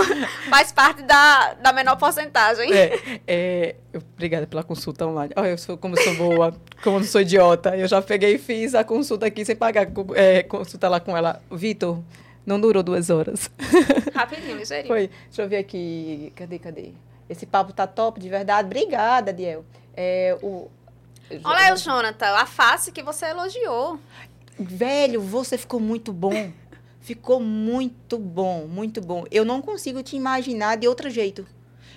faz 0.49 0.71
parte 0.71 1.01
da, 1.03 1.53
da 1.55 1.73
menor 1.73 1.95
porcentagem. 1.97 2.71
É, 2.73 3.19
é, 3.27 3.75
obrigada 3.93 4.47
pela 4.47 4.63
consulta 4.63 5.05
online. 5.05 5.33
Olha, 5.35 5.49
eu 5.49 5.57
sou, 5.57 5.77
como 5.77 5.95
eu 5.97 6.03
sou 6.03 6.15
boa, 6.15 6.53
como 6.83 6.97
eu 6.97 6.99
não 7.01 7.07
sou 7.07 7.21
idiota. 7.21 7.75
Eu 7.77 7.87
já 7.87 8.01
peguei 8.01 8.35
e 8.35 8.37
fiz 8.37 8.75
a 8.75 8.83
consulta 8.83 9.25
aqui 9.25 9.43
sem 9.45 9.55
pagar. 9.55 9.87
É, 10.15 10.43
consulta 10.43 10.87
lá 10.89 10.99
com 10.99 11.15
ela. 11.15 11.41
Vitor, 11.51 11.99
não 12.45 12.59
durou 12.59 12.83
duas 12.83 13.09
horas. 13.09 13.49
Rapidinho, 14.13 14.57
ligeirinho. 14.57 14.87
Foi. 14.87 15.09
Deixa 15.25 15.41
eu 15.41 15.49
ver 15.49 15.57
aqui. 15.57 16.31
Cadê, 16.35 16.59
cadê? 16.59 16.91
Esse 17.29 17.45
papo 17.45 17.73
tá 17.73 17.87
top, 17.87 18.19
de 18.19 18.29
verdade. 18.29 18.65
Obrigada, 18.65 19.33
Diel. 19.33 19.65
É, 19.95 20.37
o, 20.41 20.69
Olha 21.43 21.59
aí, 21.59 21.71
o 21.71 21.77
Jonathan, 21.77 22.35
a 22.35 22.45
face 22.45 22.91
que 22.91 23.01
você 23.01 23.27
elogiou. 23.27 23.99
Velho, 24.59 25.21
você 25.21 25.57
ficou 25.57 25.79
muito 25.79 26.13
bom. 26.13 26.51
Ficou 27.03 27.39
muito 27.39 28.17
bom, 28.17 28.65
muito 28.65 29.01
bom. 29.01 29.25
Eu 29.29 29.43
não 29.43 29.61
consigo 29.61 30.01
te 30.01 30.15
imaginar 30.15 30.77
de 30.77 30.87
outro 30.87 31.09
jeito. 31.09 31.45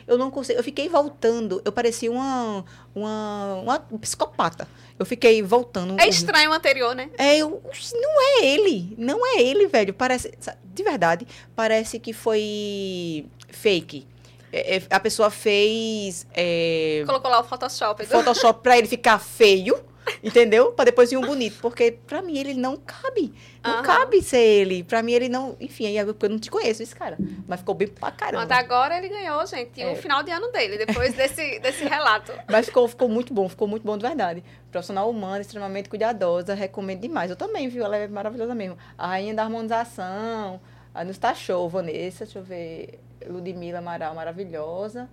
Eu 0.05 0.19
não 0.19 0.31
consigo. 0.33 0.59
Eu 0.59 0.65
fiquei 0.65 0.89
voltando. 0.89 1.63
Eu 1.65 1.71
parecia 1.73 2.11
uma, 2.11 2.65
uma, 2.95 3.55
uma 3.63 3.79
psicopata. 4.01 4.69
Eu 4.99 5.07
fiquei 5.07 5.43
voltando. 5.43 5.97
É 6.01 6.09
estranho 6.09 6.51
o 6.51 6.53
anterior, 6.53 6.95
né? 6.95 7.09
É, 7.17 7.39
eu, 7.39 7.63
não 7.95 8.21
é 8.23 8.45
ele. 8.47 8.95
Não 8.99 9.25
é 9.25 9.41
ele, 9.43 9.67
velho. 9.69 9.95
Parece. 9.95 10.33
De 10.65 10.83
verdade, 10.83 11.27
parece 11.55 11.99
que 12.01 12.13
foi 12.13 13.27
fake. 13.49 14.07
É, 14.53 14.77
é, 14.77 14.83
a 14.91 15.01
pessoa 15.01 15.31
fez 15.31 16.27
é, 16.35 17.03
Colocou 17.07 17.31
lá 17.31 17.41
o 17.41 17.45
Photoshop. 17.45 18.05
do- 18.05 18.09
Photoshop 18.11 18.61
pra 18.63 18.77
ele 18.79 18.87
ficar 18.87 19.19
feio, 19.19 19.77
entendeu? 20.23 20.73
Pra 20.73 20.85
depois 20.85 21.11
vir 21.11 21.17
um 21.17 21.23
bonito. 21.23 21.61
Porque 21.61 21.93
pra 22.07 22.23
mim 22.23 22.39
ele 22.39 22.55
não 22.55 22.77
cabe. 22.77 23.33
Não 23.63 23.75
Aham. 23.75 23.83
cabe 23.83 24.23
ser 24.23 24.39
ele. 24.39 24.85
Pra 24.85 25.03
mim 25.03 25.13
ele 25.13 25.29
não. 25.29 25.57
Enfim, 25.61 25.87
aí 25.87 25.99
é 25.99 26.03
eu 26.03 26.17
não 26.29 26.39
te 26.39 26.51
conheço 26.51 26.83
esse 26.83 26.95
cara. 26.95 27.17
Mas 27.47 27.61
ficou 27.61 27.75
bem 27.75 27.89
pra 27.89 28.11
caramba. 28.11 28.45
Até 28.45 28.55
agora 28.55 28.97
ele 28.99 29.09
ganhou, 29.09 29.45
gente, 29.47 29.81
É. 29.81 29.91
o 29.93 29.97
final 29.97 30.23
de 30.23 30.31
ano 30.31 30.51
dele, 30.53 30.79
depois 30.85 31.15
desse, 31.15 31.59
desse 31.61 31.85
relato. 31.85 32.33
Mas 32.51 32.67
ficou, 32.67 32.87
ficou 32.89 33.09
muito 33.09 33.33
bom, 33.35 33.49
ficou 33.49 33.67
muito 33.69 33.83
bom 33.85 33.97
de 33.97 34.07
verdade. 34.07 34.45
Profissional 34.71 35.09
humana, 35.11 35.41
extremamente 35.41 35.89
cuidadosa, 35.89 36.55
recomendo 36.55 37.01
demais. 37.01 37.31
Eu 37.31 37.37
também, 37.37 37.69
viu? 37.69 37.85
Ela 37.85 37.97
é 37.97 38.09
maravilhosa 38.09 38.55
mesmo. 38.55 38.77
A 38.97 39.09
rainha 39.09 39.35
da 39.35 39.43
harmonização, 39.43 40.61
a 40.95 41.05
nos 41.05 41.19
tá 41.19 41.35
show, 41.35 41.69
Vanessa, 41.69 42.25
deixa 42.25 42.39
eu 42.39 42.43
ver. 42.45 43.01
Ludmila 43.27 43.79
Amaral, 43.79 44.15
maravilhosa. 44.15 45.09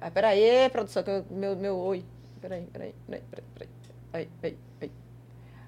Ah, 0.00 0.10
peraí, 0.10 0.68
produção, 0.70 1.02
que 1.02 1.10
eu, 1.10 1.24
meu, 1.30 1.54
meu 1.56 1.76
oi. 1.78 2.04
Peraí, 2.40 2.66
peraí, 2.72 2.94
peraí, 3.06 3.22
peraí, 3.30 3.44
peraí. 3.54 3.68
Aí, 4.16 4.28
aí, 4.42 4.58
aí. 4.80 4.90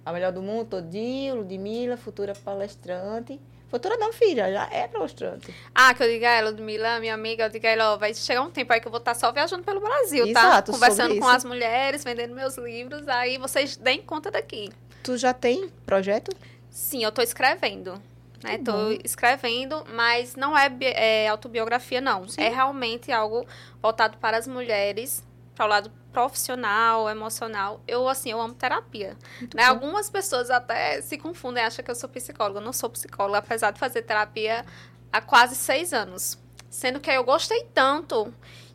A 0.05 0.13
melhor 0.13 0.33
do 0.33 0.41
mundo 0.41 0.69
todinho, 0.71 1.37
Ludmila, 1.37 1.97
futura 1.99 2.33
palestrante. 2.35 3.39
Futura 3.69 3.99
não, 3.99 4.11
filha, 4.11 4.51
já 4.51 4.67
é 4.73 4.89
palestrante. 4.89 5.55
Ah, 5.75 5.93
que 5.93 6.03
eu 6.03 6.09
diga 6.09 6.27
a 6.27 6.33
ela, 6.33 6.51
Ludmilla, 6.51 6.99
minha 6.99 7.13
amiga, 7.13 7.45
eu 7.45 7.51
diga 7.51 7.69
a 7.69 7.73
ela, 7.73 7.93
ó, 7.93 7.97
vai 7.99 8.15
chegar 8.15 8.41
um 8.41 8.51
tempo 8.51 8.73
aí 8.73 8.81
que 8.81 8.89
eu 8.89 8.91
vou 8.91 8.99
estar 9.01 9.15
só 9.15 9.31
viajando 9.31 9.63
pelo 9.63 9.81
Brasil, 9.81 10.33
tá? 10.33 10.41
Exato, 10.41 10.73
Conversando 10.73 11.09
sobre 11.09 11.21
com 11.21 11.29
as 11.29 11.45
mulheres, 11.45 12.03
vendendo 12.03 12.35
meus 12.35 12.57
livros, 12.57 13.07
aí 13.07 13.37
vocês 13.37 13.77
deem 13.77 14.01
conta 14.01 14.31
daqui. 14.31 14.71
Tu 15.03 15.19
já 15.19 15.35
tem 15.35 15.69
projeto? 15.85 16.35
Sim, 16.71 17.05
eu 17.05 17.13
tô 17.13 17.21
escrevendo. 17.21 18.01
Né? 18.43 18.57
Que 18.57 18.65
Tô 18.65 18.73
bom. 18.73 18.99
escrevendo, 19.05 19.85
mas 19.93 20.37
não 20.37 20.57
é, 20.57 20.71
é 20.81 21.29
autobiografia, 21.29 22.01
não. 22.01 22.27
Sim. 22.27 22.41
É 22.41 22.49
realmente 22.49 23.13
algo 23.13 23.47
voltado 23.83 24.17
para 24.17 24.39
as 24.39 24.47
mulheres, 24.47 25.23
para 25.55 25.67
o 25.67 25.69
lado 25.69 25.93
profissional, 26.13 27.09
emocional. 27.09 27.81
Eu, 27.87 28.09
assim, 28.09 28.31
eu 28.31 28.41
amo 28.41 28.55
terapia. 28.55 29.17
Né? 29.55 29.65
Algumas 29.65 30.09
pessoas 30.11 30.51
até 30.51 31.01
se 31.01 31.17
confundem, 31.19 31.63
acham 31.63 31.85
que 31.85 31.91
eu 31.91 31.95
sou 31.95 32.09
psicóloga. 32.09 32.59
Eu 32.59 32.65
não 32.65 32.73
sou 32.73 32.91
psicóloga, 32.91 33.39
apesar 33.39 33.71
de 33.71 33.79
fazer 33.79 34.03
terapia 34.03 34.65
há 35.13 35.21
quase 35.21 35.55
seis 35.55 35.93
anos. 35.93 36.39
Sendo 36.71 37.01
que 37.01 37.11
aí 37.11 37.17
eu 37.17 37.25
gostei 37.25 37.65
tanto 37.75 38.33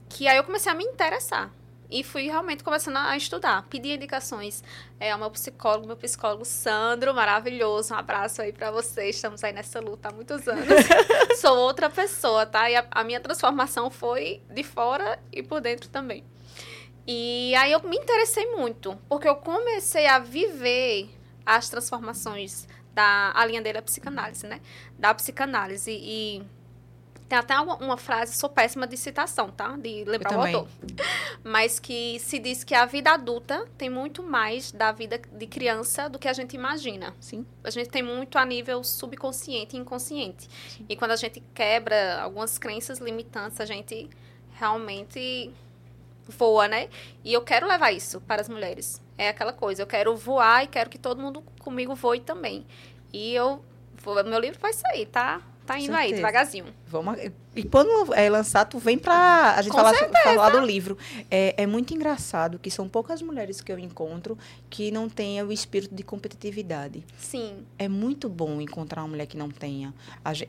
que 0.09 0.27
aí 0.27 0.37
eu 0.37 0.43
comecei 0.43 0.71
a 0.71 0.75
me 0.75 0.83
interessar. 0.83 1.51
e 1.89 2.03
fui 2.03 2.23
realmente 2.23 2.63
começando 2.63 2.97
a 2.97 3.15
estudar. 3.15 3.67
Pedi 3.69 3.93
indicações 3.93 4.63
é, 4.99 5.11
ao 5.11 5.19
meu 5.19 5.29
psicólogo, 5.29 5.85
meu 5.85 5.95
psicólogo 5.95 6.43
Sandro, 6.43 7.13
maravilhoso. 7.13 7.93
Um 7.93 7.97
abraço 7.97 8.41
aí 8.41 8.51
para 8.51 8.71
vocês. 8.71 9.15
Estamos 9.15 9.43
aí 9.43 9.53
nessa 9.53 9.79
luta 9.79 10.09
há 10.09 10.11
muitos 10.11 10.47
anos. 10.47 10.65
Sou 11.39 11.55
outra 11.55 11.91
pessoa, 11.91 12.47
tá? 12.47 12.67
E 12.67 12.75
a, 12.75 12.87
a 12.89 13.03
minha 13.03 13.19
transformação 13.19 13.91
foi 13.91 14.41
de 14.49 14.63
fora 14.63 15.19
e 15.31 15.43
por 15.43 15.61
dentro 15.61 15.87
também. 15.87 16.23
E 17.05 17.53
aí 17.55 17.71
eu 17.71 17.81
me 17.83 17.97
interessei 17.97 18.51
muito, 18.51 18.97
porque 19.09 19.27
eu 19.27 19.35
comecei 19.35 20.07
a 20.07 20.19
viver 20.19 21.09
as 21.45 21.69
transformações 21.69 22.67
da 22.93 23.31
a 23.33 23.45
linha 23.45 23.61
dele 23.61 23.77
é 23.77 23.79
a 23.79 23.83
psicanálise, 23.83 24.47
né? 24.47 24.61
Da 24.97 25.13
psicanálise 25.13 25.91
e 25.91 26.43
tem 27.27 27.39
até 27.39 27.59
uma, 27.59 27.75
uma, 27.77 27.97
frase, 27.97 28.35
sou 28.35 28.49
péssima 28.49 28.85
de 28.85 28.95
citação, 28.95 29.49
tá? 29.49 29.75
De 29.75 30.03
lembrar 30.05 30.37
o 30.37 30.41
autor. 30.41 30.67
Mas 31.43 31.79
que 31.79 32.19
se 32.19 32.37
diz 32.37 32.63
que 32.63 32.75
a 32.75 32.85
vida 32.85 33.11
adulta 33.11 33.67
tem 33.77 33.89
muito 33.89 34.21
mais 34.21 34.71
da 34.71 34.91
vida 34.91 35.17
de 35.17 35.47
criança 35.47 36.07
do 36.07 36.19
que 36.19 36.27
a 36.27 36.33
gente 36.33 36.55
imagina. 36.55 37.13
Sim. 37.19 37.45
A 37.63 37.71
gente 37.71 37.89
tem 37.89 38.03
muito 38.03 38.37
a 38.37 38.45
nível 38.45 38.83
subconsciente 38.83 39.75
e 39.75 39.79
inconsciente. 39.79 40.47
Sim. 40.69 40.85
E 40.87 40.95
quando 40.95 41.11
a 41.11 41.15
gente 41.15 41.41
quebra 41.55 42.21
algumas 42.21 42.59
crenças 42.59 42.99
limitantes, 42.99 43.59
a 43.59 43.65
gente 43.65 44.09
realmente 44.51 45.51
voa, 46.27 46.67
né? 46.67 46.89
E 47.23 47.33
eu 47.33 47.41
quero 47.41 47.67
levar 47.67 47.91
isso 47.91 48.21
para 48.21 48.41
as 48.41 48.49
mulheres. 48.49 49.01
É 49.17 49.29
aquela 49.29 49.53
coisa, 49.53 49.81
eu 49.81 49.87
quero 49.87 50.15
voar 50.15 50.63
e 50.63 50.67
quero 50.67 50.89
que 50.89 50.97
todo 50.97 51.21
mundo 51.21 51.43
comigo 51.59 51.95
voe 51.95 52.19
também. 52.19 52.65
E 53.11 53.33
eu 53.33 53.63
vou, 53.95 54.23
meu 54.23 54.39
livro 54.39 54.59
vai 54.59 54.73
sair, 54.73 55.05
tá? 55.05 55.41
Tá 55.65 55.79
indo 55.79 55.95
aí, 55.95 56.13
devagarzinho. 56.13 56.65
Vamos, 56.87 57.17
e 57.55 57.63
quando 57.63 58.13
é 58.13 58.29
lançar, 58.29 58.65
tu 58.65 58.79
vem 58.79 58.97
pra 58.97 59.55
a 59.55 59.61
gente 59.61 59.73
falar, 59.73 59.93
falar, 59.93 60.49
do 60.49 60.59
livro. 60.59 60.97
É, 61.31 61.63
é 61.63 61.65
muito 61.65 61.93
engraçado 61.93 62.59
que 62.59 62.69
são 62.69 62.89
poucas 62.89 63.21
mulheres 63.21 63.61
que 63.61 63.71
eu 63.71 63.79
encontro 63.79 64.37
que 64.69 64.91
não 64.91 65.07
tenham 65.07 65.47
o 65.47 65.53
espírito 65.53 65.95
de 65.95 66.03
competitividade. 66.03 67.05
Sim. 67.17 67.65
É 67.79 67.87
muito 67.87 68.27
bom 68.27 68.59
encontrar 68.59 69.03
uma 69.03 69.09
mulher 69.09 69.25
que 69.25 69.37
não 69.37 69.49
tenha. 69.49 69.93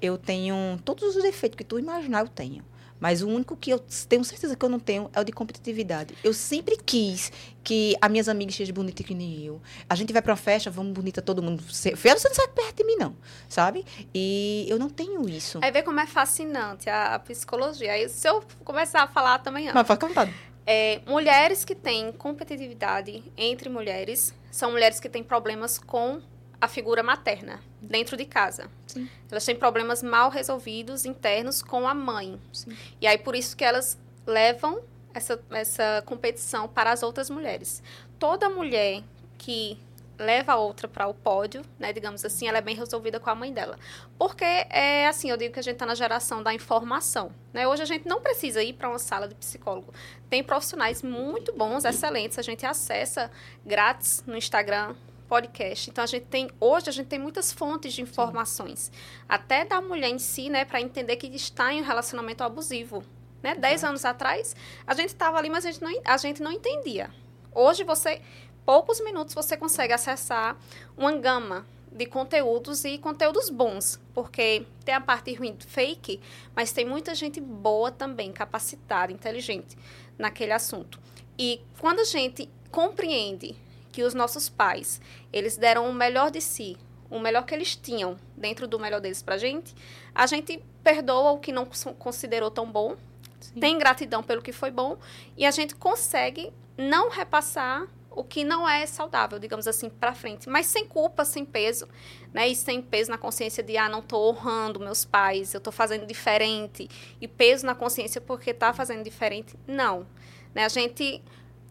Eu 0.02 0.18
tenho 0.18 0.78
todos 0.84 1.14
os 1.14 1.22
defeitos 1.22 1.56
que 1.56 1.64
tu 1.64 1.78
imaginar, 1.78 2.20
eu 2.20 2.28
tenho. 2.28 2.64
Mas 3.04 3.20
o 3.20 3.28
único 3.28 3.54
que 3.54 3.70
eu 3.70 3.78
tenho 4.08 4.24
certeza 4.24 4.56
que 4.56 4.64
eu 4.64 4.68
não 4.70 4.80
tenho 4.80 5.10
é 5.12 5.20
o 5.20 5.24
de 5.24 5.30
competitividade. 5.30 6.14
Eu 6.24 6.32
sempre 6.32 6.74
quis 6.74 7.30
que 7.62 7.94
as 8.00 8.10
minhas 8.10 8.30
amigas 8.30 8.54
sejam 8.54 8.74
bonitas 8.74 9.04
que 9.04 9.14
nem 9.14 9.44
eu. 9.44 9.60
A 9.86 9.94
gente 9.94 10.10
vai 10.10 10.22
para 10.22 10.32
uma 10.32 10.38
festa, 10.38 10.70
vamos 10.70 10.94
bonita 10.94 11.20
todo 11.20 11.42
mundo. 11.42 11.62
Feia, 11.62 12.16
você 12.16 12.28
não 12.28 12.34
sai 12.34 12.48
perto 12.48 12.78
de 12.78 12.84
mim, 12.84 12.96
não. 12.96 13.14
Sabe? 13.46 13.84
E 14.14 14.64
eu 14.70 14.78
não 14.78 14.88
tenho 14.88 15.28
isso. 15.28 15.58
Aí 15.62 15.70
vê 15.70 15.82
como 15.82 16.00
é 16.00 16.06
fascinante 16.06 16.88
a, 16.88 17.16
a 17.16 17.18
psicologia. 17.18 17.92
Aí 17.92 18.08
se 18.08 18.26
eu 18.26 18.42
começar 18.64 19.02
a 19.02 19.06
falar 19.06 19.38
também. 19.40 19.70
Mas 19.70 19.86
fica 19.86 20.06
vontade. 20.06 20.34
É, 20.66 21.02
mulheres 21.06 21.62
que 21.62 21.74
têm 21.74 22.10
competitividade 22.10 23.22
entre 23.36 23.68
mulheres 23.68 24.32
são 24.50 24.70
mulheres 24.70 24.98
que 24.98 25.10
têm 25.10 25.22
problemas 25.22 25.76
com 25.76 26.22
a 26.60 26.68
figura 26.68 27.02
materna 27.02 27.60
dentro 27.80 28.16
de 28.16 28.24
casa. 28.24 28.70
Sim. 28.86 29.08
Elas 29.30 29.44
têm 29.44 29.56
problemas 29.56 30.02
mal 30.02 30.30
resolvidos 30.30 31.04
internos 31.04 31.62
com 31.62 31.86
a 31.86 31.94
mãe. 31.94 32.40
Sim. 32.52 32.76
E 33.00 33.06
aí 33.06 33.18
por 33.18 33.34
isso 33.34 33.56
que 33.56 33.64
elas 33.64 33.98
levam 34.26 34.80
essa, 35.12 35.40
essa 35.50 36.02
competição 36.06 36.68
para 36.68 36.90
as 36.90 37.02
outras 37.02 37.30
mulheres. 37.30 37.82
Toda 38.18 38.48
mulher 38.48 39.02
que 39.38 39.78
leva 40.18 40.52
a 40.52 40.56
outra 40.56 40.86
para 40.86 41.06
o 41.06 41.14
pódio, 41.14 41.62
né, 41.78 41.92
digamos 41.92 42.24
assim, 42.24 42.46
ela 42.48 42.58
é 42.58 42.60
bem 42.60 42.76
resolvida 42.76 43.18
com 43.18 43.30
a 43.30 43.34
mãe 43.34 43.52
dela. 43.52 43.78
Porque 44.18 44.44
é 44.44 45.06
assim, 45.08 45.30
eu 45.30 45.36
digo 45.36 45.52
que 45.52 45.60
a 45.60 45.62
gente 45.62 45.74
está 45.74 45.86
na 45.86 45.94
geração 45.94 46.42
da 46.42 46.54
informação, 46.54 47.32
né? 47.52 47.66
Hoje 47.66 47.82
a 47.82 47.84
gente 47.86 48.06
não 48.06 48.20
precisa 48.20 48.62
ir 48.62 48.74
para 48.74 48.88
uma 48.88 48.98
sala 48.98 49.26
de 49.26 49.34
psicólogo. 49.34 49.92
Tem 50.30 50.42
profissionais 50.42 51.02
muito 51.02 51.52
bons, 51.52 51.84
excelentes, 51.84 52.38
a 52.38 52.42
gente 52.42 52.64
acessa 52.64 53.30
grátis 53.64 54.22
no 54.26 54.36
Instagram, 54.36 54.94
podcast. 55.28 55.90
Então 55.90 56.04
a 56.04 56.06
gente 56.06 56.26
tem 56.26 56.50
hoje 56.60 56.88
a 56.88 56.92
gente 56.92 57.06
tem 57.06 57.18
muitas 57.18 57.52
fontes 57.52 57.92
de 57.92 58.02
informações, 58.02 58.90
Sim. 58.92 58.92
até 59.28 59.64
da 59.64 59.80
mulher 59.80 60.08
em 60.08 60.18
si, 60.18 60.48
né, 60.48 60.64
para 60.64 60.80
entender 60.80 61.16
que 61.16 61.26
está 61.28 61.72
em 61.72 61.82
um 61.82 61.84
relacionamento 61.84 62.42
abusivo, 62.42 63.04
né? 63.42 63.54
Dez 63.54 63.84
anos 63.84 64.04
atrás 64.04 64.54
a 64.86 64.94
gente 64.94 65.08
estava 65.08 65.38
ali, 65.38 65.50
mas 65.50 65.64
a 65.66 65.70
gente 65.70 65.82
não 65.82 65.92
a 66.04 66.16
gente 66.16 66.42
não 66.42 66.52
entendia. 66.52 67.10
Hoje 67.52 67.84
você 67.84 68.20
poucos 68.64 69.00
minutos 69.00 69.34
você 69.34 69.56
consegue 69.56 69.92
acessar 69.92 70.56
uma 70.96 71.12
gama 71.12 71.66
de 71.94 72.06
conteúdos 72.06 72.84
e 72.84 72.98
conteúdos 72.98 73.48
bons, 73.48 74.00
porque 74.12 74.66
tem 74.84 74.94
a 74.94 75.00
parte 75.00 75.32
ruim 75.32 75.56
fake, 75.64 76.20
mas 76.54 76.72
tem 76.72 76.84
muita 76.84 77.14
gente 77.14 77.40
boa 77.40 77.90
também, 77.92 78.32
capacitada, 78.32 79.12
inteligente 79.12 79.78
naquele 80.18 80.52
assunto. 80.52 80.98
E 81.38 81.60
quando 81.78 82.00
a 82.00 82.04
gente 82.04 82.50
compreende 82.70 83.56
que 83.94 84.02
os 84.02 84.12
nossos 84.12 84.48
pais, 84.48 85.00
eles 85.32 85.56
deram 85.56 85.88
o 85.88 85.94
melhor 85.94 86.28
de 86.28 86.40
si, 86.40 86.76
o 87.08 87.20
melhor 87.20 87.44
que 87.44 87.54
eles 87.54 87.76
tinham 87.76 88.16
dentro 88.36 88.66
do 88.66 88.76
melhor 88.76 89.00
deles 89.00 89.22
pra 89.22 89.38
gente, 89.38 89.72
a 90.12 90.26
gente 90.26 90.60
perdoa 90.82 91.30
o 91.30 91.38
que 91.38 91.52
não 91.52 91.64
considerou 91.96 92.50
tão 92.50 92.68
bom, 92.68 92.96
Sim. 93.38 93.60
tem 93.60 93.78
gratidão 93.78 94.20
pelo 94.20 94.42
que 94.42 94.50
foi 94.50 94.72
bom 94.72 94.98
e 95.36 95.46
a 95.46 95.50
gente 95.52 95.76
consegue 95.76 96.52
não 96.76 97.08
repassar 97.08 97.86
o 98.10 98.24
que 98.24 98.42
não 98.42 98.68
é 98.68 98.84
saudável, 98.84 99.38
digamos 99.38 99.68
assim, 99.68 99.88
para 99.88 100.12
frente, 100.12 100.48
mas 100.48 100.66
sem 100.66 100.84
culpa, 100.84 101.24
sem 101.24 101.44
peso, 101.44 101.88
né? 102.32 102.48
E 102.48 102.56
sem 102.56 102.82
peso 102.82 103.12
na 103.12 103.18
consciência 103.18 103.62
de 103.62 103.76
ah, 103.76 103.88
não 103.88 104.00
estou 104.00 104.28
honrando 104.28 104.80
meus 104.80 105.04
pais, 105.04 105.54
eu 105.54 105.58
estou 105.58 105.72
fazendo 105.72 106.04
diferente 106.04 106.88
e 107.20 107.28
peso 107.28 107.64
na 107.64 107.76
consciência 107.76 108.20
porque 108.20 108.50
está 108.50 108.72
fazendo 108.72 109.04
diferente. 109.04 109.54
Não, 109.68 110.04
né? 110.52 110.64
A 110.64 110.68
gente 110.68 111.22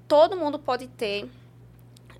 todo 0.08 0.38
mundo 0.38 0.58
pode 0.58 0.88
ter 0.88 1.30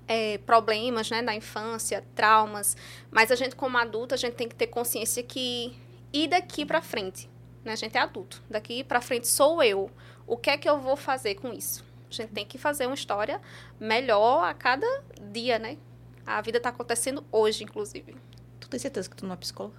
é, 0.06 0.38
problemas 0.38 1.10
né, 1.10 1.22
da 1.22 1.34
infância, 1.34 2.04
traumas, 2.14 2.76
mas 3.10 3.30
a 3.30 3.34
gente, 3.34 3.56
como 3.56 3.76
adulto, 3.78 4.14
a 4.14 4.16
gente 4.16 4.34
tem 4.34 4.48
que 4.48 4.54
ter 4.54 4.66
consciência 4.66 5.22
que 5.22 5.76
ir 6.12 6.28
daqui 6.28 6.64
para 6.64 6.80
frente, 6.80 7.28
né, 7.64 7.72
a 7.72 7.76
gente 7.76 7.96
é 7.96 8.00
adulto, 8.00 8.42
daqui 8.48 8.84
para 8.84 9.00
frente 9.00 9.28
sou 9.28 9.62
eu. 9.62 9.90
O 10.26 10.36
que 10.36 10.50
é 10.50 10.56
que 10.56 10.68
eu 10.68 10.80
vou 10.80 10.96
fazer 10.96 11.34
com 11.34 11.52
isso? 11.52 11.84
A 12.10 12.12
gente 12.12 12.32
tem 12.32 12.46
que 12.46 12.56
fazer 12.56 12.86
uma 12.86 12.94
história 12.94 13.40
melhor 13.78 14.44
a 14.44 14.54
cada 14.54 14.86
dia, 15.20 15.58
né? 15.58 15.76
A 16.24 16.40
vida 16.40 16.58
está 16.58 16.70
acontecendo 16.70 17.24
hoje, 17.30 17.64
inclusive. 17.64 18.16
Tu 18.60 18.68
tem 18.68 18.80
certeza 18.80 19.10
que 19.10 19.16
tu 19.16 19.26
não 19.26 19.34
é 19.34 19.36
psicóloga? 19.36 19.76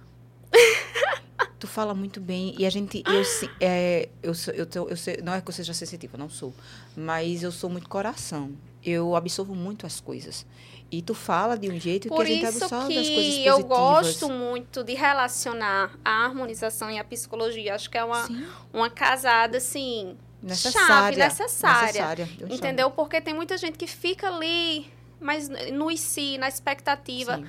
tu 1.58 1.66
fala 1.66 1.94
muito 1.94 2.20
bem 2.20 2.54
e 2.58 2.66
a 2.66 2.70
gente 2.70 3.02
eu 3.06 3.22
é, 3.60 4.08
eu, 4.22 4.34
sou, 4.34 4.52
eu, 4.52 4.66
eu, 4.74 4.90
eu 4.90 4.96
sei, 4.96 5.18
não 5.22 5.32
é 5.32 5.40
que 5.40 5.48
eu 5.48 5.54
seja 5.54 5.72
sensitiva 5.72 6.18
não 6.18 6.28
sou 6.28 6.54
mas 6.94 7.42
eu 7.42 7.50
sou 7.50 7.70
muito 7.70 7.88
coração 7.88 8.52
eu 8.86 9.16
absorvo 9.16 9.54
muito 9.54 9.84
as 9.84 10.00
coisas. 10.00 10.46
E 10.90 11.02
tu 11.02 11.12
fala 11.12 11.58
de 11.58 11.68
um 11.68 11.78
jeito 11.78 12.08
Por 12.08 12.24
que 12.24 12.32
a 12.32 12.34
gente 12.34 12.46
absorve 12.46 12.96
as 12.96 13.08
coisas 13.08 13.08
positivas. 13.08 13.46
eu 13.46 13.64
gosto 13.64 14.30
muito 14.30 14.84
de 14.84 14.94
relacionar 14.94 15.98
a 16.04 16.24
harmonização 16.24 16.88
e 16.88 16.98
a 16.98 17.02
psicologia. 17.02 17.74
Acho 17.74 17.90
que 17.90 17.98
é 17.98 18.04
uma, 18.04 18.28
uma 18.72 18.88
casada, 18.88 19.58
assim, 19.58 20.16
necessária, 20.40 20.86
chave, 20.86 21.16
necessária. 21.16 21.86
necessária 21.86 22.28
entendeu? 22.48 22.86
Chamo. 22.86 22.94
Porque 22.94 23.20
tem 23.20 23.34
muita 23.34 23.58
gente 23.58 23.76
que 23.76 23.88
fica 23.88 24.28
ali, 24.28 24.86
mas 25.20 25.48
no 25.72 25.90
e 25.90 25.98
si, 25.98 26.38
na 26.38 26.46
expectativa. 26.46 27.38
Sim. 27.38 27.46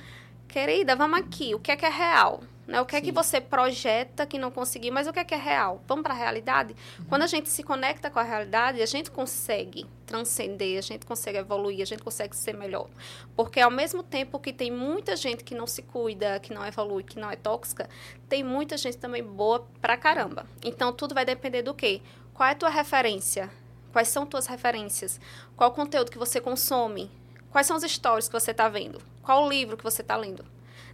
Querida, 0.48 0.96
vamos 0.96 1.20
aqui. 1.20 1.54
O 1.54 1.60
que 1.60 1.70
é 1.70 1.76
que 1.76 1.86
é 1.86 1.90
real? 1.90 2.42
Né? 2.68 2.78
O 2.82 2.84
que 2.84 2.92
Sim. 2.92 2.98
é 2.98 3.00
que 3.00 3.10
você 3.10 3.40
projeta 3.40 4.26
que 4.26 4.38
não 4.38 4.50
conseguiu, 4.50 4.92
mas 4.92 5.06
o 5.06 5.12
que 5.12 5.18
é 5.18 5.24
que 5.24 5.34
é 5.34 5.38
real? 5.38 5.82
Vamos 5.88 6.02
para 6.02 6.12
a 6.12 6.16
realidade? 6.16 6.76
Uhum. 6.98 7.06
Quando 7.06 7.22
a 7.22 7.26
gente 7.26 7.48
se 7.48 7.62
conecta 7.62 8.10
com 8.10 8.18
a 8.18 8.22
realidade, 8.22 8.82
a 8.82 8.86
gente 8.86 9.10
consegue 9.10 9.86
transcender, 10.04 10.78
a 10.78 10.82
gente 10.82 11.06
consegue 11.06 11.38
evoluir, 11.38 11.80
a 11.80 11.86
gente 11.86 12.02
consegue 12.02 12.36
ser 12.36 12.54
melhor. 12.54 12.86
Porque 13.34 13.58
ao 13.58 13.70
mesmo 13.70 14.02
tempo 14.02 14.38
que 14.38 14.52
tem 14.52 14.70
muita 14.70 15.16
gente 15.16 15.42
que 15.44 15.54
não 15.54 15.66
se 15.66 15.80
cuida, 15.80 16.38
que 16.40 16.52
não 16.52 16.64
evolui, 16.64 17.02
que 17.02 17.18
não 17.18 17.30
é 17.30 17.36
tóxica, 17.36 17.88
tem 18.28 18.44
muita 18.44 18.76
gente 18.76 18.98
também 18.98 19.24
boa 19.24 19.66
pra 19.80 19.96
caramba. 19.96 20.44
Então 20.62 20.92
tudo 20.92 21.14
vai 21.14 21.24
depender 21.24 21.62
do 21.62 21.72
quê? 21.72 22.02
Qual 22.34 22.46
é 22.46 22.52
a 22.52 22.54
tua 22.54 22.68
referência? 22.68 23.50
Quais 23.94 24.08
são 24.08 24.26
tuas 24.26 24.46
referências? 24.46 25.18
Qual 25.56 25.70
o 25.70 25.72
conteúdo 25.72 26.10
que 26.10 26.18
você 26.18 26.38
consome? 26.38 27.10
Quais 27.50 27.66
são 27.66 27.78
os 27.78 27.82
stories 27.82 28.28
que 28.28 28.38
você 28.38 28.50
está 28.50 28.68
vendo? 28.68 29.00
Qual 29.22 29.46
o 29.46 29.48
livro 29.48 29.74
que 29.74 29.84
você 29.84 30.02
está 30.02 30.16
lendo? 30.16 30.44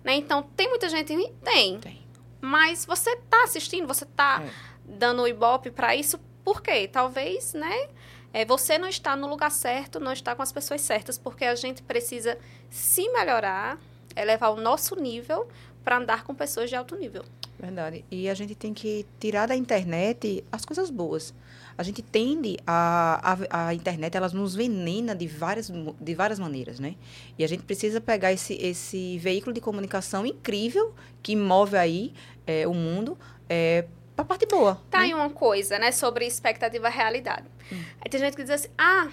Né? 0.04 0.16
Então, 0.16 0.42
tem 0.54 0.68
muita 0.68 0.88
gente? 0.88 1.16
Tem. 1.42 1.80
Tem. 1.80 2.04
Mas 2.40 2.84
você 2.84 3.10
está 3.10 3.42
assistindo, 3.44 3.88
você 3.88 4.04
está 4.04 4.42
é. 4.44 4.50
dando 4.84 5.22
o 5.22 5.26
ibope 5.26 5.70
para 5.70 5.96
isso, 5.96 6.20
por 6.44 6.62
quê? 6.62 6.86
Talvez, 6.86 7.54
né? 7.54 7.88
É, 8.32 8.44
você 8.44 8.76
não 8.76 8.88
está 8.88 9.16
no 9.16 9.26
lugar 9.26 9.50
certo, 9.50 9.98
não 9.98 10.12
está 10.12 10.34
com 10.34 10.42
as 10.42 10.52
pessoas 10.52 10.82
certas, 10.82 11.16
porque 11.16 11.44
a 11.44 11.54
gente 11.54 11.82
precisa 11.82 12.36
se 12.68 13.08
melhorar, 13.10 13.78
elevar 14.14 14.52
o 14.52 14.60
nosso 14.60 14.94
nível 14.96 15.48
para 15.82 15.96
andar 15.96 16.24
com 16.24 16.34
pessoas 16.34 16.68
de 16.68 16.76
alto 16.76 16.96
nível. 16.96 17.24
Verdade. 17.58 18.04
E 18.10 18.28
a 18.28 18.34
gente 18.34 18.54
tem 18.54 18.74
que 18.74 19.06
tirar 19.18 19.46
da 19.46 19.56
internet 19.56 20.44
as 20.52 20.64
coisas 20.64 20.90
boas 20.90 21.32
a 21.76 21.82
gente 21.82 22.02
tende 22.02 22.56
a, 22.66 23.36
a, 23.50 23.68
a 23.68 23.74
internet, 23.74 24.16
ela 24.16 24.28
nos 24.28 24.54
venena 24.54 25.14
de 25.14 25.26
várias, 25.26 25.70
de 26.00 26.14
várias 26.14 26.38
maneiras, 26.38 26.78
né? 26.78 26.94
E 27.38 27.44
a 27.44 27.46
gente 27.46 27.64
precisa 27.64 28.00
pegar 28.00 28.32
esse, 28.32 28.54
esse 28.54 29.18
veículo 29.18 29.52
de 29.52 29.60
comunicação 29.60 30.24
incrível 30.24 30.94
que 31.22 31.34
move 31.34 31.76
aí 31.76 32.14
é, 32.46 32.66
o 32.66 32.74
mundo 32.74 33.18
é, 33.48 33.86
pra 34.14 34.24
parte 34.24 34.46
boa. 34.46 34.80
Tá 34.90 34.98
né? 34.98 35.04
aí 35.06 35.14
uma 35.14 35.30
coisa, 35.30 35.78
né, 35.78 35.90
sobre 35.90 36.26
expectativa 36.26 36.88
e 36.88 36.92
realidade. 36.92 37.46
Aí 37.70 38.10
tem 38.10 38.20
gente 38.20 38.36
que 38.36 38.42
diz 38.42 38.50
assim, 38.50 38.68
ah, 38.78 39.08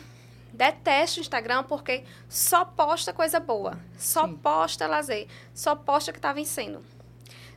detesto 0.53 1.20
o 1.20 1.22
Instagram 1.22 1.64
porque 1.64 2.03
só 2.30 2.66
posta 2.66 3.12
coisa 3.14 3.39
boa, 3.39 3.80
só 3.97 4.28
Sim. 4.28 4.36
posta 4.36 4.88
lazer, 4.88 5.28
só 5.53 5.76
posta 5.76 6.14
que 6.14 6.20
tá 6.20 6.34
vencendo. 6.34 6.84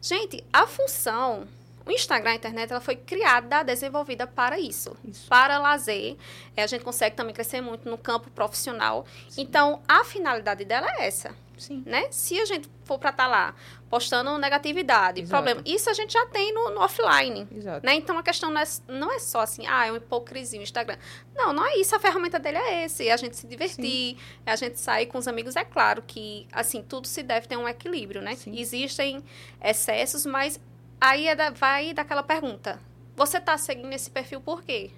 Gente, 0.00 0.44
a 0.52 0.66
função, 0.66 1.46
o 1.86 1.90
Instagram, 1.90 2.30
a 2.30 2.34
internet, 2.34 2.70
ela 2.70 2.80
foi 2.80 2.96
criada, 2.96 3.62
desenvolvida 3.62 4.26
para 4.26 4.58
isso, 4.58 4.96
Isso. 5.04 5.28
para 5.28 5.58
lazer. 5.58 6.16
É, 6.56 6.62
a 6.62 6.66
gente 6.66 6.82
consegue 6.82 7.14
também 7.14 7.34
crescer 7.34 7.60
muito 7.60 7.88
no 7.88 7.98
campo 7.98 8.30
profissional. 8.30 9.06
Então, 9.36 9.82
a 9.86 10.04
finalidade 10.04 10.64
dela 10.64 10.86
é 10.98 11.06
essa 11.06 11.34
Sim. 11.56 11.82
né? 11.86 12.08
Se 12.10 12.38
a 12.38 12.44
gente 12.44 12.68
for 12.84 12.98
para 12.98 13.10
estar 13.10 13.26
lá 13.26 13.54
postando 13.88 14.36
negatividade, 14.38 15.20
Exato. 15.20 15.30
problema, 15.30 15.62
isso 15.64 15.88
a 15.88 15.92
gente 15.92 16.12
já 16.12 16.26
tem 16.26 16.52
no, 16.52 16.70
no 16.70 16.80
offline. 16.80 17.46
Exato. 17.54 17.86
Né? 17.86 17.94
Então 17.94 18.18
a 18.18 18.22
questão 18.22 18.50
não 18.50 18.60
é, 18.60 18.64
não 18.88 19.12
é 19.12 19.18
só 19.18 19.40
assim, 19.40 19.66
ah, 19.66 19.86
é 19.86 19.90
uma 19.90 19.98
hipocrisia 19.98 20.58
o 20.58 20.62
Instagram. 20.62 20.98
Não, 21.34 21.52
não 21.52 21.66
é 21.66 21.78
isso. 21.78 21.94
A 21.94 22.00
ferramenta 22.00 22.38
dele 22.38 22.58
é 22.58 22.84
esse. 22.84 23.08
É 23.08 23.12
a 23.12 23.16
gente 23.16 23.36
se 23.36 23.46
divertir, 23.46 24.16
é 24.44 24.52
a 24.52 24.56
gente 24.56 24.78
sair 24.78 25.06
com 25.06 25.18
os 25.18 25.28
amigos. 25.28 25.56
É 25.56 25.64
claro 25.64 26.02
que, 26.02 26.46
assim, 26.52 26.82
tudo 26.82 27.06
se 27.06 27.22
deve 27.22 27.46
ter 27.46 27.56
um 27.56 27.68
equilíbrio, 27.68 28.20
né? 28.20 28.34
Sim. 28.34 28.58
Existem 28.58 29.22
excessos, 29.62 30.26
mas 30.26 30.60
aí 31.00 31.28
é 31.28 31.34
da- 31.34 31.50
vai 31.50 31.92
daquela 31.92 32.22
pergunta. 32.22 32.78
Você 33.16 33.38
está 33.38 33.56
seguindo 33.58 33.92
esse 33.92 34.10
perfil 34.10 34.40
por 34.40 34.62
quê? 34.62 34.90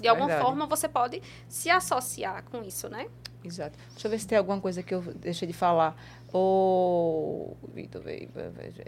De 0.00 0.06
alguma 0.08 0.28
Verdade. 0.28 0.46
forma 0.46 0.66
você 0.66 0.88
pode 0.88 1.22
se 1.48 1.68
associar 1.70 2.44
com 2.44 2.62
isso, 2.62 2.88
né? 2.88 3.06
Exato. 3.44 3.76
Deixa 3.90 4.06
eu 4.06 4.10
ver 4.10 4.18
se 4.18 4.26
tem 4.26 4.38
alguma 4.38 4.60
coisa 4.60 4.82
que 4.82 4.94
eu 4.94 5.00
deixei 5.00 5.46
de 5.46 5.54
falar. 5.54 5.94
O 6.32 7.56
Vitor 7.74 8.02
veio 8.02 8.28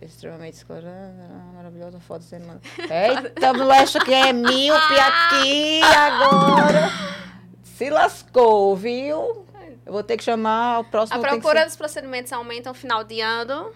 é 0.01 0.05
extremamente 0.05 0.55
esclarada, 0.55 1.29
maravilhosa 1.55 2.01
foto 2.01 2.25
sendo 2.25 2.47
mandada. 2.47 3.29
Eita, 3.29 3.53
moleque, 3.55 3.99
que 4.05 4.13
é 4.15 4.33
míope 4.33 4.95
aqui 4.99 5.81
agora. 5.83 6.89
Se 7.65 7.91
lascou, 7.91 8.77
viu? 8.77 9.47
Eu 9.87 9.93
vou 9.93 10.03
ter 10.03 10.17
que 10.17 10.23
chamar 10.25 10.81
o 10.81 10.85
próximo. 10.85 11.19
A 11.19 11.23
procura 11.23 11.61
ser- 11.61 11.67
dos 11.67 11.77
procedimentos 11.77 12.33
aumenta 12.33 12.69
no 12.71 12.75
final 12.75 13.03
de 13.03 13.21
ano. 13.21 13.73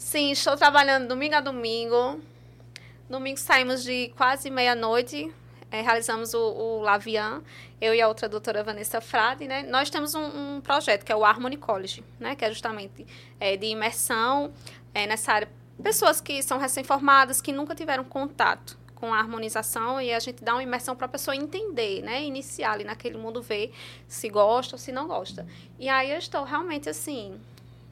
Sim, 0.00 0.30
estou 0.30 0.56
trabalhando 0.56 1.08
domingo 1.08 1.34
a 1.34 1.40
domingo. 1.42 2.18
Domingo 3.08 3.38
saímos 3.38 3.84
de 3.84 4.08
quase 4.16 4.48
meia-noite, 4.48 5.30
eh, 5.70 5.82
realizamos 5.82 6.32
o, 6.32 6.40
o 6.40 6.80
Lavian, 6.80 7.42
eu 7.78 7.94
e 7.94 8.00
a 8.00 8.08
outra 8.08 8.26
doutora 8.26 8.64
Vanessa 8.64 8.98
Frade, 9.02 9.46
né? 9.46 9.62
Nós 9.62 9.90
temos 9.90 10.14
um, 10.14 10.56
um 10.56 10.60
projeto 10.62 11.04
que 11.04 11.12
é 11.12 11.14
o 11.14 11.22
Harmony 11.22 11.58
College, 11.58 12.02
né? 12.18 12.34
Que 12.34 12.46
é 12.46 12.48
justamente 12.48 13.06
eh, 13.38 13.58
de 13.58 13.66
imersão 13.66 14.50
eh, 14.94 15.06
nessa 15.06 15.34
área. 15.34 15.48
Pessoas 15.82 16.18
que 16.18 16.42
são 16.42 16.56
recém-formadas, 16.56 17.42
que 17.42 17.52
nunca 17.52 17.74
tiveram 17.74 18.02
contato 18.02 18.78
com 18.94 19.12
a 19.12 19.18
harmonização 19.18 20.00
e 20.00 20.14
a 20.14 20.18
gente 20.18 20.42
dá 20.42 20.54
uma 20.54 20.62
imersão 20.62 20.96
para 20.96 21.06
a 21.06 21.10
pessoa 21.10 21.36
entender, 21.36 22.02
né? 22.02 22.22
Iniciar 22.22 22.72
ali 22.72 22.84
naquele 22.84 23.18
mundo, 23.18 23.42
ver 23.42 23.70
se 24.08 24.30
gosta 24.30 24.76
ou 24.76 24.78
se 24.78 24.92
não 24.92 25.06
gosta. 25.06 25.46
E 25.78 25.90
aí 25.90 26.10
eu 26.10 26.18
estou 26.18 26.42
realmente 26.42 26.88
assim, 26.88 27.38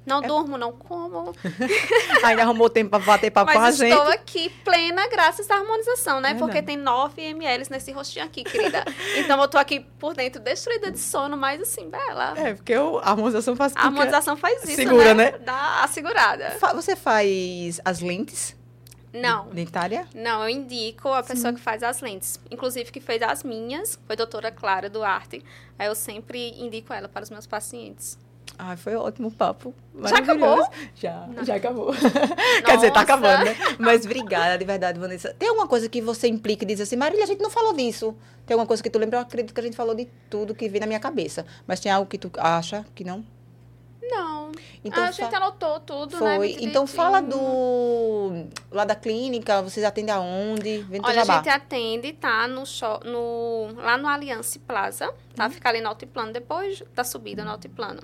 não 0.09 0.21
durmo, 0.23 0.57
não 0.59 0.73
como, 0.73 1.33
Ainda 2.25 2.43
arrumou 2.43 2.69
tempo 2.71 2.91
pra 2.91 2.99
bater 2.99 3.31
papo 3.31 3.53
com 3.53 3.59
a 3.59 3.63
mas 3.63 3.77
gente. 3.77 3.91
estou 3.93 4.09
aqui 4.09 4.49
plena 4.65 5.07
graças 5.09 5.51
à 5.51 5.57
harmonização, 5.57 6.21
né? 6.21 6.31
Verdade. 6.31 6.39
Porque 6.53 6.63
tem 6.63 6.77
9 6.77 7.21
ml 7.23 7.67
nesse 7.71 7.93
rostinho 7.93 8.25
aqui, 8.25 8.43
querida. 8.45 8.85
então 9.19 9.41
eu 9.41 9.49
tô 9.49 9.59
aqui 9.59 9.81
por 9.99 10.15
dentro 10.15 10.41
destruída 10.41 10.91
de 10.91 10.99
sono, 10.99 11.37
mas 11.37 11.61
assim, 11.61 11.89
bela. 11.89 12.35
É, 12.37 12.55
porque 12.55 12.73
eu- 12.73 12.99
a 12.99 13.11
harmonização 13.11 13.55
faz 13.55 13.73
A 13.77 13.83
harmonização 13.83 14.37
faz 14.37 14.65
isso, 14.65 14.75
Segura, 14.75 15.15
né? 15.15 15.33
né? 15.33 15.39
Dá 15.39 15.85
a 15.85 15.89
segurada. 15.89 16.57
Você 16.75 16.97
faz 16.97 17.81
as 17.85 18.01
lentes 18.01 18.57
Não. 19.13 19.49
dentária? 19.49 20.07
Não, 20.15 20.43
eu 20.43 20.49
indico 20.49 21.09
a 21.13 21.23
pessoa 21.23 21.53
que 21.53 21.61
faz 21.61 21.83
as 21.83 22.01
lentes. 22.01 22.41
Inclusive, 22.51 22.91
que 22.91 23.01
fez 23.01 23.21
as 23.23 23.43
minhas, 23.43 23.99
foi 24.07 24.15
a 24.15 24.17
doutora 24.17 24.51
Clara 24.51 24.89
Duarte. 24.89 25.45
Aí 25.79 25.87
eu 25.87 25.95
sempre 25.95 26.51
indico 26.61 26.93
ela 26.93 27.09
para 27.09 27.23
os 27.23 27.31
meus 27.31 27.47
pacientes. 27.47 28.19
Ai, 28.59 28.77
foi 28.77 28.97
ótimo 28.97 29.29
o 29.29 29.31
papo. 29.31 29.73
Já 30.05 30.19
acabou? 30.19 30.69
Já, 30.97 31.29
já 31.45 31.55
acabou. 31.55 31.95
Quer 32.67 32.75
dizer, 32.75 32.93
tá 32.93 33.03
acabando, 33.03 33.45
né? 33.45 33.57
Mas 33.79 34.05
obrigada, 34.05 34.59
de 34.59 34.65
verdade, 34.65 34.99
Vanessa. 34.99 35.33
Tem 35.39 35.49
alguma 35.49 35.69
coisa 35.69 35.89
que 35.89 36.01
você 36.01 36.27
implica 36.27 36.65
e 36.65 36.67
diz 36.67 36.81
assim, 36.81 36.97
Marília, 36.97 37.23
a 37.23 37.27
gente 37.27 37.41
não 37.41 37.51
falou 37.51 37.73
disso. 37.73 38.17
Tem 38.45 38.55
alguma 38.55 38.67
coisa 38.67 38.83
que 38.83 38.91
tu 38.91 38.99
lembra? 38.99 39.19
Eu 39.19 39.23
acredito 39.23 39.55
que 39.55 39.61
a 39.61 39.63
gente 39.63 39.77
falou 39.77 39.95
de 39.95 40.07
tudo 40.29 40.57
que 40.57 40.69
vem 40.69 40.81
na 40.81 40.87
minha 40.89 40.99
cabeça. 40.99 41.47
Mas 41.69 41.79
tem 41.79 41.93
algo 41.93 42.09
que 42.09 42.19
tu 42.19 42.33
acha 42.37 42.85
que 42.97 43.05
não? 43.05 43.25
Não. 44.11 44.53
Então, 44.85 45.05
a 45.05 45.11
gente 45.11 45.35
anotou 45.35 45.81
tudo, 45.81 46.13
né? 46.13 46.37
Foi. 46.37 46.49
muito 46.49 46.65
Então 46.65 46.87
fala 46.87 47.21
do. 47.21 48.47
Lá 48.71 48.85
da 48.85 48.95
clínica, 48.95 49.61
vocês 49.63 49.85
atendem 49.85 50.15
aonde? 50.15 50.87
Olha, 51.03 51.21
a 51.23 51.25
gente 51.25 51.49
atende, 51.49 52.13
tá? 52.13 52.47
No, 52.49 52.65
sho- 52.65 53.01
no, 53.05 53.69
lá 53.77 53.97
no 53.99 54.07
Alliance 54.09 54.59
Plaza, 54.59 55.13
tá? 55.35 55.45
Uhum. 55.45 55.51
Fica 55.51 55.69
ali 55.69 55.81
no 55.81 55.89
altiplano, 55.89 56.33
depois 56.33 56.83
da 56.95 57.05
subida 57.05 57.45
no 57.45 57.51
altiplano. 57.51 58.01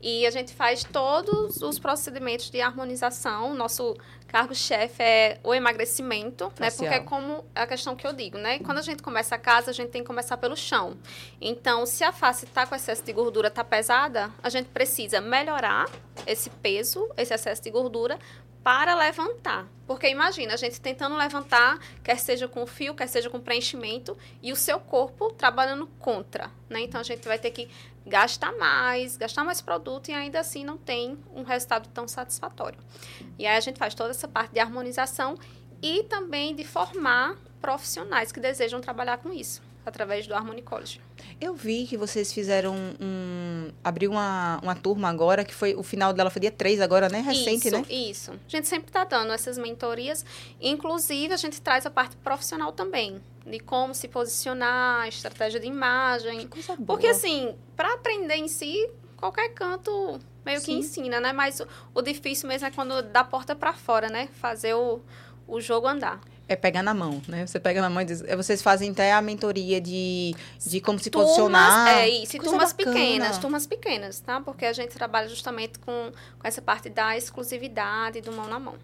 E 0.00 0.26
a 0.26 0.30
gente 0.30 0.52
faz 0.54 0.84
todos 0.84 1.60
os 1.62 1.78
procedimentos 1.78 2.50
de 2.50 2.60
harmonização. 2.60 3.54
Nosso 3.54 3.96
cargo-chefe 4.32 5.02
é 5.02 5.38
o 5.44 5.52
emagrecimento, 5.52 6.46
né? 6.58 6.70
Facial. 6.70 6.90
Porque 6.90 6.94
é 6.94 7.00
como 7.00 7.44
a 7.54 7.66
questão 7.66 7.94
que 7.94 8.06
eu 8.06 8.14
digo, 8.14 8.38
né? 8.38 8.58
Quando 8.60 8.78
a 8.78 8.82
gente 8.82 9.02
começa 9.02 9.34
a 9.34 9.38
casa, 9.38 9.70
a 9.70 9.74
gente 9.74 9.90
tem 9.90 10.00
que 10.00 10.06
começar 10.06 10.38
pelo 10.38 10.56
chão. 10.56 10.96
Então, 11.38 11.84
se 11.84 12.02
a 12.02 12.10
face 12.10 12.46
tá 12.46 12.66
com 12.66 12.74
excesso 12.74 13.04
de 13.04 13.12
gordura, 13.12 13.50
tá 13.50 13.62
pesada, 13.62 14.32
a 14.42 14.48
gente 14.48 14.70
precisa 14.70 15.20
melhorar 15.20 15.86
esse 16.26 16.48
peso, 16.48 17.06
esse 17.16 17.34
excesso 17.34 17.62
de 17.62 17.70
gordura, 17.70 18.18
para 18.62 18.94
levantar. 18.94 19.66
Porque 19.86 20.08
imagina, 20.08 20.54
a 20.54 20.56
gente 20.56 20.80
tentando 20.80 21.16
levantar, 21.16 21.78
quer 22.02 22.18
seja 22.18 22.46
com 22.48 22.66
fio, 22.66 22.94
quer 22.94 23.08
seja 23.08 23.28
com 23.28 23.40
preenchimento, 23.40 24.16
e 24.40 24.52
o 24.52 24.56
seu 24.56 24.78
corpo 24.78 25.32
trabalhando 25.32 25.86
contra, 25.98 26.50
né? 26.68 26.80
Então 26.80 27.00
a 27.00 27.04
gente 27.04 27.26
vai 27.26 27.38
ter 27.38 27.50
que 27.50 27.68
gastar 28.06 28.52
mais, 28.52 29.16
gastar 29.16 29.44
mais 29.44 29.60
produto 29.60 30.08
e 30.08 30.14
ainda 30.14 30.40
assim 30.40 30.64
não 30.64 30.76
tem 30.76 31.18
um 31.34 31.42
resultado 31.42 31.88
tão 31.88 32.08
satisfatório. 32.08 32.78
E 33.38 33.46
aí 33.46 33.56
a 33.56 33.60
gente 33.60 33.78
faz 33.78 33.94
toda 33.94 34.10
essa 34.10 34.28
parte 34.28 34.52
de 34.52 34.60
harmonização 34.60 35.36
e 35.80 36.04
também 36.04 36.54
de 36.54 36.64
formar 36.64 37.36
profissionais 37.60 38.32
que 38.32 38.40
desejam 38.40 38.80
trabalhar 38.80 39.18
com 39.18 39.32
isso, 39.32 39.62
através 39.84 40.26
do 40.26 40.34
Harmony 40.34 40.62
College. 40.62 41.00
Eu 41.40 41.54
vi 41.54 41.86
que 41.86 41.96
vocês 41.96 42.32
fizeram 42.32 42.74
um. 43.00 43.70
Abriu 43.82 44.10
uma, 44.10 44.58
uma 44.62 44.74
turma 44.74 45.08
agora, 45.08 45.44
que 45.44 45.54
foi. 45.54 45.74
O 45.74 45.82
final 45.82 46.12
dela 46.12 46.30
foi 46.30 46.40
dia 46.40 46.50
3 46.50 46.80
agora, 46.80 47.08
né? 47.08 47.20
Recente, 47.20 47.68
isso, 47.68 47.76
né? 47.76 47.84
Isso. 47.88 48.30
A 48.32 48.48
gente 48.48 48.68
sempre 48.68 48.88
está 48.88 49.04
dando 49.04 49.32
essas 49.32 49.58
mentorias. 49.58 50.24
Inclusive, 50.60 51.34
a 51.34 51.36
gente 51.36 51.60
traz 51.60 51.86
a 51.86 51.90
parte 51.90 52.16
profissional 52.16 52.72
também. 52.72 53.20
De 53.44 53.58
como 53.58 53.92
se 53.92 54.06
posicionar, 54.06 55.08
estratégia 55.08 55.58
de 55.58 55.66
imagem. 55.66 56.40
Que 56.40 56.46
coisa 56.46 56.76
boa. 56.76 56.86
Porque, 56.86 57.08
assim, 57.08 57.56
para 57.76 57.94
aprender 57.94 58.36
em 58.36 58.46
si, 58.46 58.88
qualquer 59.16 59.48
canto 59.48 60.20
meio 60.44 60.60
que 60.60 60.66
Sim. 60.66 60.78
ensina, 60.78 61.20
né? 61.20 61.32
Mas 61.32 61.60
o, 61.60 61.66
o 61.94 62.02
difícil 62.02 62.48
mesmo 62.48 62.68
é 62.68 62.70
quando 62.70 63.02
da 63.02 63.24
porta 63.24 63.56
para 63.56 63.72
fora, 63.72 64.08
né? 64.08 64.28
Fazer 64.34 64.74
o, 64.74 65.00
o 65.48 65.60
jogo 65.60 65.88
andar. 65.88 66.20
É 66.48 66.56
pegar 66.56 66.82
na 66.82 66.92
mão, 66.92 67.22
né? 67.28 67.46
Você 67.46 67.58
pega 67.60 67.80
na 67.80 67.88
mão 67.88 68.02
e 68.02 68.04
diz. 68.04 68.22
é, 68.22 68.36
Vocês 68.36 68.60
fazem 68.60 68.90
até 68.90 69.12
a 69.12 69.22
mentoria 69.22 69.80
de, 69.80 70.34
de 70.66 70.80
como 70.80 70.98
se 70.98 71.08
Turmas, 71.08 71.28
posicionar. 71.30 71.88
é 71.98 72.08
isso, 72.08 72.36
turmas 72.38 72.72
bacana. 72.72 72.94
pequenas, 72.96 73.38
turmas 73.38 73.66
pequenas, 73.66 74.20
tá? 74.20 74.40
Porque 74.40 74.66
a 74.66 74.72
gente 74.72 74.90
trabalha 74.94 75.28
justamente 75.28 75.78
com, 75.78 76.12
com 76.38 76.46
essa 76.46 76.60
parte 76.60 76.90
da 76.90 77.16
exclusividade 77.16 78.20
do 78.20 78.32
mão 78.32 78.48
na 78.48 78.58
mão. 78.58 78.74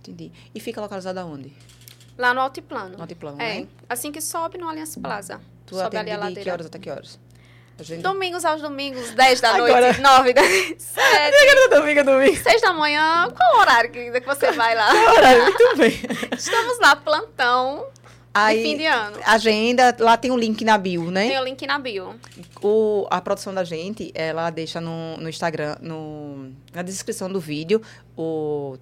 Entendi. 0.00 0.30
E 0.54 0.60
fica 0.60 0.80
localizada 0.80 1.24
onde? 1.26 1.52
Lá 2.16 2.32
no 2.32 2.40
altiplano. 2.40 2.96
No 2.96 3.02
altiplano, 3.02 3.40
É, 3.40 3.60
né? 3.60 3.66
assim 3.88 4.12
que 4.12 4.20
sobe 4.20 4.56
no 4.58 4.68
Allianz 4.68 4.94
Plaza. 4.96 5.40
Tu 5.66 5.74
sobe 5.74 5.96
ali 5.96 6.10
a 6.10 6.14
de 6.14 6.20
que 6.20 6.24
ladeira. 6.28 6.52
horas 6.52 6.66
até 6.66 6.78
que 6.78 6.90
horas? 6.90 7.18
Gente... 7.78 8.02
Domingos 8.02 8.44
aos 8.44 8.62
domingos, 8.62 9.10
10 9.10 9.40
da 9.40 9.54
Agora- 9.54 9.80
noite, 9.92 10.00
9 10.00 10.32
da 10.32 10.42
7, 10.42 10.76
domingo, 11.70 12.04
domingo. 12.04 12.36
6 12.36 12.62
da 12.62 12.72
manhã. 12.72 13.28
Qual 13.36 13.56
o 13.56 13.60
horário 13.60 13.90
que, 13.90 14.10
que 14.20 14.26
você 14.26 14.50
vai 14.52 14.74
lá? 14.74 14.88
Horário, 15.12 15.42
muito 15.42 15.76
bem. 15.76 16.00
Estamos 16.36 16.78
lá, 16.80 16.96
plantão 16.96 17.86
de 18.50 18.62
fim 18.62 18.72
Aí, 18.72 18.76
de 18.76 18.86
ano. 18.86 19.18
agenda, 19.24 19.96
lá 19.98 20.16
tem 20.16 20.30
um 20.30 20.36
link 20.36 20.62
na 20.64 20.76
bio, 20.76 21.10
né? 21.10 21.28
Tem 21.28 21.38
o 21.38 21.44
link 21.44 21.66
na 21.66 21.78
bio. 21.78 22.14
O, 22.62 23.06
a 23.10 23.20
produção 23.20 23.52
da 23.54 23.64
gente, 23.64 24.10
ela 24.14 24.50
deixa 24.50 24.80
no, 24.80 25.16
no 25.16 25.28
Instagram, 25.28 25.76
no, 25.80 26.52
na 26.74 26.82
descrição 26.82 27.30
do 27.30 27.40
vídeo, 27.40 27.80
o, 28.16 28.76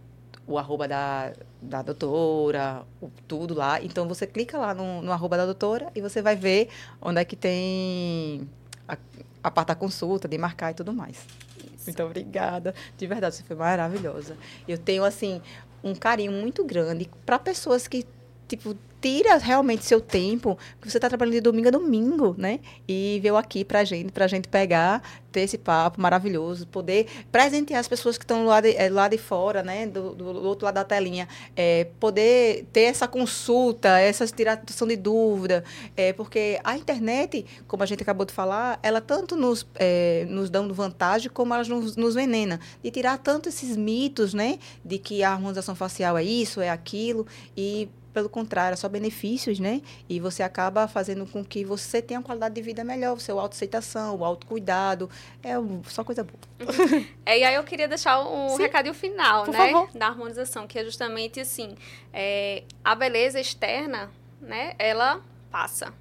o 0.47 0.59
arroba 0.59 0.89
da, 0.89 1.33
da 1.63 1.83
doutora, 1.83 2.83
o, 3.01 3.09
tudo 3.29 3.55
lá. 3.55 3.81
Então, 3.81 4.09
você 4.09 4.27
clica 4.27 4.59
lá 4.59 4.75
no, 4.75 5.03
no 5.03 5.13
arroba 5.13 5.37
da 5.37 5.45
doutora 5.45 5.89
e 5.95 6.01
você 6.01 6.21
vai 6.21 6.35
ver 6.35 6.69
onde 7.01 7.21
é 7.21 7.25
que 7.25 7.37
tem 7.37 8.49
a, 8.89 8.97
a 9.43 9.51
parte 9.51 9.69
da 9.69 9.75
consulta, 9.75 10.29
de 10.29 10.39
marcar 10.39 10.71
e 10.71 10.75
tudo 10.75 10.93
mais. 10.93 11.27
Isso. 11.59 11.87
Muito 11.87 12.03
obrigada. 12.03 12.75
De 12.97 13.07
verdade, 13.07 13.37
você 13.37 13.43
foi 13.43 13.57
maravilhosa. 13.57 14.37
Eu 14.67 14.79
tenho, 14.79 15.05
assim, 15.05 15.41
um 15.83 15.95
carinho 15.95 16.33
muito 16.33 16.65
grande 16.65 17.11
para 17.25 17.39
pessoas 17.39 17.87
que 17.87 18.07
tipo, 18.47 18.77
tira 19.05 19.37
realmente 19.37 19.85
seu 19.85 20.01
tempo, 20.01 20.59
que 20.81 20.91
você 20.91 20.97
está 20.97 21.11
trabalhando 21.11 21.35
de 21.35 21.41
domingo 21.43 21.69
a 21.69 21.71
domingo, 21.71 22.35
né? 22.39 22.61
E 22.89 23.21
veio 23.23 23.37
aqui 23.37 23.63
pra 23.63 23.85
gente, 23.85 24.11
pra 24.11 24.27
gente 24.27 24.49
pegar, 24.49 25.03
ter 25.31 25.43
esse 25.43 25.59
papo 25.59 26.01
maravilhoso, 26.01 26.67
poder 26.67 27.07
presentear 27.31 27.81
as 27.81 27.87
pessoas 27.87 28.17
que 28.17 28.25
estão 28.25 28.47
lá 28.47 28.63
de, 28.63 28.75
é, 28.75 28.89
lá 28.89 29.07
de 29.07 29.19
fora, 29.19 29.63
né? 29.63 29.87
Do, 29.87 30.15
do, 30.15 30.25
outro 30.47 30.65
lado 30.65 30.77
da 30.77 30.85
telinha. 30.85 31.29
É, 31.55 31.87
poder 32.01 32.67
ter 32.73 32.85
essa 32.85 33.07
consulta, 33.07 33.99
essa 33.99 34.27
tiração 34.27 34.89
de 34.89 34.97
dúvida, 34.97 35.65
é, 35.95 36.15
porque 36.15 36.59
a 36.65 36.75
internet, 36.75 37.45
como 37.69 37.83
a 37.83 37.87
gente 37.87 38.03
acabou 38.03 38.25
de 38.25 38.33
falar, 38.33 38.81
ela 38.83 39.03
tanto 39.03 39.37
nos, 39.37 39.67
é, 39.75 40.25
nos 40.31 40.49
dando 40.49 40.73
vantagem, 40.73 41.31
como 41.31 41.53
ela 41.53 41.63
nos, 41.65 41.95
nos 41.95 42.15
venena. 42.15 42.59
De 42.83 42.91
tirar 42.91 43.19
tanto 43.19 43.51
esses 43.51 43.77
mitos, 43.77 44.33
né? 44.33 44.59
De 44.83 44.97
que 44.97 45.23
a 45.23 45.31
harmonização 45.31 45.75
facial 45.75 46.17
é 46.17 46.25
isso, 46.25 46.63
é 46.63 46.71
aquilo, 46.71 47.27
e 47.55 47.87
pelo 48.15 48.29
contrário, 48.29 48.75
é 48.75 48.77
só 48.77 48.89
benefícios, 48.89 49.59
né? 49.59 49.83
E 50.09 50.21
você 50.21 50.45
acaba 50.45 50.87
fazendo 50.87 51.27
com 51.27 51.45
que 51.45 51.65
você 51.65 52.01
tenha 52.01 52.21
uma 52.21 52.25
qualidade 52.25 52.55
de 52.55 52.63
vida 52.63 52.85
melhor, 52.85 53.17
o 53.17 53.21
seu 53.21 53.41
autoaceitação, 53.41 54.17
o 54.17 54.25
autocuidado, 54.25 55.11
é 55.43 55.55
só 55.89 56.05
coisa 56.05 56.23
boa. 56.23 56.39
É, 57.27 57.39
e 57.39 57.45
aí 57.45 57.55
eu 57.55 57.65
queria 57.65 57.89
deixar 57.89 58.21
um 58.21 58.51
Sim. 58.51 58.63
recadinho 58.63 58.95
final, 58.95 59.45
Por 59.45 59.53
né? 59.53 59.73
Favor. 59.73 59.91
Da 59.93 60.09
harmonização, 60.09 60.67
que 60.67 60.79
é 60.79 60.85
justamente 60.85 61.41
assim, 61.41 61.75
é, 62.13 62.63
a 62.85 62.95
beleza 62.95 63.41
externa, 63.41 64.11
né? 64.41 64.75
Ela 64.79 65.21
passa. 65.51 65.93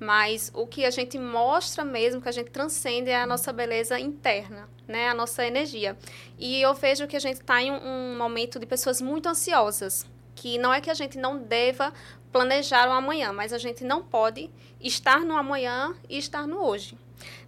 Mas 0.00 0.50
o 0.52 0.66
que 0.66 0.84
a 0.84 0.90
gente 0.90 1.16
mostra 1.18 1.84
mesmo, 1.84 2.20
que 2.20 2.28
a 2.28 2.32
gente 2.32 2.50
transcende, 2.50 3.10
é 3.10 3.20
a 3.20 3.26
nossa 3.26 3.52
beleza 3.52 4.00
interna, 4.00 4.68
né? 4.88 5.08
A 5.08 5.14
nossa 5.14 5.46
energia. 5.46 5.96
E 6.38 6.60
eu 6.60 6.74
vejo 6.74 7.06
que 7.06 7.14
a 7.14 7.20
gente 7.20 7.40
está 7.40 7.62
em 7.62 7.70
um, 7.70 7.76
um 7.76 8.18
momento 8.18 8.58
de 8.58 8.66
pessoas 8.66 9.00
muito 9.00 9.28
ansiosas, 9.28 10.04
que 10.34 10.58
não 10.58 10.72
é 10.72 10.80
que 10.80 10.90
a 10.90 10.94
gente 10.94 11.18
não 11.18 11.38
deva 11.38 11.92
planejar 12.32 12.88
o 12.88 12.92
amanhã, 12.92 13.32
mas 13.32 13.52
a 13.52 13.58
gente 13.58 13.84
não 13.84 14.02
pode 14.02 14.50
estar 14.80 15.20
no 15.20 15.36
amanhã 15.36 15.94
e 16.08 16.18
estar 16.18 16.46
no 16.46 16.62
hoje. 16.64 16.96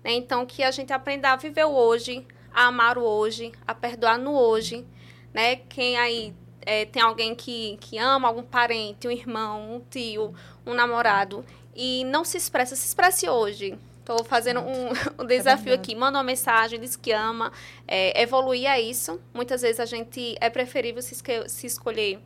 Né? 0.03 0.13
Então, 0.13 0.45
que 0.45 0.63
a 0.63 0.71
gente 0.71 0.93
aprenda 0.93 1.31
a 1.31 1.37
viver 1.37 1.65
o 1.65 1.73
hoje, 1.73 2.27
a 2.53 2.67
amar 2.67 2.99
o 2.99 3.03
hoje, 3.03 3.53
a 3.67 3.75
perdoar 3.75 4.19
no 4.19 4.33
hoje. 4.33 4.87
Né? 5.33 5.57
Quem 5.57 5.97
aí 5.97 6.35
é, 6.61 6.85
tem 6.85 7.03
alguém 7.03 7.35
que, 7.35 7.77
que 7.81 7.99
ama 7.99 8.29
algum 8.29 8.43
parente, 8.43 9.09
um 9.09 9.11
irmão, 9.11 9.75
um 9.75 9.81
tio, 9.81 10.35
um 10.67 10.75
namorado, 10.75 11.45
e 11.75 12.05
não 12.05 12.25
se 12.25 12.37
expressa, 12.37 12.77
se 12.77 12.87
expresse 12.87 13.29
hoje. 13.29 13.77
Estou 13.99 14.23
fazendo 14.23 14.61
um, 14.61 14.91
um 15.23 15.27
desafio 15.27 15.73
é 15.73 15.77
aqui. 15.77 15.95
Manda 15.95 16.19
uma 16.19 16.25
mensagem, 16.25 16.79
diz 16.79 16.95
que 16.95 17.11
ama. 17.11 17.51
É, 17.89 18.21
evoluir 18.23 18.71
a 18.71 18.79
isso. 18.79 19.19
Muitas 19.33 19.63
vezes 19.63 19.81
a 19.81 19.87
gente 19.87 20.37
é 20.41 20.51
preferível 20.51 21.01
se, 21.01 21.17
se 21.49 21.67
escolher 21.67 22.21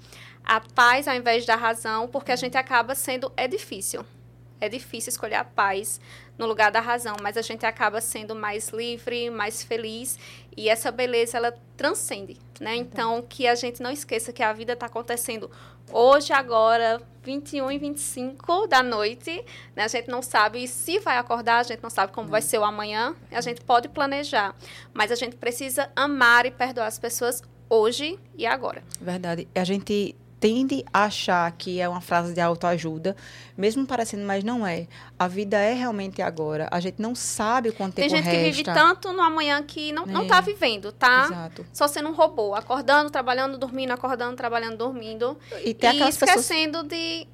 a 0.48 0.60
paz 0.60 1.06
ao 1.06 1.14
invés 1.14 1.44
da 1.44 1.54
razão, 1.54 2.08
porque 2.08 2.32
a 2.32 2.36
gente 2.36 2.56
acaba 2.56 2.94
sendo. 2.94 3.30
É 3.36 3.46
difícil. 3.46 4.02
É 4.60 4.68
difícil 4.68 5.10
escolher 5.10 5.36
a 5.36 5.44
paz 5.44 6.00
no 6.36 6.46
lugar 6.46 6.72
da 6.72 6.80
razão, 6.80 7.16
mas 7.22 7.36
a 7.36 7.42
gente 7.42 7.66
acaba 7.66 8.00
sendo 8.00 8.34
mais 8.34 8.70
livre, 8.70 9.30
mais 9.30 9.62
feliz 9.62 10.18
e 10.56 10.68
essa 10.68 10.90
beleza 10.90 11.36
ela 11.36 11.54
transcende, 11.76 12.36
né? 12.58 12.74
Então 12.74 13.22
que 13.22 13.46
a 13.46 13.54
gente 13.54 13.80
não 13.80 13.90
esqueça 13.90 14.32
que 14.32 14.42
a 14.42 14.52
vida 14.52 14.72
está 14.72 14.86
acontecendo 14.86 15.50
hoje, 15.92 16.32
agora, 16.32 17.00
21 17.22 17.70
e 17.72 17.78
25 17.78 18.66
da 18.66 18.82
noite, 18.82 19.44
né? 19.76 19.84
A 19.84 19.88
gente 19.88 20.08
não 20.08 20.22
sabe 20.22 20.66
se 20.66 20.98
vai 20.98 21.18
acordar, 21.18 21.58
a 21.58 21.62
gente 21.64 21.82
não 21.82 21.90
sabe 21.90 22.12
como 22.12 22.28
vai 22.28 22.42
ser 22.42 22.58
o 22.58 22.64
amanhã, 22.64 23.14
a 23.30 23.40
gente 23.40 23.60
pode 23.60 23.88
planejar, 23.88 24.54
mas 24.92 25.12
a 25.12 25.14
gente 25.14 25.36
precisa 25.36 25.90
amar 25.94 26.46
e 26.46 26.50
perdoar 26.50 26.86
as 26.86 26.98
pessoas 26.98 27.42
hoje 27.68 28.18
e 28.36 28.44
agora. 28.46 28.82
Verdade. 29.00 29.46
A 29.54 29.64
gente 29.64 30.16
tende 30.40 30.84
a 30.92 31.04
achar 31.04 31.50
que 31.52 31.80
é 31.80 31.88
uma 31.88 32.00
frase 32.00 32.32
de 32.32 32.40
autoajuda, 32.40 33.16
mesmo 33.56 33.86
parecendo, 33.86 34.24
mas 34.24 34.44
não 34.44 34.66
é. 34.66 34.86
A 35.18 35.26
vida 35.26 35.58
é 35.58 35.72
realmente 35.72 36.22
agora. 36.22 36.68
A 36.70 36.80
gente 36.80 37.00
não 37.00 37.14
sabe 37.14 37.70
o 37.70 37.72
quanto 37.72 37.94
Tem 37.94 38.08
tempo 38.08 38.22
gente 38.22 38.30
que 38.30 38.42
vive 38.42 38.62
tanto 38.64 39.12
no 39.12 39.20
amanhã 39.20 39.62
que 39.62 39.92
não, 39.92 40.04
é. 40.04 40.06
não 40.06 40.26
tá 40.26 40.40
vivendo, 40.40 40.92
tá? 40.92 41.26
Exato. 41.26 41.66
Só 41.72 41.88
sendo 41.88 42.08
um 42.08 42.14
robô, 42.14 42.54
acordando, 42.54 43.10
trabalhando, 43.10 43.58
dormindo, 43.58 43.92
acordando, 43.92 44.36
trabalhando, 44.36 44.76
dormindo. 44.76 45.36
E, 45.64 45.74
tem 45.74 46.00
e 46.00 46.08
esquecendo 46.08 46.84
pessoas... 46.84 46.88
de 46.88 47.26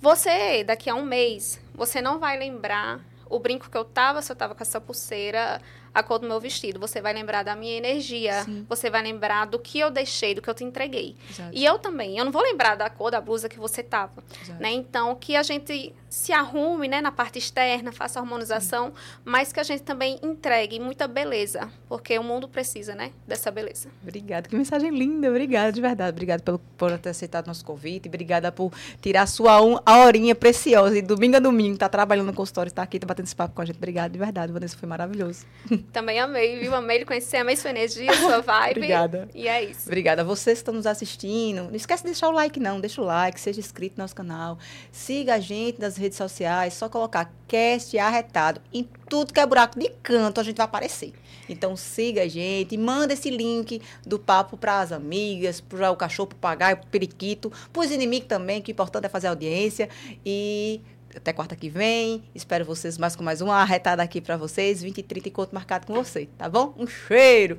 você, 0.00 0.64
daqui 0.64 0.90
a 0.90 0.94
um 0.94 1.04
mês, 1.04 1.60
você 1.74 2.02
não 2.02 2.18
vai 2.18 2.36
lembrar 2.36 3.00
o 3.30 3.38
brinco 3.38 3.70
que 3.70 3.76
eu 3.76 3.84
tava, 3.84 4.20
se 4.20 4.30
eu 4.32 4.36
tava 4.36 4.54
com 4.54 4.62
essa 4.62 4.80
pulseira, 4.80 5.60
a 5.94 6.02
cor 6.02 6.18
do 6.18 6.26
meu 6.26 6.40
vestido. 6.40 6.78
Você 6.80 7.00
vai 7.00 7.12
lembrar 7.12 7.42
da 7.42 7.54
minha 7.54 7.76
energia. 7.76 8.44
Sim. 8.44 8.64
Você 8.68 8.88
vai 8.90 9.02
lembrar 9.02 9.46
do 9.46 9.58
que 9.58 9.78
eu 9.78 9.90
deixei, 9.90 10.34
do 10.34 10.42
que 10.42 10.48
eu 10.48 10.54
te 10.54 10.64
entreguei. 10.64 11.16
Exato. 11.30 11.50
E 11.52 11.64
eu 11.64 11.78
também. 11.78 12.18
Eu 12.18 12.24
não 12.24 12.32
vou 12.32 12.42
lembrar 12.42 12.74
da 12.74 12.88
cor 12.88 13.10
da 13.10 13.20
blusa 13.20 13.48
que 13.48 13.58
você 13.58 13.82
tava. 13.82 14.22
Né? 14.58 14.72
Então, 14.72 15.14
que 15.14 15.36
a 15.36 15.42
gente 15.42 15.94
se 16.08 16.32
arrume 16.32 16.88
né, 16.88 17.00
na 17.00 17.10
parte 17.10 17.38
externa, 17.38 17.90
faça 17.90 18.20
a 18.20 18.22
harmonização, 18.22 18.88
Sim. 18.88 19.20
mas 19.24 19.50
que 19.50 19.58
a 19.58 19.62
gente 19.62 19.82
também 19.82 20.18
entregue 20.22 20.78
muita 20.78 21.08
beleza. 21.08 21.70
Porque 21.88 22.18
o 22.18 22.22
mundo 22.22 22.48
precisa, 22.48 22.94
né? 22.94 23.12
Dessa 23.26 23.50
beleza. 23.50 23.88
Obrigada. 24.02 24.48
Que 24.48 24.56
mensagem 24.56 24.90
linda. 24.90 25.28
Obrigada, 25.28 25.72
de 25.72 25.80
verdade. 25.80 26.10
Obrigada 26.10 26.42
pelo, 26.42 26.58
por 26.58 26.98
ter 26.98 27.10
aceitado 27.10 27.46
nosso 27.46 27.64
convite. 27.64 28.08
Obrigada 28.08 28.52
por 28.52 28.72
tirar 29.00 29.22
a 29.22 29.26
sua 29.26 29.62
um, 29.62 29.78
a 29.84 30.04
horinha 30.04 30.34
preciosa. 30.34 30.98
E 30.98 31.02
domingo 31.02 31.36
a 31.36 31.40
domingo, 31.40 31.78
tá 31.78 31.88
trabalhando 31.88 32.26
no 32.26 32.34
consultório, 32.34 32.68
está 32.68 32.82
aqui, 32.82 32.98
tá 32.98 33.06
batendo 33.06 33.26
esse 33.26 33.36
papo 33.36 33.54
com 33.54 33.62
a 33.62 33.64
gente. 33.64 33.76
Obrigada, 33.76 34.10
de 34.10 34.18
verdade. 34.18 34.52
Vanessa, 34.52 34.76
foi 34.76 34.88
maravilhoso. 34.88 35.46
Também 35.92 36.20
amei, 36.20 36.58
viu? 36.58 36.74
Amei 36.74 36.98
ele 36.98 37.04
conhecer, 37.04 37.38
amei 37.38 37.56
sua 37.56 37.70
energia, 37.70 38.12
sua 38.14 38.40
vibe. 38.42 38.78
Obrigada. 38.78 39.28
E 39.34 39.48
é 39.48 39.64
isso. 39.64 39.86
Obrigada. 39.86 40.22
Vocês 40.24 40.58
que 40.58 40.62
estão 40.62 40.74
nos 40.74 40.86
assistindo, 40.86 41.64
não 41.64 41.74
esquece 41.74 42.02
de 42.02 42.10
deixar 42.10 42.28
o 42.28 42.32
like, 42.32 42.60
não. 42.60 42.80
Deixa 42.80 43.00
o 43.00 43.04
like, 43.04 43.40
seja 43.40 43.60
inscrito 43.60 43.96
no 43.96 44.04
nosso 44.04 44.14
canal. 44.14 44.58
Siga 44.90 45.34
a 45.34 45.40
gente 45.40 45.80
nas 45.80 45.96
redes 45.96 46.18
sociais, 46.18 46.74
só 46.74 46.88
colocar 46.88 47.32
cast 47.48 47.96
arretado. 47.98 48.60
Em 48.72 48.88
tudo 49.08 49.32
que 49.32 49.40
é 49.40 49.46
buraco 49.46 49.78
de 49.78 49.88
canto, 50.02 50.40
a 50.40 50.42
gente 50.42 50.56
vai 50.56 50.64
aparecer. 50.64 51.12
Então 51.48 51.76
siga 51.76 52.22
a 52.22 52.28
gente, 52.28 52.76
manda 52.76 53.12
esse 53.12 53.30
link 53.30 53.82
do 54.06 54.18
papo 54.18 54.56
para 54.56 54.80
as 54.80 54.92
amigas, 54.92 55.60
para 55.60 55.90
o 55.90 55.96
cachorro, 55.96 56.28
para 56.28 56.36
o 56.36 56.38
papagaio, 56.38 56.76
para 56.78 56.86
o 56.86 56.90
periquito, 56.90 57.52
para 57.72 57.82
os 57.82 57.90
inimigos 57.90 58.28
também, 58.28 58.62
que 58.62 58.70
o 58.70 58.72
importante 58.72 59.06
é 59.06 59.08
fazer 59.08 59.26
audiência. 59.26 59.88
E 60.24 60.80
até 61.16 61.32
quarta 61.32 61.56
que 61.56 61.68
vem. 61.68 62.24
Espero 62.34 62.64
vocês 62.64 62.98
mais 62.98 63.16
com 63.16 63.22
mais 63.22 63.40
uma 63.40 63.56
arretada 63.56 64.02
aqui 64.02 64.20
para 64.20 64.36
vocês. 64.36 64.82
20 64.82 64.98
e 64.98 65.02
30 65.02 65.28
encontro 65.28 65.54
marcado 65.54 65.86
com 65.86 65.94
você, 65.94 66.28
tá 66.38 66.48
bom? 66.48 66.74
Um 66.76 66.86
cheiro! 66.86 67.58